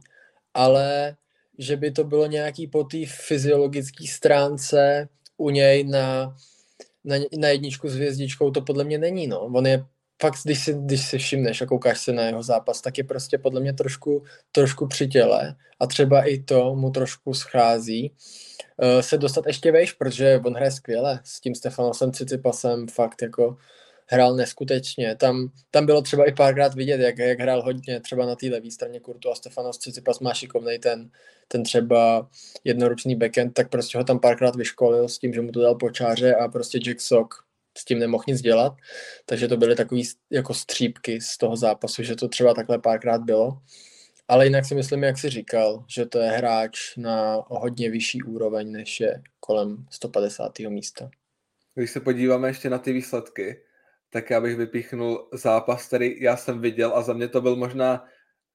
ale 0.54 1.16
že 1.58 1.78
by 1.78 1.92
to 1.92 2.04
bylo 2.04 2.26
nějaký 2.26 2.68
po 2.68 2.84
té 2.84 2.98
fyziologické 3.06 4.08
stránce 4.08 5.10
u 5.38 5.50
něj 5.50 5.84
na, 5.84 6.36
na, 7.04 7.16
na 7.38 7.48
jedničku 7.48 7.90
s 7.90 7.96
hvězdičkou, 7.96 8.52
to 8.52 8.62
podle 8.62 8.84
mě 8.84 8.98
není, 8.98 9.28
no. 9.28 9.40
On 9.40 9.68
je 9.68 9.86
fakt, 10.22 10.36
když 10.44 10.64
si, 10.64 10.74
když 10.74 11.06
si 11.06 11.18
všimneš 11.18 11.62
a 11.62 11.66
koukáš 11.66 12.00
se 12.00 12.14
na 12.14 12.24
jeho 12.24 12.44
zápas, 12.44 12.82
tak 12.82 12.98
je 12.98 13.04
prostě 13.04 13.38
podle 13.38 13.62
mě 13.62 13.74
trošku, 13.74 14.24
trošku 14.52 14.88
při 14.88 15.08
těle 15.08 15.56
a 15.80 15.88
třeba 15.88 16.24
i 16.24 16.40
to 16.40 16.76
mu 16.76 16.92
trošku 16.92 17.34
schází 17.34 18.12
uh, 18.78 19.02
se 19.02 19.18
dostat 19.18 19.48
ještě 19.48 19.72
vejš, 19.72 19.94
protože 19.94 20.42
on 20.46 20.56
hraje 20.56 20.72
skvěle 20.72 21.20
s 21.24 21.42
tím 21.42 21.56
Stefanosem 21.56 22.12
Cicipasem, 22.12 22.88
fakt 22.88 23.22
jako 23.22 23.58
hrál 24.12 24.36
neskutečně. 24.36 25.16
Tam, 25.16 25.50
tam 25.72 25.86
bylo 25.86 26.02
třeba 26.02 26.26
i 26.26 26.34
párkrát 26.34 26.74
vidět, 26.74 27.00
jak, 27.00 27.18
jak 27.18 27.40
hrál 27.40 27.62
hodně 27.62 28.00
třeba 28.00 28.26
na 28.26 28.36
té 28.36 28.48
levé 28.48 28.72
straně 28.72 29.00
kurtu 29.00 29.32
a 29.32 29.36
Stefanos 29.36 29.78
Cicipas 29.78 30.20
má 30.20 30.34
šikovnej 30.34 30.80
ten, 30.80 31.10
ten 31.48 31.64
třeba 31.64 32.30
jednoručný 32.64 33.16
backend, 33.16 33.54
tak 33.54 33.70
prostě 33.70 33.98
ho 33.98 34.04
tam 34.04 34.20
párkrát 34.20 34.56
vyškolil 34.56 35.08
s 35.08 35.20
tím, 35.20 35.34
že 35.34 35.42
mu 35.42 35.52
to 35.52 35.62
dal 35.62 35.76
počáře 35.76 36.36
a 36.36 36.48
prostě 36.48 36.78
Jack 36.78 37.02
Sock 37.02 37.34
s 37.78 37.86
tím 37.86 38.00
nemohl 38.00 38.24
nic 38.28 38.42
dělat, 38.42 38.74
takže 39.26 39.48
to 39.48 39.58
byly 39.58 39.76
takové 39.76 40.02
jako 40.30 40.54
střípky 40.54 41.22
z 41.22 41.38
toho 41.38 41.56
zápasu, 41.56 42.04
že 42.04 42.16
to 42.16 42.28
třeba 42.28 42.54
takhle 42.54 42.80
párkrát 42.80 43.22
bylo. 43.22 43.58
Ale 44.28 44.46
jinak 44.46 44.66
si 44.66 44.76
myslím, 44.76 45.04
jak 45.04 45.18
jsi 45.18 45.30
říkal, 45.30 45.86
že 45.88 46.06
to 46.06 46.20
je 46.20 46.30
hráč 46.30 46.98
na 46.98 47.44
hodně 47.48 47.90
vyšší 47.90 48.22
úroveň, 48.22 48.72
než 48.72 49.00
je 49.00 49.22
kolem 49.40 49.86
150. 49.90 50.60
místa. 50.60 51.10
Když 51.76 51.92
se 51.92 52.00
podíváme 52.00 52.50
ještě 52.50 52.70
na 52.70 52.78
ty 52.78 52.94
výsledky, 52.94 53.62
tak 54.10 54.30
já 54.30 54.42
bych 54.42 54.58
vypíchnul 54.58 55.30
zápas, 55.34 55.88
který 55.88 56.22
já 56.22 56.38
jsem 56.38 56.62
viděl 56.62 56.92
a 56.96 57.02
za 57.02 57.14
mě 57.14 57.28
to 57.28 57.42
byl 57.42 57.56
možná 57.56 58.06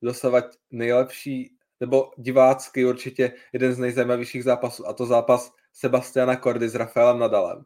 dosavat 0.03 0.45
nejlepší, 0.71 1.57
nebo 1.81 2.11
divácky 2.17 2.85
určitě 2.85 3.33
jeden 3.53 3.75
z 3.75 3.79
nejzajímavějších 3.79 4.45
zápasů, 4.45 4.89
a 4.89 4.93
to 4.93 5.07
zápas 5.07 5.53
Sebastiana 5.73 6.37
Kordy 6.37 6.69
s 6.69 6.75
Rafaelem 6.75 7.19
Nadalem. 7.19 7.65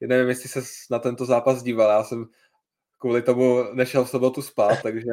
Já 0.00 0.08
nevím, 0.08 0.28
jestli 0.28 0.48
se 0.48 0.60
na 0.90 0.98
tento 0.98 1.24
zápas 1.24 1.62
díval, 1.62 1.90
já 1.90 2.04
jsem 2.04 2.26
kvůli 2.98 3.22
tomu 3.22 3.74
nešel 3.74 4.04
v 4.04 4.10
sobotu 4.10 4.42
spát, 4.42 4.82
takže... 4.82 5.10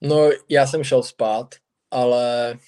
No, 0.00 0.30
já 0.48 0.66
jsem 0.66 0.84
šel 0.84 1.02
spát, 1.02 1.54
ale 1.90 2.58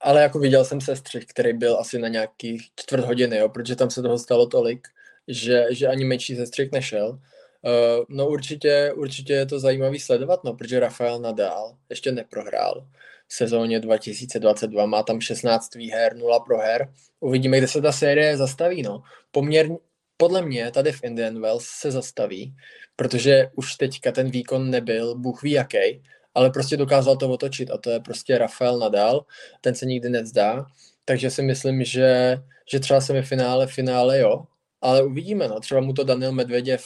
ale 0.00 0.22
jako 0.22 0.38
viděl 0.38 0.64
jsem 0.64 0.80
sestřih, 0.80 1.26
který 1.26 1.52
byl 1.52 1.78
asi 1.80 1.98
na 1.98 2.08
nějakých 2.08 2.68
čtvrt 2.76 3.04
hodiny, 3.04 3.36
jo, 3.36 3.48
protože 3.48 3.76
tam 3.76 3.90
se 3.90 4.02
toho 4.02 4.18
stalo 4.18 4.46
tolik, 4.46 4.88
že, 5.28 5.66
že 5.70 5.86
ani 5.86 6.04
menší 6.04 6.36
sestřih 6.36 6.72
nešel. 6.72 7.08
Uh, 7.10 8.04
no 8.08 8.28
určitě, 8.28 8.92
určitě 8.96 9.32
je 9.32 9.46
to 9.46 9.60
zajímavý 9.60 10.00
sledovat, 10.00 10.44
no, 10.44 10.54
protože 10.54 10.80
Rafael 10.80 11.20
Nadal 11.20 11.76
ještě 11.90 12.12
neprohrál 12.12 12.86
v 13.28 13.34
sezóně 13.34 13.80
2022, 13.80 14.86
má 14.86 15.02
tam 15.02 15.20
16 15.20 15.74
výher, 15.74 16.16
0 16.16 16.40
proher. 16.40 16.92
Uvidíme, 17.20 17.58
kde 17.58 17.68
se 17.68 17.82
ta 17.82 17.92
série 17.92 18.36
zastaví, 18.36 18.82
no. 18.82 19.02
Poměrně, 19.30 19.76
podle 20.16 20.42
mě 20.42 20.70
tady 20.70 20.92
v 20.92 21.04
Indian 21.04 21.40
Wells 21.40 21.66
se 21.66 21.90
zastaví, 21.90 22.54
protože 22.96 23.50
už 23.56 23.74
teďka 23.74 24.12
ten 24.12 24.30
výkon 24.30 24.70
nebyl, 24.70 25.14
Bůh 25.14 25.42
ví 25.42 25.50
jaký, 25.50 26.02
ale 26.34 26.50
prostě 26.50 26.76
dokázal 26.76 27.16
to 27.16 27.30
otočit 27.30 27.70
a 27.70 27.78
to 27.78 27.90
je 27.90 28.00
prostě 28.00 28.38
Rafael 28.38 28.78
Nadal, 28.78 29.24
ten 29.60 29.74
se 29.74 29.86
nikdy 29.86 30.08
nevzdá, 30.08 30.66
takže 31.04 31.30
si 31.30 31.42
myslím, 31.42 31.84
že, 31.84 32.36
že 32.72 32.80
třeba 32.80 33.00
semifinále, 33.00 33.66
finále 33.66 34.18
jo, 34.18 34.44
ale 34.80 35.02
uvidíme, 35.02 35.48
no, 35.48 35.60
třeba 35.60 35.80
mu 35.80 35.92
to 35.92 36.04
Daniel 36.04 36.32
Medveděv 36.32 36.84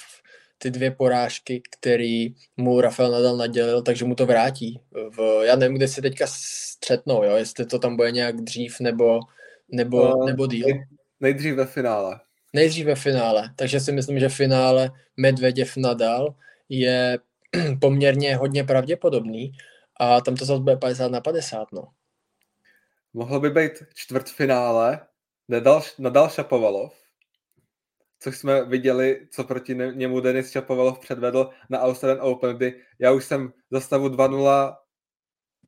ty 0.58 0.70
dvě 0.70 0.90
porážky, 0.90 1.62
který 1.70 2.34
mu 2.56 2.80
Rafael 2.80 3.10
Nadal 3.10 3.36
nadělil, 3.36 3.82
takže 3.82 4.04
mu 4.04 4.14
to 4.14 4.26
vrátí. 4.26 4.80
V, 5.16 5.42
já 5.44 5.56
nevím, 5.56 5.76
kde 5.76 5.88
se 5.88 6.02
teďka 6.02 6.26
střetnou, 6.28 7.24
jo? 7.24 7.36
jestli 7.36 7.66
to 7.66 7.78
tam 7.78 7.96
bude 7.96 8.10
nějak 8.10 8.36
dřív 8.36 8.80
nebo, 8.80 9.20
nebo, 9.68 10.08
no, 10.08 10.26
nebo 10.26 10.46
díl. 10.46 10.66
Nejdřív 11.20 11.54
ve 11.54 11.66
finále. 11.66 12.20
Nejdřív 12.52 12.86
ve 12.86 12.94
finále, 12.94 13.50
takže 13.56 13.80
si 13.80 13.92
myslím, 13.92 14.18
že 14.18 14.28
finále 14.28 14.90
Medveděv 15.16 15.76
Nadal 15.76 16.34
je 16.68 17.18
poměrně 17.80 18.36
hodně 18.36 18.64
pravděpodobný 18.64 19.52
a 20.00 20.20
tam 20.20 20.36
to 20.36 20.44
zase 20.44 20.60
bude 20.60 20.76
50 20.76 21.08
na 21.08 21.20
50, 21.20 21.68
no. 21.72 21.84
Mohlo 23.14 23.40
by 23.40 23.50
být 23.50 23.72
čtvrtfinále 23.94 25.00
Nadal, 25.48 25.82
Nadal 25.98 26.28
Šapovalov, 26.28 27.01
což 28.22 28.38
jsme 28.38 28.64
viděli, 28.64 29.26
co 29.30 29.44
proti 29.44 29.74
němu 29.74 30.20
Denis 30.20 30.50
Čapovalov 30.50 30.98
předvedl 30.98 31.50
na 31.70 31.80
Australian 31.80 32.26
Open, 32.26 32.56
kdy 32.56 32.80
já 32.98 33.12
už 33.12 33.24
jsem 33.24 33.52
za 33.70 33.80
stavu 33.80 34.08
2-0 34.08 34.76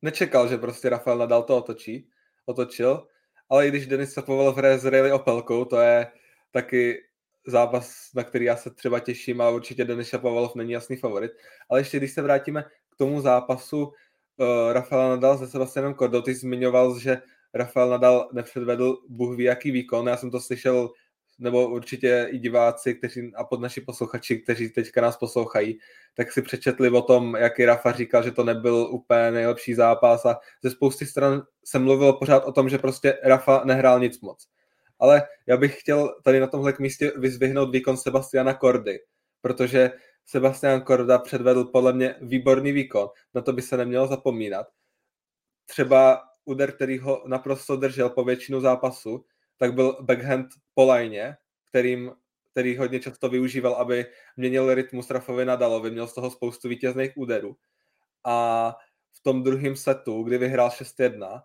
nečekal, 0.01 0.47
že 0.47 0.57
prostě 0.57 0.89
Rafael 0.89 1.17
Nadal 1.17 1.43
to 1.43 1.57
otočí, 1.57 2.09
otočil, 2.45 3.07
ale 3.49 3.67
i 3.67 3.69
když 3.69 3.87
Denis 3.87 4.13
Čapovalov 4.13 4.57
hraje 4.57 4.79
s 4.79 4.85
Riley 4.85 5.11
Opelkou, 5.11 5.65
to 5.65 5.79
je 5.79 6.07
taky 6.51 7.03
zápas, 7.47 8.09
na 8.15 8.23
který 8.23 8.45
já 8.45 8.55
se 8.55 8.69
třeba 8.69 8.99
těším 8.99 9.41
a 9.41 9.49
určitě 9.49 9.85
Denis 9.85 10.07
Šapovalov 10.07 10.55
není 10.55 10.71
jasný 10.71 10.95
favorit. 10.95 11.31
Ale 11.69 11.79
ještě 11.79 11.97
když 11.97 12.11
se 12.11 12.21
vrátíme 12.21 12.63
k 12.89 12.95
tomu 12.95 13.21
zápasu 13.21 13.85
uh, 13.85 13.93
Rafaela 14.71 15.09
Nadal 15.09 15.37
se 15.37 15.47
Sebastianem 15.47 15.93
Kordou, 15.93 16.21
ty 16.21 16.33
zmiňoval, 16.33 16.99
že 16.99 17.21
Rafael 17.53 17.89
Nadal 17.89 18.29
nepředvedl 18.33 18.97
Bůh 19.09 19.37
ví 19.37 19.43
jaký 19.43 19.71
výkon, 19.71 20.07
já 20.07 20.17
jsem 20.17 20.31
to 20.31 20.39
slyšel 20.39 20.91
nebo 21.37 21.67
určitě 21.67 22.27
i 22.31 22.39
diváci, 22.39 22.95
kteří, 22.95 23.31
a 23.35 23.43
pod 23.43 23.61
naši 23.61 23.81
posluchači, 23.81 24.39
kteří 24.39 24.69
teďka 24.69 25.01
nás 25.01 25.17
poslouchají, 25.17 25.79
tak 26.13 26.31
si 26.31 26.41
přečetli 26.41 26.89
o 26.89 27.01
tom, 27.01 27.35
jaký 27.35 27.65
Rafa 27.65 27.91
říkal, 27.91 28.23
že 28.23 28.31
to 28.31 28.43
nebyl 28.43 28.87
úplně 28.91 29.31
nejlepší 29.31 29.73
zápas 29.73 30.25
a 30.25 30.39
ze 30.63 30.69
spousty 30.69 31.05
stran 31.05 31.43
se 31.65 31.79
mluvilo 31.79 32.19
pořád 32.19 32.45
o 32.45 32.51
tom, 32.51 32.69
že 32.69 32.77
prostě 32.77 33.19
Rafa 33.23 33.61
nehrál 33.65 33.99
nic 33.99 34.21
moc. 34.21 34.47
Ale 34.99 35.23
já 35.47 35.57
bych 35.57 35.79
chtěl 35.79 36.15
tady 36.23 36.39
na 36.39 36.47
tomhle 36.47 36.73
místě 36.79 37.11
vyzvihnout 37.17 37.71
výkon 37.71 37.97
Sebastiana 37.97 38.53
Kordy, 38.53 38.99
protože 39.41 39.91
Sebastian 40.25 40.81
Korda 40.81 41.19
předvedl 41.19 41.63
podle 41.63 41.93
mě 41.93 42.15
výborný 42.21 42.71
výkon, 42.71 43.09
na 43.33 43.41
to 43.41 43.53
by 43.53 43.61
se 43.61 43.77
nemělo 43.77 44.07
zapomínat. 44.07 44.67
Třeba 45.65 46.21
úder, 46.45 46.71
který 46.71 46.99
ho 46.99 47.23
naprosto 47.27 47.75
držel 47.75 48.09
po 48.09 48.23
většinu 48.23 48.61
zápasu, 48.61 49.25
tak 49.57 49.73
byl 49.73 49.97
backhand 50.01 50.47
po 50.73 50.85
lajně, 50.85 51.37
kterým, 51.69 52.11
který 52.51 52.77
hodně 52.77 52.99
často 52.99 53.29
využíval, 53.29 53.73
aby 53.73 54.05
měnil 54.37 54.73
rytmus 54.73 55.09
Rafovi 55.09 55.45
Nadalovi, 55.45 55.91
měl 55.91 56.07
z 56.07 56.13
toho 56.13 56.31
spoustu 56.31 56.69
vítězných 56.69 57.17
úderů. 57.17 57.57
A 58.23 58.69
v 59.13 59.23
tom 59.23 59.43
druhém 59.43 59.75
setu, 59.75 60.23
kdy 60.23 60.37
vyhrál 60.37 60.69
6-1, 60.69 61.43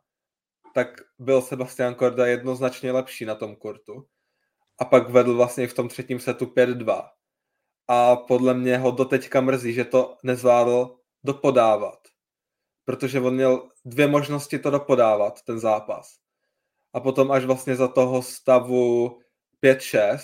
tak 0.74 0.88
byl 1.18 1.42
Sebastian 1.42 1.94
Korda 1.94 2.26
jednoznačně 2.26 2.92
lepší 2.92 3.24
na 3.24 3.34
tom 3.34 3.56
kurtu. 3.56 4.06
A 4.78 4.84
pak 4.84 5.10
vedl 5.10 5.36
vlastně 5.36 5.68
v 5.68 5.74
tom 5.74 5.88
třetím 5.88 6.20
setu 6.20 6.44
5-2. 6.44 7.08
A 7.88 8.16
podle 8.16 8.54
mě 8.54 8.78
ho 8.78 8.90
doteďka 8.90 9.40
mrzí, 9.40 9.72
že 9.72 9.84
to 9.84 10.16
nezvládl 10.22 10.96
dopodávat. 11.24 11.98
Protože 12.84 13.20
on 13.20 13.34
měl 13.34 13.68
dvě 13.84 14.06
možnosti 14.06 14.58
to 14.58 14.70
dopodávat, 14.70 15.42
ten 15.42 15.58
zápas 15.58 16.20
a 16.92 17.00
potom 17.00 17.30
až 17.30 17.44
vlastně 17.44 17.76
za 17.76 17.88
toho 17.88 18.22
stavu 18.22 19.18
5-6, 19.62 20.18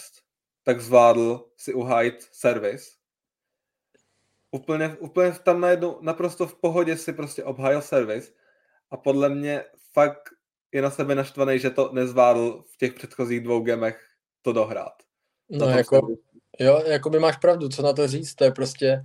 tak 0.64 0.80
zvládl 0.80 1.44
si 1.56 1.74
uhájit 1.74 2.28
servis. 2.32 2.96
Úplně, 4.50 4.96
úplně 5.00 5.32
tam 5.32 5.60
najednou 5.60 5.98
naprosto 6.00 6.46
v 6.46 6.54
pohodě 6.54 6.96
si 6.96 7.12
prostě 7.12 7.44
obhájil 7.44 7.82
servis 7.82 8.34
a 8.90 8.96
podle 8.96 9.28
mě 9.28 9.64
fakt 9.92 10.22
je 10.72 10.82
na 10.82 10.90
sebe 10.90 11.14
naštvaný, 11.14 11.58
že 11.58 11.70
to 11.70 11.92
nezvládl 11.92 12.64
v 12.72 12.76
těch 12.76 12.94
předchozích 12.94 13.40
dvou 13.40 13.60
gemech 13.60 14.00
to 14.42 14.52
dohrát. 14.52 14.92
No 15.50 15.68
jako, 15.68 16.16
jo, 16.58 16.82
jako 16.86 17.10
by 17.10 17.18
máš 17.18 17.36
pravdu, 17.36 17.68
co 17.68 17.82
na 17.82 17.92
to 17.92 18.08
říct, 18.08 18.34
to 18.34 18.44
je 18.44 18.50
prostě, 18.50 19.04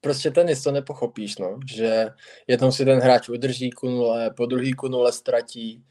prostě 0.00 0.30
tenis 0.30 0.62
to 0.62 0.72
nepochopíš, 0.72 1.38
no, 1.38 1.58
že 1.74 2.06
jednou 2.46 2.72
si 2.72 2.84
ten 2.84 2.98
hráč 2.98 3.28
udrží 3.28 3.70
ku 3.70 3.88
nule, 3.88 4.30
po 4.30 4.46
druhý 4.46 4.72
ku 4.72 4.88
nule 4.88 5.12
ztratí, 5.12 5.84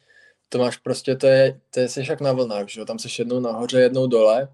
to 0.49 0.57
máš 0.57 0.77
prostě, 0.77 1.15
to 1.15 1.27
je, 1.27 1.59
to 1.73 1.79
je 1.79 1.89
seš 1.89 2.07
jak 2.07 2.21
na 2.21 2.31
vlnách, 2.31 2.69
že 2.69 2.79
jo? 2.79 2.85
tam 2.85 2.99
seš 2.99 3.19
jednou 3.19 3.39
nahoře, 3.39 3.79
jednou 3.79 4.07
dole 4.07 4.47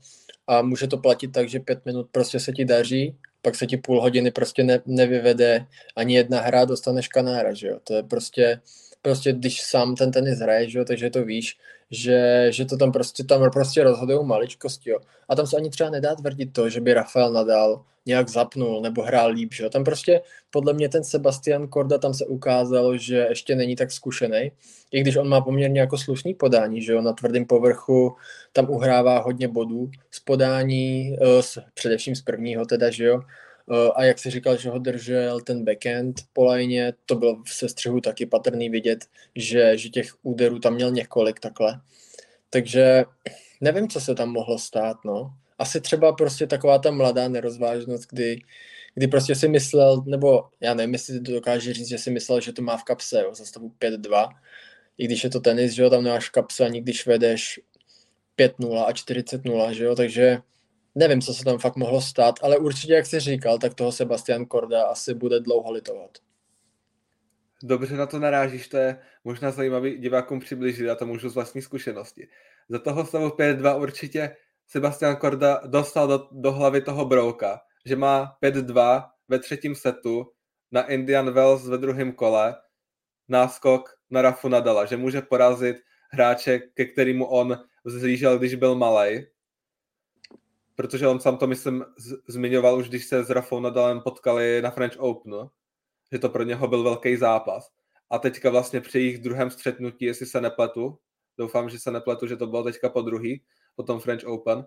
a 0.47 0.61
může 0.61 0.87
to 0.87 0.97
platit 0.97 1.27
tak, 1.27 1.49
že 1.49 1.59
pět 1.59 1.85
minut 1.85 2.07
prostě 2.11 2.39
se 2.39 2.51
ti 2.51 2.65
daří, 2.65 3.15
pak 3.41 3.55
se 3.55 3.67
ti 3.67 3.77
půl 3.77 4.01
hodiny 4.01 4.31
prostě 4.31 4.63
ne, 4.63 4.79
nevyvede 4.85 5.65
ani 5.95 6.15
jedna 6.15 6.41
hra, 6.41 6.65
dostaneš 6.65 7.07
kanára, 7.07 7.53
že 7.53 7.67
jo? 7.67 7.79
To 7.83 7.93
je 7.93 8.03
prostě, 8.03 8.61
prostě 9.01 9.33
když 9.33 9.61
sám 9.61 9.95
ten 9.95 10.11
tenis 10.11 10.39
hraješ, 10.39 10.71
že 10.71 10.79
jo? 10.79 10.85
takže 10.85 11.09
to 11.09 11.25
víš, 11.25 11.57
že, 11.91 12.47
že 12.49 12.65
to 12.65 12.77
tam 12.77 12.91
prostě, 12.91 13.23
tam 13.23 13.51
prostě 13.51 13.83
rozhodují 13.83 14.25
maličkosti, 14.25 14.89
jo. 14.89 14.99
A 15.29 15.35
tam 15.35 15.47
se 15.47 15.57
ani 15.57 15.69
třeba 15.69 15.89
nedá 15.89 16.15
tvrdit 16.15 16.53
to, 16.53 16.69
že 16.69 16.81
by 16.81 16.93
Rafael 16.93 17.33
Nadal 17.33 17.85
nějak 18.05 18.29
zapnul 18.29 18.81
nebo 18.81 19.01
hrál 19.01 19.29
líp, 19.31 19.53
že 19.53 19.63
jo. 19.63 19.69
Tam 19.69 19.83
prostě 19.83 20.21
podle 20.49 20.73
mě 20.73 20.89
ten 20.89 21.03
Sebastian 21.03 21.67
Korda 21.67 21.97
tam 21.97 22.13
se 22.13 22.25
ukázal, 22.25 22.97
že 22.97 23.25
ještě 23.29 23.55
není 23.55 23.75
tak 23.75 23.91
zkušený, 23.91 24.51
i 24.91 25.01
když 25.01 25.15
on 25.15 25.29
má 25.29 25.41
poměrně 25.41 25.79
jako 25.79 25.97
slušný 25.97 26.33
podání, 26.33 26.81
že 26.81 26.93
jo, 26.93 27.01
na 27.01 27.13
tvrdém 27.13 27.45
povrchu 27.45 28.15
tam 28.53 28.69
uhrává 28.69 29.19
hodně 29.19 29.47
bodů 29.47 29.91
z 30.11 30.19
podání, 30.19 31.15
eh, 31.21 31.61
především 31.73 32.15
z 32.15 32.21
prvního 32.21 32.65
teda, 32.65 32.89
že 32.89 33.05
jo, 33.05 33.21
a 33.95 34.03
jak 34.03 34.19
si 34.19 34.29
říkal, 34.29 34.57
že 34.57 34.69
ho 34.69 34.79
držel 34.79 35.41
ten 35.41 35.65
backend 35.65 36.15
po 36.33 36.45
lajně, 36.45 36.93
to 37.05 37.15
bylo 37.15 37.43
v 37.43 37.53
sestřihu 37.53 38.01
taky 38.01 38.25
patrný 38.25 38.69
vidět, 38.69 39.05
že, 39.35 39.77
že 39.77 39.89
těch 39.89 40.13
úderů 40.23 40.59
tam 40.59 40.73
měl 40.73 40.91
několik 40.91 41.39
takhle. 41.39 41.81
Takže 42.49 43.03
nevím, 43.61 43.87
co 43.87 44.01
se 44.01 44.15
tam 44.15 44.29
mohlo 44.29 44.59
stát, 44.59 44.97
no. 45.05 45.33
Asi 45.59 45.81
třeba 45.81 46.13
prostě 46.13 46.47
taková 46.47 46.79
ta 46.79 46.91
mladá 46.91 47.27
nerozvážnost, 47.27 48.09
kdy, 48.09 48.41
kdy 48.95 49.07
prostě 49.07 49.35
si 49.35 49.47
myslel, 49.47 50.03
nebo 50.05 50.43
já 50.59 50.73
nevím, 50.73 50.93
jestli 50.93 51.21
to 51.21 51.31
dokáže 51.31 51.73
říct, 51.73 51.89
že 51.89 51.97
si 51.97 52.11
myslel, 52.11 52.41
že 52.41 52.53
to 52.53 52.61
má 52.61 52.77
v 52.77 52.83
kapse, 52.83 53.21
jo, 53.21 53.35
za 53.35 53.45
stavu 53.45 53.71
5-2, 53.79 54.29
i 54.97 55.05
když 55.05 55.23
je 55.23 55.29
to 55.29 55.39
tenis, 55.39 55.71
že 55.71 55.83
jo, 55.83 55.89
tam 55.89 56.03
nemáš 56.03 56.29
v 56.29 56.31
kapse, 56.31 56.65
ani 56.65 56.81
když 56.81 57.05
vedeš 57.05 57.59
5-0 58.37 58.83
a 58.85 58.91
40-0, 58.91 59.69
že 59.69 59.83
jo, 59.83 59.95
takže 59.95 60.37
nevím, 60.95 61.21
co 61.21 61.33
se 61.33 61.43
tam 61.43 61.59
fakt 61.59 61.75
mohlo 61.75 62.01
stát, 62.01 62.35
ale 62.41 62.57
určitě, 62.57 62.93
jak 62.93 63.05
jsi 63.05 63.19
říkal, 63.19 63.57
tak 63.57 63.73
toho 63.73 63.91
Sebastian 63.91 64.45
Korda 64.45 64.83
asi 64.83 65.13
bude 65.13 65.39
dlouho 65.39 65.71
litovat. 65.71 66.11
Dobře 67.63 67.97
na 67.97 68.05
to 68.05 68.19
narážíš, 68.19 68.67
to 68.67 68.77
je 68.77 68.99
možná 69.23 69.51
zajímavý 69.51 69.97
divákům 69.97 70.39
přiblížit, 70.39 70.85
já 70.85 70.95
to 70.95 71.05
můžu 71.05 71.29
z 71.29 71.35
vlastní 71.35 71.61
zkušenosti. 71.61 72.27
Za 72.69 72.79
toho 72.79 73.05
stavu 73.05 73.27
5-2 73.27 73.81
určitě 73.81 74.35
Sebastian 74.67 75.15
Korda 75.15 75.61
dostal 75.65 76.07
do, 76.07 76.27
do 76.31 76.51
hlavy 76.51 76.81
toho 76.81 77.05
brouka, 77.05 77.61
že 77.85 77.95
má 77.95 78.37
5-2 78.43 79.09
ve 79.27 79.39
třetím 79.39 79.75
setu 79.75 80.31
na 80.71 80.87
Indian 80.87 81.31
Wells 81.31 81.67
ve 81.67 81.77
druhém 81.77 82.11
kole 82.11 82.55
náskok 83.27 83.89
na 84.09 84.21
Rafu 84.21 84.47
Nadala, 84.47 84.85
že 84.85 84.97
může 84.97 85.21
porazit 85.21 85.77
hráče, 86.11 86.59
ke 86.59 86.85
kterému 86.85 87.25
on 87.25 87.59
vzlížel, 87.85 88.39
když 88.39 88.55
byl 88.55 88.75
malý. 88.75 89.25
Protože 90.81 91.07
on 91.07 91.19
sám 91.19 91.37
to, 91.37 91.47
myslím, 91.47 91.85
zmiňoval 92.27 92.77
už, 92.77 92.89
když 92.89 93.05
se 93.05 93.23
s 93.23 93.29
Rafou 93.29 93.59
Nadalem 93.59 94.01
potkali 94.01 94.61
na 94.61 94.71
French 94.71 94.99
Openu, 94.99 95.49
že 96.11 96.19
to 96.19 96.29
pro 96.29 96.43
něho 96.43 96.67
byl 96.67 96.83
velký 96.83 97.17
zápas. 97.17 97.69
A 98.09 98.19
teďka 98.19 98.49
vlastně 98.49 98.81
při 98.81 98.99
jejich 98.99 99.19
druhém 99.19 99.51
střetnutí, 99.51 100.05
jestli 100.05 100.25
se 100.25 100.41
nepletu, 100.41 100.97
doufám, 101.37 101.69
že 101.69 101.79
se 101.79 101.91
nepletu, 101.91 102.27
že 102.27 102.37
to 102.37 102.47
bylo 102.47 102.63
teďka 102.63 102.89
po 102.89 103.01
druhý, 103.01 103.43
po 103.75 103.83
tom 103.83 103.99
French 103.99 104.23
Open, 104.23 104.65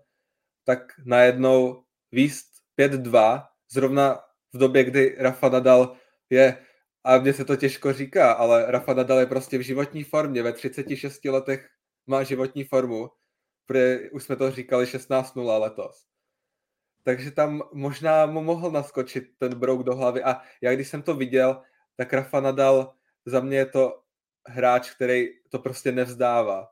tak 0.65 0.93
najednou 1.05 1.85
výst 2.13 2.47
5-2, 2.79 3.47
zrovna 3.71 4.21
v 4.53 4.59
době, 4.59 4.85
kdy 4.85 5.17
Rafa 5.19 5.49
Nadal 5.49 5.97
je 6.31 6.59
a 7.05 7.19
mně 7.19 7.33
se 7.33 7.45
to 7.45 7.57
těžko 7.57 7.93
říká, 7.93 8.33
ale 8.33 8.65
Rafa 8.69 8.95
Nadal 8.95 9.19
je 9.19 9.27
prostě 9.27 9.59
v 9.59 9.63
životní 9.63 10.05
formě, 10.05 10.43
ve 10.43 10.53
36 10.53 11.25
letech 11.25 11.69
má 12.07 12.23
životní 12.23 12.65
formu, 12.65 13.11
už 14.13 14.25
jsme 14.25 14.37
to 14.37 14.51
říkali 14.51 14.85
16-0 14.85 15.61
letos. 15.61 16.07
Takže 17.03 17.31
tam 17.31 17.63
možná 17.73 18.27
mu 18.27 18.43
mohl 18.43 18.71
naskočit 18.71 19.25
ten 19.39 19.55
brouk 19.59 19.83
do 19.83 19.95
hlavy 19.95 20.23
a 20.23 20.41
já 20.61 20.75
když 20.75 20.89
jsem 20.89 21.03
to 21.03 21.15
viděl, 21.15 21.63
tak 21.97 22.13
Rafa 22.13 22.41
Nadal 22.41 22.95
za 23.27 23.41
mě 23.41 23.57
je 23.57 23.67
to 23.67 24.03
hráč, 24.47 24.91
který 24.91 25.29
to 25.49 25.59
prostě 25.59 25.93
nevzdává. 25.93 26.69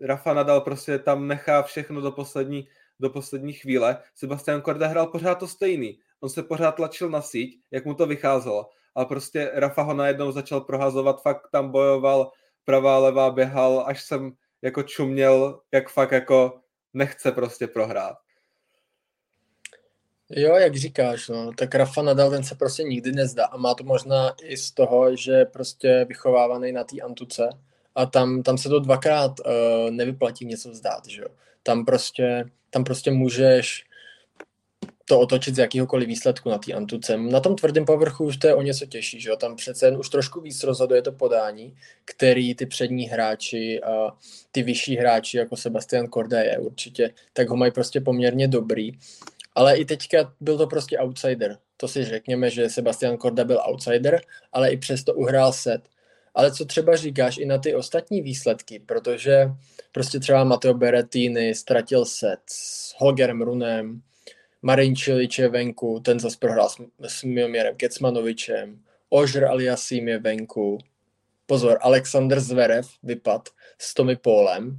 Rafa 0.00 0.34
Nadal 0.34 0.60
prostě 0.60 0.98
tam 0.98 1.28
nechá 1.28 1.62
všechno 1.62 2.00
do 2.00 2.12
poslední, 2.12 2.68
do 3.00 3.10
poslední 3.10 3.52
chvíle. 3.52 4.02
Sebastian 4.14 4.60
Korda 4.60 4.86
hrál 4.86 5.06
pořád 5.06 5.34
to 5.34 5.48
stejný. 5.48 5.98
On 6.20 6.30
se 6.30 6.42
pořád 6.42 6.72
tlačil 6.72 7.10
na 7.10 7.22
síť, 7.22 7.60
jak 7.70 7.84
mu 7.84 7.94
to 7.94 8.06
vycházelo 8.06 8.70
ale 8.98 9.06
prostě 9.06 9.50
Rafa 9.54 9.82
ho 9.82 9.94
najednou 9.94 10.32
začal 10.32 10.60
prohazovat, 10.60 11.22
fakt 11.22 11.48
tam 11.52 11.70
bojoval, 11.70 12.30
pravá, 12.64 12.98
levá, 12.98 13.30
běhal, 13.30 13.84
až 13.86 14.02
jsem 14.02 14.32
jako 14.62 14.82
čuměl, 14.82 15.60
jak 15.72 15.90
fakt 15.90 16.12
jako 16.12 16.60
nechce 16.94 17.32
prostě 17.32 17.66
prohrát. 17.66 18.16
Jo, 20.30 20.54
jak 20.54 20.76
říkáš, 20.76 21.28
no, 21.28 21.52
tak 21.52 21.74
Rafa 21.74 22.02
Nadal 22.02 22.30
ten 22.30 22.44
se 22.44 22.54
prostě 22.54 22.82
nikdy 22.82 23.12
nezdá 23.12 23.46
a 23.46 23.56
má 23.56 23.74
to 23.74 23.84
možná 23.84 24.34
i 24.42 24.56
z 24.56 24.70
toho, 24.70 25.16
že 25.16 25.44
prostě 25.44 26.04
vychovávaný 26.08 26.72
na 26.72 26.84
té 26.84 27.00
antuce 27.00 27.48
a 27.94 28.06
tam, 28.06 28.42
tam 28.42 28.58
se 28.58 28.68
to 28.68 28.80
dvakrát 28.80 29.40
uh, 29.40 29.90
nevyplatí 29.90 30.44
něco 30.44 30.70
vzdát, 30.70 31.06
že 31.06 31.22
jo. 31.22 31.28
Tam 31.62 31.84
prostě, 31.84 32.44
tam 32.70 32.84
prostě 32.84 33.10
můžeš 33.10 33.87
to 35.08 35.20
otočit 35.20 35.54
z 35.54 35.58
jakýhokoliv 35.58 36.08
výsledku 36.08 36.50
na 36.50 36.58
té 36.58 36.72
antuce. 36.72 37.16
Na 37.16 37.40
tom 37.40 37.56
tvrdém 37.56 37.84
povrchu 37.84 38.24
už 38.24 38.36
to 38.36 38.46
je 38.46 38.54
o 38.54 38.62
něco 38.62 38.86
těžší, 38.86 39.20
že 39.20 39.28
jo? 39.28 39.36
tam 39.36 39.56
přece 39.56 39.86
jen 39.86 39.96
už 39.96 40.08
trošku 40.08 40.40
víc 40.40 40.64
rozhoduje 40.64 41.02
to 41.02 41.12
podání, 41.12 41.74
který 42.04 42.54
ty 42.54 42.66
přední 42.66 43.08
hráči 43.08 43.80
a 43.82 44.16
ty 44.52 44.62
vyšší 44.62 44.96
hráči, 44.96 45.36
jako 45.36 45.56
Sebastian 45.56 46.06
Korda 46.06 46.40
je 46.40 46.58
určitě, 46.58 47.10
tak 47.32 47.48
ho 47.48 47.56
mají 47.56 47.72
prostě 47.72 48.00
poměrně 48.00 48.48
dobrý. 48.48 48.92
Ale 49.54 49.76
i 49.76 49.84
teďka 49.84 50.32
byl 50.40 50.58
to 50.58 50.66
prostě 50.66 50.98
outsider. 50.98 51.58
To 51.76 51.88
si 51.88 52.04
řekněme, 52.04 52.50
že 52.50 52.70
Sebastian 52.70 53.16
Korda 53.16 53.44
byl 53.44 53.60
outsider, 53.68 54.20
ale 54.52 54.70
i 54.70 54.76
přesto 54.76 55.14
uhrál 55.14 55.52
set. 55.52 55.82
Ale 56.34 56.52
co 56.52 56.64
třeba 56.64 56.96
říkáš 56.96 57.38
i 57.38 57.46
na 57.46 57.58
ty 57.58 57.74
ostatní 57.74 58.22
výsledky, 58.22 58.78
protože 58.78 59.50
prostě 59.92 60.20
třeba 60.20 60.44
Matteo 60.44 60.74
Berrettini 60.74 61.54
ztratil 61.54 62.04
set 62.04 62.40
s 62.50 62.94
Holgerem 62.98 63.42
Runem, 63.42 64.02
Marin 64.62 64.96
Čilič 64.96 65.38
je 65.38 65.48
venku, 65.48 66.00
ten 66.00 66.20
zase 66.20 66.36
prohrál 66.38 66.68
s, 66.68 66.76
s 67.00 67.24
Milmirem 67.24 67.76
Kecmanovičem, 67.76 68.78
Ožr 69.08 69.44
Aliasim 69.44 70.08
je 70.08 70.18
venku, 70.18 70.78
pozor, 71.46 71.78
Alexander 71.80 72.40
Zverev 72.40 72.88
vypad 73.02 73.48
s 73.78 73.94
Tomi 73.94 74.16
Polem, 74.16 74.78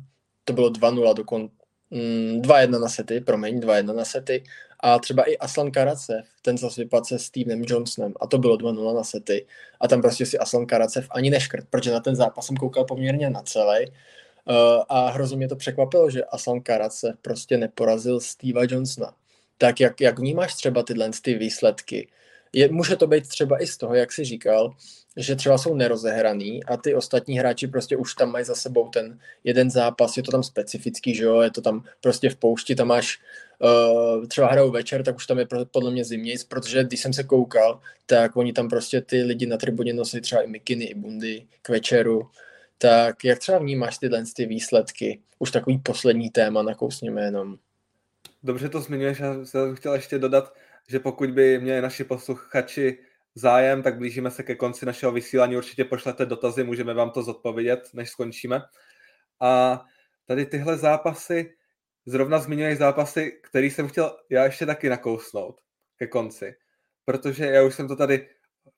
to 0.49 0.53
bylo 0.53 0.69
2-0 0.69 1.13
do, 1.13 1.23
kon, 1.23 1.49
mm, 1.89 2.41
2-1 2.41 2.79
na 2.79 2.89
sety, 2.89 3.21
promiň, 3.21 3.59
2-1 3.59 3.93
na 3.93 4.05
sety. 4.05 4.43
A 4.79 4.99
třeba 4.99 5.23
i 5.23 5.37
Aslan 5.37 5.71
Karacev, 5.71 6.25
ten 6.41 6.57
zase 6.57 6.81
vypadl 6.81 7.05
se 7.05 7.19
Stevenem 7.19 7.63
Johnsonem. 7.67 8.13
A 8.19 8.27
to 8.27 8.37
bylo 8.37 8.57
2-0 8.57 8.95
na 8.95 9.03
sety. 9.03 9.45
A 9.79 9.87
tam 9.87 10.01
prostě 10.01 10.25
si 10.25 10.37
Aslan 10.37 10.65
Karacev 10.65 11.07
ani 11.11 11.29
neškrt, 11.29 11.67
protože 11.69 11.91
na 11.91 11.99
ten 11.99 12.15
zápas 12.15 12.45
jsem 12.45 12.57
koukal 12.57 12.85
poměrně 12.85 13.29
na 13.29 13.41
celý 13.41 13.87
uh, 13.87 14.55
a 14.89 15.09
hrozně 15.09 15.37
mě 15.37 15.47
to 15.47 15.55
překvapilo, 15.55 16.09
že 16.09 16.23
Aslan 16.23 16.61
Karacev 16.61 17.15
prostě 17.21 17.57
neporazil 17.57 18.19
Steva 18.19 18.61
Johnsona. 18.69 19.13
Tak 19.61 19.79
jak, 19.79 20.01
jak 20.01 20.19
vnímáš 20.19 20.55
třeba 20.55 20.83
tyhle 20.83 21.11
ty 21.21 21.33
výsledky? 21.33 22.07
Je, 22.53 22.71
může 22.71 22.95
to 22.95 23.07
být 23.07 23.27
třeba 23.27 23.61
i 23.61 23.67
z 23.67 23.77
toho, 23.77 23.95
jak 23.95 24.11
jsi 24.11 24.25
říkal, 24.25 24.73
že 25.17 25.35
třeba 25.35 25.57
jsou 25.57 25.75
nerozehraný 25.75 26.63
a 26.63 26.77
ty 26.77 26.95
ostatní 26.95 27.39
hráči 27.39 27.67
prostě 27.67 27.97
už 27.97 28.15
tam 28.15 28.31
mají 28.31 28.45
za 28.45 28.55
sebou 28.55 28.89
ten 28.89 29.19
jeden 29.43 29.71
zápas, 29.71 30.17
je 30.17 30.23
to 30.23 30.31
tam 30.31 30.43
specifický, 30.43 31.15
že 31.15 31.23
jo, 31.23 31.41
je 31.41 31.51
to 31.51 31.61
tam 31.61 31.83
prostě 32.01 32.29
v 32.29 32.35
poušti, 32.35 32.75
tam 32.75 32.87
máš 32.87 33.19
uh, 33.59 34.25
třeba 34.25 34.47
hrajou 34.47 34.71
večer, 34.71 35.03
tak 35.03 35.15
už 35.15 35.27
tam 35.27 35.39
je 35.39 35.47
podle 35.71 35.91
mě 35.91 36.05
zimnějc, 36.05 36.43
protože 36.43 36.83
když 36.83 36.99
jsem 36.99 37.13
se 37.13 37.23
koukal, 37.23 37.79
tak 38.05 38.37
oni 38.37 38.53
tam 38.53 38.69
prostě 38.69 39.01
ty 39.01 39.23
lidi 39.23 39.45
na 39.45 39.57
tribuně 39.57 39.93
nosí 39.93 40.21
třeba 40.21 40.41
i 40.41 40.47
mikiny, 40.47 40.85
i 40.85 40.95
bundy 40.95 41.47
k 41.61 41.69
večeru, 41.69 42.29
tak 42.77 43.25
jak 43.25 43.39
třeba 43.39 43.57
vnímáš 43.57 43.97
tyhle 43.97 44.23
ty 44.35 44.45
výsledky? 44.45 45.19
Už 45.39 45.51
takový 45.51 45.77
poslední 45.77 46.29
téma, 46.29 46.61
nakousněme 46.61 47.21
jenom. 47.21 47.57
Dobře 48.43 48.69
to 48.69 48.81
zmiňuješ, 48.81 49.19
já 49.19 49.45
jsem 49.45 49.75
chtěl 49.75 49.93
ještě 49.93 50.19
dodat, 50.19 50.53
že 50.87 50.99
pokud 50.99 51.31
by 51.31 51.59
měli 51.59 51.81
naši 51.81 52.03
posluchači 52.03 52.99
zájem, 53.35 53.83
tak 53.83 53.97
blížíme 53.97 54.31
se 54.31 54.43
ke 54.43 54.55
konci 54.55 54.85
našeho 54.85 55.11
vysílání. 55.11 55.57
Určitě 55.57 55.85
pošlete 55.85 56.25
dotazy, 56.25 56.63
můžeme 56.63 56.93
vám 56.93 57.11
to 57.11 57.23
zodpovědět, 57.23 57.89
než 57.93 58.09
skončíme. 58.09 58.61
A 59.41 59.81
tady 60.25 60.45
tyhle 60.45 60.77
zápasy, 60.77 61.55
zrovna 62.05 62.39
zmiňuješ 62.39 62.77
zápasy, 62.77 63.39
který 63.43 63.71
jsem 63.71 63.87
chtěl 63.87 64.17
já 64.29 64.43
ještě 64.45 64.65
taky 64.65 64.89
nakousnout 64.89 65.61
ke 65.97 66.07
konci. 66.07 66.55
Protože 67.05 67.45
já 67.45 67.63
už 67.63 67.75
jsem 67.75 67.87
to 67.87 67.95
tady 67.95 68.29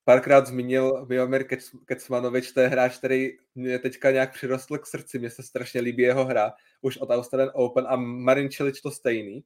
párkrát 0.03 0.47
zmínil, 0.47 1.05
Miomir 1.09 1.45
Kecmanovič, 1.85 2.51
to 2.51 2.59
je 2.59 2.67
hráč, 2.67 2.97
který 2.97 3.29
mě 3.55 3.79
teďka 3.79 4.11
nějak 4.11 4.33
přirostl 4.33 4.77
k 4.77 4.87
srdci, 4.87 5.19
mně 5.19 5.29
se 5.29 5.43
strašně 5.43 5.81
líbí 5.81 6.03
jeho 6.03 6.25
hra, 6.25 6.53
už 6.81 6.97
od 6.97 7.09
Australian 7.09 7.51
Open 7.53 7.85
a 7.87 7.95
Marin 7.95 8.49
Čilič 8.49 8.81
to 8.81 8.91
stejný. 8.91 9.43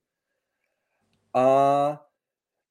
A 1.33 2.05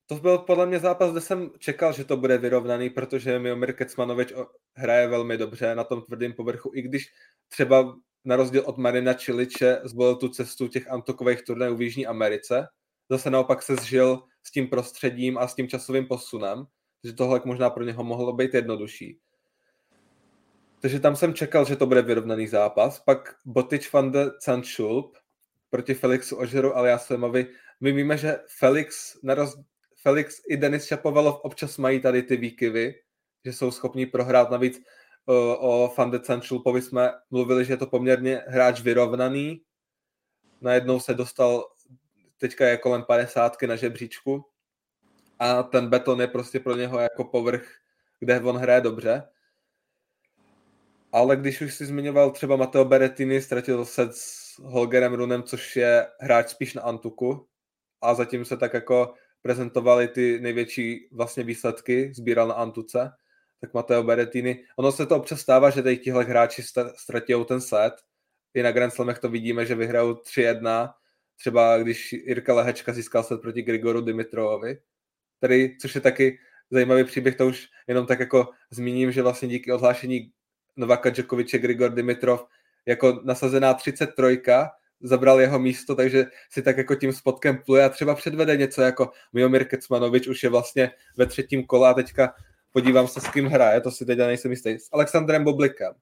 to 0.06 0.14
byl 0.14 0.38
podle 0.38 0.66
mě 0.66 0.78
zápas, 0.78 1.12
kde 1.12 1.20
jsem 1.20 1.50
čekal, 1.58 1.92
že 1.92 2.04
to 2.04 2.16
bude 2.16 2.38
vyrovnaný, 2.38 2.90
protože 2.90 3.38
Miomir 3.38 3.72
Kecmanovič 3.72 4.32
hraje 4.74 5.08
velmi 5.08 5.38
dobře 5.38 5.74
na 5.74 5.84
tom 5.84 6.02
tvrdém 6.02 6.32
povrchu, 6.32 6.70
i 6.74 6.82
když 6.82 7.12
třeba 7.48 7.96
na 8.24 8.36
rozdíl 8.36 8.62
od 8.66 8.78
Marina 8.78 9.14
Čiliče 9.14 9.80
zvolil 9.84 10.16
tu 10.16 10.28
cestu 10.28 10.68
těch 10.68 10.90
antokových 10.90 11.42
turnajů 11.42 11.76
v 11.76 11.82
Jižní 11.82 12.06
Americe. 12.06 12.66
Zase 13.10 13.30
naopak 13.30 13.62
se 13.62 13.76
zžil 13.76 14.22
s 14.42 14.50
tím 14.50 14.68
prostředím 14.68 15.38
a 15.38 15.48
s 15.48 15.54
tím 15.54 15.68
časovým 15.68 16.06
posunem, 16.06 16.64
že 17.04 17.12
tohle 17.12 17.40
možná 17.44 17.70
pro 17.70 17.84
něho 17.84 18.04
mohlo 18.04 18.32
být 18.32 18.54
jednodušší. 18.54 19.18
Takže 20.85 21.01
tam 21.01 21.16
jsem 21.16 21.35
čekal, 21.35 21.64
že 21.64 21.76
to 21.76 21.87
bude 21.87 22.03
vyrovnaný 22.03 22.47
zápas. 22.47 23.01
Pak 23.01 23.37
Botič 23.45 23.93
van 23.93 24.12
de 24.12 24.30
Zandschulp 24.45 25.16
proti 25.70 25.95
Felixu 25.95 26.37
Ožeru 26.37 26.76
aliasemovi. 26.76 27.47
My 27.80 27.93
víme, 27.93 28.18
že 28.18 28.39
Felix 28.59 29.16
na, 29.22 29.35
roz, 29.35 29.57
Felix 30.03 30.43
i 30.49 30.57
Denis 30.57 30.85
Šapovalov 30.85 31.41
občas 31.41 31.78
mají 31.78 32.01
tady 32.01 32.22
ty 32.22 32.37
výkyvy, 32.37 32.95
že 33.45 33.53
jsou 33.53 33.70
schopni 33.70 34.07
prohrát. 34.07 34.51
Navíc 34.51 34.82
o, 35.26 35.57
o 35.57 35.89
Fande 35.89 36.18
Cančulpovi 36.18 36.82
jsme 36.82 37.12
mluvili, 37.30 37.64
že 37.64 37.72
je 37.72 37.76
to 37.76 37.87
poměrně 37.87 38.43
hráč 38.47 38.80
vyrovnaný. 38.80 39.62
Najednou 40.61 41.01
se 41.01 41.14
dostal, 41.14 41.64
teďka 42.39 42.68
je 42.68 42.76
kolem 42.76 43.03
50 43.03 43.62
na 43.62 43.76
žebříčku 43.76 44.45
a 45.39 45.62
ten 45.62 45.89
beton 45.89 46.20
je 46.20 46.26
prostě 46.26 46.61
pro 46.61 46.76
něho 46.76 47.01
jako 47.01 47.24
povrch, 47.24 47.68
kde 48.20 48.41
on 48.41 48.57
hraje 48.57 48.80
dobře. 48.80 49.34
Ale 51.14 51.36
když 51.36 51.60
už 51.60 51.74
si 51.74 51.86
zmiňoval 51.86 52.30
třeba 52.30 52.56
Matteo 52.56 52.84
Berettini, 52.84 53.40
ztratil 53.42 53.84
se 53.84 54.08
s 54.12 54.58
Holgerem 54.62 55.14
Runem, 55.14 55.42
což 55.42 55.76
je 55.76 56.06
hráč 56.20 56.48
spíš 56.48 56.74
na 56.74 56.82
Antuku 56.82 57.48
a 58.02 58.14
zatím 58.14 58.44
se 58.44 58.56
tak 58.56 58.74
jako 58.74 59.14
prezentovali 59.42 60.08
ty 60.08 60.40
největší 60.40 61.08
vlastně 61.12 61.44
výsledky, 61.44 62.12
sbíral 62.14 62.48
na 62.48 62.54
Antuce, 62.54 63.10
tak 63.60 63.74
Matteo 63.74 64.02
Berettini. 64.02 64.64
Ono 64.76 64.92
se 64.92 65.06
to 65.06 65.16
občas 65.16 65.40
stává, 65.40 65.70
že 65.70 65.82
tady 65.82 65.98
tihle 65.98 66.24
hráči 66.24 66.62
ztratí 66.96 67.34
ten 67.48 67.60
set. 67.60 67.94
I 68.54 68.62
na 68.62 68.72
Grand 68.72 68.92
Slamech 68.92 69.18
to 69.18 69.28
vidíme, 69.28 69.66
že 69.66 69.74
vyhrajou 69.74 70.12
3-1. 70.12 70.94
Třeba 71.36 71.78
když 71.78 72.12
Jirka 72.12 72.54
Lehečka 72.54 72.92
získal 72.92 73.22
set 73.22 73.40
proti 73.40 73.62
Grigoru 73.62 74.00
Dimitrovovi, 74.00 74.78
který, 75.38 75.78
což 75.78 75.94
je 75.94 76.00
taky 76.00 76.38
zajímavý 76.70 77.04
příběh, 77.04 77.36
to 77.36 77.46
už 77.46 77.68
jenom 77.88 78.06
tak 78.06 78.20
jako 78.20 78.48
zmíním, 78.70 79.12
že 79.12 79.22
vlastně 79.22 79.48
díky 79.48 79.72
odhlášení 79.72 80.32
Novaka 80.76 81.10
Djokoviče 81.10 81.58
Grigor 81.58 81.94
Dimitrov 81.94 82.46
jako 82.86 83.20
nasazená 83.24 83.74
33 83.74 84.42
zabral 85.00 85.40
jeho 85.40 85.58
místo, 85.58 85.94
takže 85.94 86.26
si 86.50 86.62
tak 86.62 86.76
jako 86.76 86.94
tím 86.94 87.12
spotkem 87.12 87.58
pluje 87.66 87.84
a 87.84 87.88
třeba 87.88 88.14
předvede 88.14 88.56
něco 88.56 88.82
jako 88.82 89.10
Miomir 89.32 89.64
Kecmanovič 89.64 90.28
už 90.28 90.42
je 90.42 90.50
vlastně 90.50 90.90
ve 91.16 91.26
třetím 91.26 91.66
kole 91.66 91.90
a 91.90 91.94
teďka 91.94 92.34
podívám 92.70 93.08
se, 93.08 93.20
s 93.20 93.28
kým 93.28 93.46
hraje, 93.46 93.80
to 93.80 93.90
si 93.90 94.06
teď 94.06 94.18
nejsem 94.18 94.50
jistý, 94.50 94.70
s 94.70 94.88
Alexandrem 94.92 95.44
Boblikem, 95.44 95.92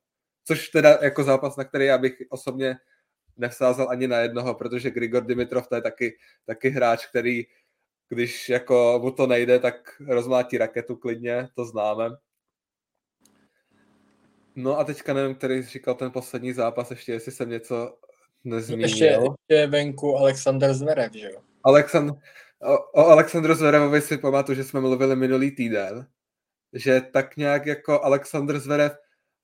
což 0.45 0.69
teda 0.69 0.99
jako 1.03 1.25
zápas, 1.25 1.57
na 1.57 1.65
který 1.65 1.87
já 1.87 1.99
bych 1.99 2.13
osobně 2.29 2.77
nevsázel 3.37 3.89
ani 3.91 4.09
na 4.09 4.19
jednoho, 4.19 4.55
protože 4.55 4.91
Grigor 4.91 5.27
Dimitrov 5.27 5.69
to 5.69 5.75
je 5.75 5.83
taky, 5.83 6.17
taky 6.47 6.69
hráč, 6.69 7.07
který 7.07 7.47
když 8.09 8.49
jako 8.49 9.01
mu 9.03 9.11
to 9.11 9.27
nejde, 9.27 9.59
tak 9.59 9.75
rozmlátí 10.09 10.59
raketu 10.59 10.97
klidně, 10.97 11.49
to 11.55 11.65
známe. 11.65 12.11
No 14.57 14.79
a 14.79 14.85
teďka 14.85 15.15
nevím, 15.15 15.35
který 15.35 15.63
říkal 15.63 15.95
ten 15.95 16.11
poslední 16.11 16.53
zápas, 16.53 16.91
ještě 16.91 17.13
jestli 17.13 17.33
jsem 17.33 17.51
něco 17.51 17.99
nezmínil. 18.45 18.85
Ještě, 18.85 19.05
ještě 19.05 19.67
venku 19.67 20.17
Aleksandr 20.17 20.75
Zverev, 20.75 21.13
že 21.13 21.31
jo? 21.31 21.41
Aleksandr, 21.65 22.13
o, 22.63 23.03
o 23.03 23.07
Aleksandru 23.07 23.55
Zverevovi 23.55 24.01
si 24.01 24.19
pamatuju, 24.19 24.57
že 24.57 24.65
jsme 24.65 24.81
mluvili 24.81 25.17
minulý 25.17 25.51
týden, 25.51 26.07
že 26.73 27.01
tak 27.01 27.37
nějak 27.37 27.67
jako 27.67 28.05
Aleksandr 28.05 28.59
Zverev 28.59 28.93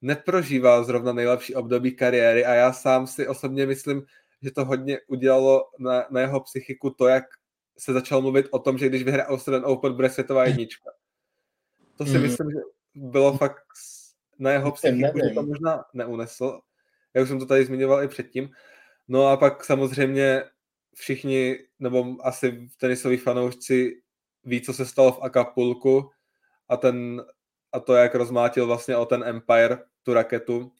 neprožíval 0.01 0.83
zrovna 0.83 1.13
nejlepší 1.13 1.55
období 1.55 1.95
kariéry 1.95 2.45
a 2.45 2.53
já 2.53 2.73
sám 2.73 3.07
si 3.07 3.27
osobně 3.27 3.65
myslím, 3.65 4.03
že 4.41 4.51
to 4.51 4.65
hodně 4.65 4.99
udělalo 5.07 5.63
na, 5.79 6.05
na 6.09 6.21
jeho 6.21 6.39
psychiku 6.39 6.89
to, 6.89 7.07
jak 7.07 7.23
se 7.77 7.93
začal 7.93 8.21
mluvit 8.21 8.47
o 8.51 8.59
tom, 8.59 8.77
že 8.77 8.89
když 8.89 9.03
vyhraje 9.03 9.27
Australian 9.27 9.65
Open, 9.65 9.93
bude 9.93 10.09
světová 10.09 10.45
jednička. 10.45 10.89
To 11.97 12.05
si 12.05 12.17
mm. 12.17 12.21
myslím, 12.21 12.51
že 12.51 12.57
bylo 12.95 13.37
fakt 13.37 13.63
na 14.39 14.51
jeho 14.51 14.71
psychiku, 14.71 15.19
že 15.23 15.29
to 15.29 15.43
možná 15.43 15.85
neunesl. 15.93 16.59
Já 17.13 17.21
už 17.21 17.27
jsem 17.27 17.39
to 17.39 17.45
tady 17.45 17.65
zmiňoval 17.65 18.03
i 18.03 18.07
předtím. 18.07 18.49
No 19.07 19.27
a 19.27 19.37
pak 19.37 19.63
samozřejmě 19.63 20.43
všichni, 20.95 21.57
nebo 21.79 22.17
asi 22.23 22.67
tenisoví 22.79 23.17
fanoušci 23.17 24.01
ví, 24.43 24.61
co 24.61 24.73
se 24.73 24.85
stalo 24.85 25.11
v 25.11 25.19
Acapulku 25.21 26.09
a, 26.69 26.77
ten, 26.77 27.25
a 27.71 27.79
to, 27.79 27.95
jak 27.95 28.15
rozmátil 28.15 28.67
vlastně 28.67 28.97
o 28.97 29.05
ten 29.05 29.23
Empire, 29.23 29.77
tu 30.03 30.13
raketu, 30.13 30.71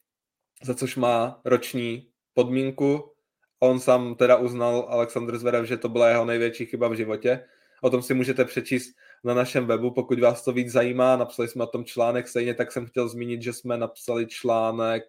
za 0.63 0.75
což 0.75 0.95
má 0.95 1.41
roční 1.45 2.09
podmínku. 2.33 3.13
On 3.59 3.79
sám 3.79 4.15
teda 4.15 4.37
uznal, 4.37 4.85
Aleksandr 4.89 5.37
Zverev, 5.37 5.65
že 5.65 5.77
to 5.77 5.89
byla 5.89 6.09
jeho 6.09 6.25
největší 6.25 6.65
chyba 6.65 6.87
v 6.87 6.93
životě. 6.93 7.45
O 7.81 7.89
tom 7.89 8.01
si 8.01 8.13
můžete 8.13 8.45
přečíst 8.45 8.95
na 9.23 9.33
našem 9.33 9.65
webu, 9.65 9.91
pokud 9.91 10.19
vás 10.19 10.43
to 10.43 10.51
víc 10.51 10.71
zajímá. 10.71 11.15
Napsali 11.15 11.47
jsme 11.47 11.63
o 11.63 11.67
tom 11.67 11.85
článek, 11.85 12.27
stejně 12.27 12.53
tak 12.53 12.71
jsem 12.71 12.85
chtěl 12.85 13.09
zmínit, 13.09 13.41
že 13.41 13.53
jsme 13.53 13.77
napsali 13.77 14.27
článek, 14.27 15.03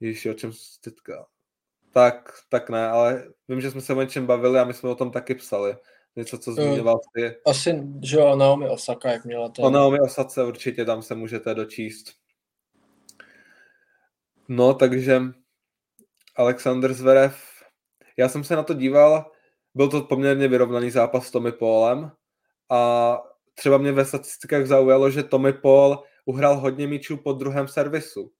Ježiši, 0.00 0.30
o 0.30 0.34
čem 0.34 0.52
teďka 0.80 1.26
tak, 1.94 2.32
tak 2.48 2.70
ne, 2.70 2.88
ale 2.88 3.28
vím, 3.48 3.60
že 3.60 3.70
jsme 3.70 3.80
se 3.80 3.94
o 3.94 4.00
něčem 4.00 4.26
bavili 4.26 4.58
a 4.58 4.64
my 4.64 4.74
jsme 4.74 4.90
o 4.90 4.94
tom 4.94 5.10
taky 5.10 5.34
psali. 5.34 5.76
Něco, 6.16 6.38
co 6.38 6.52
zmiňoval 6.52 7.00
ty. 7.14 7.36
Asi, 7.46 7.82
že 8.02 8.16
jo, 8.16 8.36
Naomi 8.36 8.68
Osaka, 8.68 9.12
jak 9.12 9.24
měla 9.24 9.48
ten... 9.48 9.64
O 9.64 9.70
Naomi 9.70 10.00
Osace 10.00 10.44
určitě, 10.44 10.84
tam 10.84 11.02
se 11.02 11.14
můžete 11.14 11.54
dočíst. 11.54 12.12
No, 14.48 14.74
takže 14.74 15.22
Alexander 16.36 16.94
Zverev, 16.94 17.36
já 18.16 18.28
jsem 18.28 18.44
se 18.44 18.56
na 18.56 18.62
to 18.62 18.74
díval, 18.74 19.32
byl 19.74 19.88
to 19.88 20.00
poměrně 20.00 20.48
vyrovnaný 20.48 20.90
zápas 20.90 21.26
s 21.26 21.30
Tommy 21.30 21.52
Paulem 21.52 22.10
a 22.70 23.22
třeba 23.54 23.78
mě 23.78 23.92
ve 23.92 24.04
statistikách 24.04 24.66
zaujalo, 24.66 25.10
že 25.10 25.22
Tommy 25.22 25.52
Paul 25.52 26.02
uhrál 26.24 26.60
hodně 26.60 26.86
míčů 26.86 27.16
po 27.16 27.32
druhém 27.32 27.68
servisu. 27.68 28.30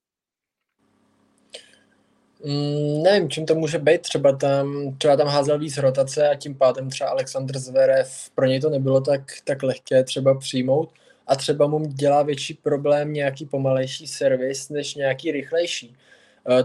Mm, 2.45 3.03
nevím, 3.03 3.31
čím 3.31 3.47
to 3.47 3.55
může 3.55 3.79
být, 3.79 4.01
třeba 4.01 4.37
tam, 4.37 4.97
třeba 4.99 5.17
tam 5.17 5.29
házel 5.29 5.59
víc 5.59 5.77
rotace 5.77 6.29
a 6.29 6.35
tím 6.35 6.55
pádem 6.55 6.91
třeba 6.91 7.11
Aleksandr 7.11 7.59
Zverev, 7.59 8.31
pro 8.35 8.47
něj 8.47 8.61
to 8.61 8.71
nebylo 8.71 9.01
tak, 9.01 9.33
tak 9.45 9.63
lehké 9.63 10.05
třeba 10.05 10.39
přijmout 10.39 10.93
a 11.27 11.37
třeba 11.37 11.67
mu 11.67 11.87
dělá 11.87 12.23
větší 12.23 12.55
problém 12.55 13.13
nějaký 13.13 13.47
pomalejší 13.47 14.07
servis 14.07 14.69
než 14.69 14.95
nějaký 14.95 15.33
rychlejší. 15.33 15.97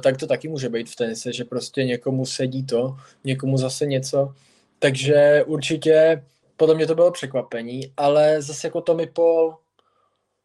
tak 0.03 0.17
to 0.17 0.27
taky 0.27 0.47
může 0.47 0.69
být 0.69 0.89
v 0.89 0.95
tenise, 0.95 1.33
že 1.33 1.43
prostě 1.43 1.83
někomu 1.83 2.25
sedí 2.25 2.65
to, 2.65 2.97
někomu 3.23 3.57
zase 3.57 3.85
něco. 3.85 4.33
Takže 4.79 5.43
určitě 5.47 6.23
podle 6.59 6.75
mě 6.75 6.87
to 6.87 6.95
bylo 6.95 7.11
překvapení, 7.11 7.93
ale 7.97 8.41
zase 8.41 8.67
jako 8.67 8.81
Tommy 8.81 9.07
Paul 9.07 9.57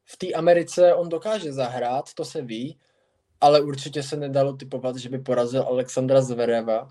v 0.04 0.16
té 0.16 0.32
Americe 0.32 0.94
on 0.94 1.08
dokáže 1.08 1.52
zahrát, 1.52 2.14
to 2.14 2.24
se 2.24 2.42
ví, 2.42 2.78
ale 3.40 3.60
určitě 3.60 4.02
se 4.02 4.16
nedalo 4.16 4.52
typovat, 4.52 4.96
že 4.96 5.08
by 5.08 5.18
porazil 5.18 5.62
Alexandra 5.62 6.22
Zvereva. 6.22 6.88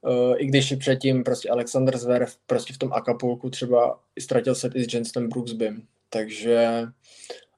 Uh, 0.00 0.34
I 0.38 0.46
když 0.46 0.72
i 0.72 0.76
předtím 0.76 1.24
prostě 1.24 1.50
Alexander 1.50 1.98
Zverev 1.98 2.36
prostě 2.46 2.74
v 2.74 2.78
tom 2.78 2.92
Acapulku 2.92 3.50
třeba 3.50 4.00
ztratil 4.20 4.54
set 4.54 4.72
i 4.74 4.84
s 4.84 4.94
Jensenem 4.94 5.28
Brooksbym. 5.28 5.86
Takže 6.08 6.82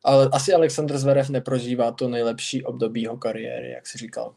ale 0.05 0.29
asi 0.33 0.53
Alexander 0.53 0.99
Zverev 0.99 1.31
neprožívá 1.31 1.93
to 1.93 2.09
nejlepší 2.09 2.65
období 2.65 3.03
jeho 3.03 3.17
kariéry, 3.17 3.71
jak 3.71 3.87
si 3.87 3.99
říkal. 3.99 4.35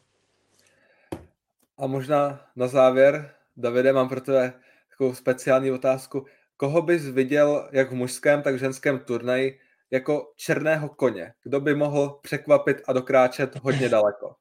A 1.78 1.86
možná 1.86 2.40
na 2.56 2.68
závěr, 2.68 3.30
Davide, 3.56 3.92
mám 3.92 4.08
pro 4.08 4.20
tebe 4.20 4.52
takovou 4.90 5.14
speciální 5.14 5.70
otázku. 5.70 6.26
Koho 6.60 6.82
bys 6.82 7.04
viděl 7.04 7.68
jak 7.72 7.90
v 7.90 7.94
mužském, 7.94 8.42
tak 8.42 8.54
v 8.54 8.58
ženském 8.58 8.98
turnaji 8.98 9.58
jako 9.90 10.32
černého 10.36 10.88
koně? 10.88 11.32
Kdo 11.42 11.60
by 11.60 11.74
mohl 11.74 12.18
překvapit 12.22 12.76
a 12.86 12.92
dokráčet 12.92 13.56
hodně 13.62 13.88
daleko? 13.98 14.34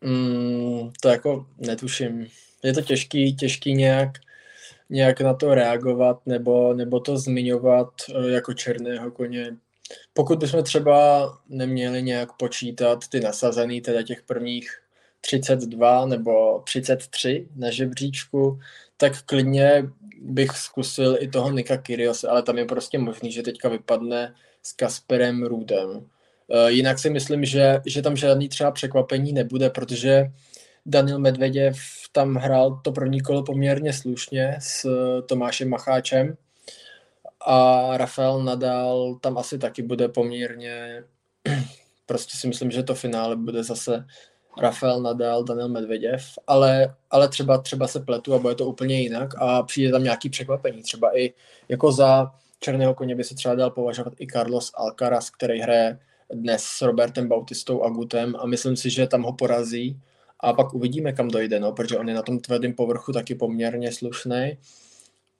Mm, 0.00 0.90
to 1.00 1.08
jako 1.08 1.46
netuším. 1.58 2.26
Je 2.62 2.72
to 2.72 2.82
těžký, 2.82 3.36
těžký 3.36 3.74
nějak, 3.74 4.10
nějak 4.90 5.20
na 5.20 5.34
to 5.34 5.54
reagovat 5.54 6.26
nebo, 6.26 6.74
nebo 6.74 7.00
to 7.00 7.18
zmiňovat 7.18 7.88
eh, 8.10 8.30
jako 8.30 8.54
černého 8.54 9.10
koně. 9.10 9.56
Pokud 10.12 10.38
bychom 10.38 10.62
třeba 10.62 11.28
neměli 11.48 12.02
nějak 12.02 12.32
počítat 12.32 13.08
ty 13.08 13.20
nasazený, 13.20 13.80
teda 13.80 14.02
těch 14.02 14.22
prvních 14.22 14.83
32 15.24 16.06
nebo 16.06 16.62
33 16.64 17.48
na 17.56 17.70
žebříčku, 17.70 18.58
tak 18.96 19.22
klidně 19.22 19.82
bych 20.20 20.50
zkusil 20.50 21.16
i 21.20 21.28
toho 21.28 21.50
Nika 21.50 21.76
Kyriose, 21.76 22.28
ale 22.28 22.42
tam 22.42 22.58
je 22.58 22.64
prostě 22.64 22.98
možný, 22.98 23.32
že 23.32 23.42
teďka 23.42 23.68
vypadne 23.68 24.34
s 24.62 24.72
Kasperem 24.72 25.42
Rudem. 25.42 26.06
Eh, 26.50 26.70
jinak 26.70 26.98
si 26.98 27.10
myslím, 27.10 27.44
že, 27.44 27.80
že 27.86 28.02
tam 28.02 28.16
žádný 28.16 28.48
třeba 28.48 28.70
překvapení 28.70 29.32
nebude, 29.32 29.70
protože 29.70 30.30
Daniel 30.86 31.18
Medveděv 31.18 31.76
tam 32.12 32.34
hrál 32.34 32.80
to 32.84 32.92
první 32.92 33.20
kolo 33.20 33.42
poměrně 33.42 33.92
slušně 33.92 34.56
s 34.60 34.86
Tomášem 35.26 35.68
Macháčem 35.68 36.36
a 37.46 37.88
Rafael 37.96 38.42
Nadal 38.42 39.18
tam 39.20 39.38
asi 39.38 39.58
taky 39.58 39.82
bude 39.82 40.08
poměrně 40.08 41.04
prostě 42.06 42.36
si 42.36 42.48
myslím, 42.48 42.70
že 42.70 42.82
to 42.82 42.94
finále 42.94 43.36
bude 43.36 43.64
zase 43.64 44.06
Rafael 44.58 45.02
Nadal, 45.02 45.44
Daniel 45.44 45.68
Medveděv, 45.68 46.22
ale, 46.46 46.94
ale 47.10 47.28
třeba, 47.28 47.58
třeba 47.58 47.88
se 47.88 48.00
pletu 48.00 48.34
a 48.34 48.38
bude 48.38 48.54
to 48.54 48.66
úplně 48.66 49.00
jinak 49.00 49.34
a 49.38 49.62
přijde 49.62 49.92
tam 49.92 50.04
nějaký 50.04 50.30
překvapení. 50.30 50.82
Třeba 50.82 51.18
i 51.18 51.32
jako 51.68 51.92
za 51.92 52.32
černého 52.60 52.94
koně 52.94 53.14
by 53.14 53.24
se 53.24 53.34
třeba 53.34 53.54
dal 53.54 53.70
považovat 53.70 54.12
i 54.18 54.26
Carlos 54.26 54.72
Alcaraz, 54.74 55.30
který 55.30 55.60
hraje 55.60 55.98
dnes 56.32 56.64
s 56.64 56.82
Robertem 56.82 57.28
Bautistou 57.28 57.82
a 57.82 57.88
Gutem 57.88 58.36
a 58.38 58.46
myslím 58.46 58.76
si, 58.76 58.90
že 58.90 59.06
tam 59.06 59.22
ho 59.22 59.32
porazí 59.32 60.00
a 60.40 60.52
pak 60.52 60.74
uvidíme, 60.74 61.12
kam 61.12 61.28
dojde, 61.28 61.60
no, 61.60 61.72
protože 61.72 61.98
on 61.98 62.08
je 62.08 62.14
na 62.14 62.22
tom 62.22 62.38
tvrdém 62.38 62.72
povrchu 62.72 63.12
taky 63.12 63.34
poměrně 63.34 63.92
slušný. 63.92 64.58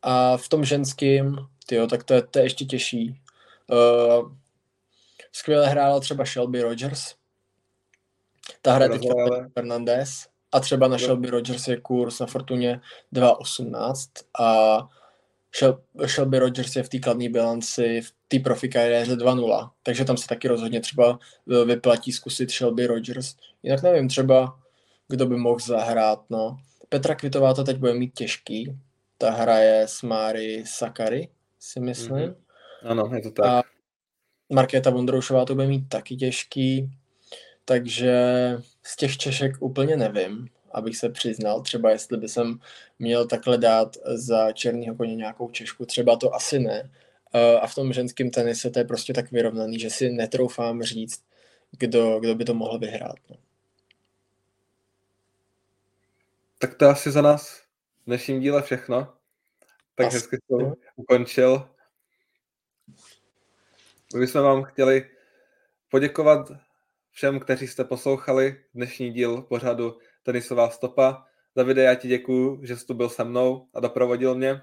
A 0.02 0.36
v 0.36 0.48
tom 0.48 0.64
ženským, 0.64 1.36
tyjo, 1.66 1.86
tak 1.86 2.04
to 2.04 2.14
je, 2.14 2.22
to 2.22 2.38
je 2.38 2.44
ještě 2.44 2.64
těžší. 2.64 3.20
Uh, 3.70 4.32
skvěle 5.32 5.68
hrála 5.68 6.00
třeba 6.00 6.24
Shelby 6.24 6.62
Rogers, 6.62 7.14
ta 8.62 8.72
hra 8.74 8.88
teďka 8.88 9.14
Fernandez 9.54 10.26
a 10.52 10.60
třeba 10.60 10.88
na 10.88 10.98
Shelby 10.98 11.30
Rogers 11.30 11.68
je 11.68 11.80
kurz 11.80 12.20
na 12.20 12.26
Fortuně 12.26 12.80
2.18 13.12 14.08
a 14.40 14.78
Shelby 16.06 16.38
Rogers 16.38 16.76
je 16.76 16.82
v 16.82 16.88
té 16.88 16.98
kladné 16.98 17.28
bilanci 17.28 18.00
v 18.00 18.12
té 18.28 18.38
profi 18.38 18.68
kariéře 18.68 19.16
2.0, 19.16 19.70
takže 19.82 20.04
tam 20.04 20.16
se 20.16 20.26
taky 20.26 20.48
rozhodně 20.48 20.80
třeba 20.80 21.18
e, 21.50 21.64
vyplatí 21.64 22.12
zkusit 22.12 22.50
Shelby 22.50 22.86
Rogers. 22.86 23.36
Jinak 23.62 23.82
nevím, 23.82 24.08
třeba 24.08 24.58
kdo 25.08 25.26
by 25.26 25.36
mohl 25.36 25.58
zahrát, 25.58 26.20
no. 26.30 26.58
Petra 26.88 27.14
Kvitová 27.14 27.54
to 27.54 27.64
teď 27.64 27.76
bude 27.76 27.94
mít 27.94 28.14
těžký, 28.14 28.78
ta 29.18 29.30
hra 29.30 29.58
je 29.58 29.82
s 29.82 30.02
Máry 30.02 30.64
Sakary, 30.66 31.28
si 31.60 31.80
myslím. 31.80 32.16
Mm-hmm. 32.16 32.34
Ano, 32.84 33.10
je 33.14 33.22
to 33.22 33.30
tak. 33.30 33.46
A 33.46 33.62
Markéta 34.52 34.90
Vondroušová 34.90 35.44
to 35.44 35.54
bude 35.54 35.66
mít 35.66 35.88
taky 35.88 36.16
těžký. 36.16 36.90
Takže 37.64 38.14
z 38.82 38.96
těch 38.96 39.16
Češek 39.16 39.52
úplně 39.60 39.96
nevím, 39.96 40.48
abych 40.72 40.96
se 40.96 41.08
přiznal. 41.08 41.62
Třeba 41.62 41.90
jestli 41.90 42.16
by 42.16 42.28
jsem 42.28 42.58
měl 42.98 43.26
takhle 43.26 43.58
dát 43.58 43.96
za 44.04 44.52
černýho 44.52 44.94
koně 44.94 45.16
nějakou 45.16 45.50
Češku, 45.50 45.86
třeba 45.86 46.16
to 46.16 46.34
asi 46.34 46.58
ne. 46.58 46.90
Eh, 47.34 47.58
a 47.58 47.66
v 47.66 47.74
tom 47.74 47.92
ženském 47.92 48.30
tenise 48.30 48.70
to 48.70 48.78
je 48.78 48.84
prostě 48.84 49.12
tak 49.12 49.30
vyrovnaný, 49.30 49.78
že 49.78 49.90
si 49.90 50.10
netroufám 50.10 50.82
říct, 50.82 51.24
kdo, 51.78 52.20
kdo 52.20 52.34
by 52.34 52.44
to 52.44 52.54
mohl 52.54 52.78
vyhrát. 52.78 53.16
No. 53.30 53.36
Tak 56.58 56.74
to 56.74 56.88
asi 56.88 57.10
za 57.10 57.22
nás 57.22 57.50
v 58.02 58.06
dnešním 58.06 58.40
díle 58.40 58.62
všechno. 58.62 59.14
Tak 59.94 60.06
asi. 60.06 60.16
hezky 60.16 60.36
to 60.48 60.74
ukončil. 60.96 61.70
My 64.16 64.26
jsme 64.26 64.40
vám 64.40 64.62
chtěli 64.62 65.10
poděkovat 65.88 66.50
všem, 67.14 67.40
kteří 67.40 67.66
jste 67.66 67.84
poslouchali 67.84 68.56
dnešní 68.74 69.12
díl 69.12 69.42
pořadu 69.42 69.98
Tenisová 70.22 70.70
stopa. 70.70 71.24
Davide, 71.56 71.82
já 71.82 71.94
ti 71.94 72.08
děkuju, 72.08 72.60
že 72.64 72.76
jsi 72.76 72.86
tu 72.86 72.94
byl 72.94 73.08
se 73.08 73.24
mnou 73.24 73.66
a 73.74 73.80
doprovodil 73.80 74.34
mě. 74.34 74.60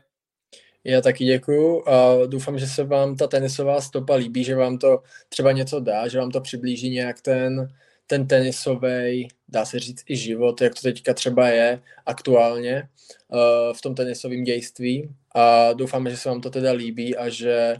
Já 0.84 1.02
taky 1.02 1.26
děkuju 1.26 1.88
a 1.88 2.26
doufám, 2.26 2.60
že 2.60 2.68
se 2.68 2.84
vám 2.84 3.16
ta 3.16 3.28
tenisová 3.28 3.82
stopa 3.82 4.16
líbí, 4.16 4.44
že 4.44 4.56
vám 4.56 4.78
to 4.78 5.04
třeba 5.30 5.52
něco 5.52 5.80
dá, 5.80 6.08
že 6.08 6.20
vám 6.20 6.32
to 6.32 6.42
přiblíží 6.42 6.90
nějak 6.90 7.22
ten, 7.22 7.68
ten 8.08 8.28
tenisový, 8.28 9.28
dá 9.48 9.66
se 9.66 9.80
říct 9.80 10.04
i 10.08 10.16
život, 10.16 10.62
jak 10.62 10.76
to 10.76 10.82
teďka 10.82 11.14
třeba 11.14 11.48
je 11.48 11.82
aktuálně 12.06 12.90
uh, 13.28 13.74
v 13.74 13.82
tom 13.82 13.96
tenisovém 13.96 14.44
dějství 14.44 15.16
a 15.36 15.74
doufám, 15.74 16.10
že 16.10 16.18
se 16.18 16.30
vám 16.30 16.42
to 16.42 16.50
teda 16.50 16.72
líbí 16.72 17.18
a 17.18 17.30
že 17.30 17.76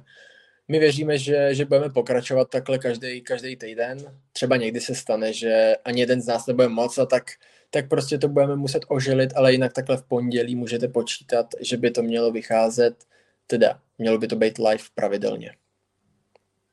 my 0.72 0.80
věříme, 0.80 1.18
že, 1.18 1.56
že 1.56 1.66
budeme 1.66 1.90
pokračovat 1.90 2.50
takhle 2.50 2.78
každý, 2.80 3.22
každý 3.22 3.56
týden. 3.56 3.98
Třeba 4.34 4.58
někdy 4.58 4.82
se 4.82 4.96
stane, 4.96 5.34
že 5.34 5.76
ani 5.86 6.00
jeden 6.00 6.22
z 6.22 6.28
nás 6.28 6.48
nebude 6.48 6.68
moc 6.68 6.98
a 6.98 7.06
tak, 7.06 7.24
tak 7.70 7.90
prostě 7.90 8.18
to 8.18 8.28
budeme 8.28 8.56
muset 8.56 8.84
ožilit, 8.88 9.34
ale 9.36 9.52
jinak 9.52 9.74
takhle 9.74 9.98
v 9.98 10.04
pondělí 10.04 10.56
můžete 10.56 10.88
počítat, 10.88 11.46
že 11.60 11.78
by 11.78 11.92
to 11.92 12.04
mělo 12.04 12.32
vycházet, 12.32 13.06
teda 13.48 13.80
mělo 13.98 14.18
by 14.18 14.28
to 14.28 14.36
být 14.36 14.58
live 14.58 14.84
pravidelně. 14.96 15.56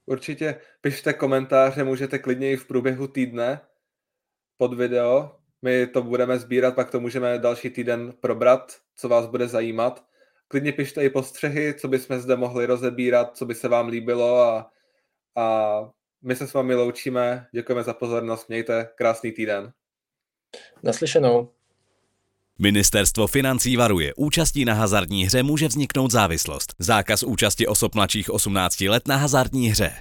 Určitě 0.06 0.56
pište 0.80 1.12
komentáře, 1.12 1.84
můžete 1.84 2.18
klidně 2.18 2.52
i 2.52 2.56
v 2.56 2.66
průběhu 2.66 3.08
týdne 3.08 3.60
pod 4.56 4.74
video. 4.74 5.36
My 5.62 5.86
to 5.86 6.02
budeme 6.02 6.38
sbírat, 6.38 6.74
pak 6.74 6.90
to 6.90 7.00
můžeme 7.00 7.38
další 7.38 7.70
týden 7.70 8.12
probrat, 8.20 8.76
co 8.96 9.08
vás 9.08 9.26
bude 9.26 9.48
zajímat 9.48 10.04
klidně 10.48 10.72
pište 10.72 11.04
i 11.04 11.10
postřehy, 11.10 11.74
co 11.74 11.88
bychom 11.88 12.18
zde 12.18 12.36
mohli 12.36 12.66
rozebírat, 12.66 13.36
co 13.36 13.46
by 13.46 13.54
se 13.54 13.68
vám 13.68 13.88
líbilo 13.88 14.42
a, 14.42 14.70
a 15.36 15.78
my 16.22 16.36
se 16.36 16.46
s 16.46 16.54
vámi 16.54 16.74
loučíme. 16.74 17.46
Děkujeme 17.54 17.82
za 17.82 17.94
pozornost, 17.94 18.48
mějte 18.48 18.88
krásný 18.94 19.32
týden. 19.32 19.72
Naslyšenou. 20.82 21.50
Ministerstvo 22.60 23.26
financí 23.26 23.76
varuje, 23.76 24.14
účastí 24.16 24.64
na 24.64 24.74
hazardní 24.74 25.24
hře 25.24 25.42
může 25.42 25.68
vzniknout 25.68 26.10
závislost. 26.10 26.74
Zákaz 26.78 27.22
účasti 27.22 27.66
osob 27.66 27.94
mladších 27.94 28.30
18 28.30 28.80
let 28.80 29.08
na 29.08 29.16
hazardní 29.16 29.68
hře. 29.68 29.92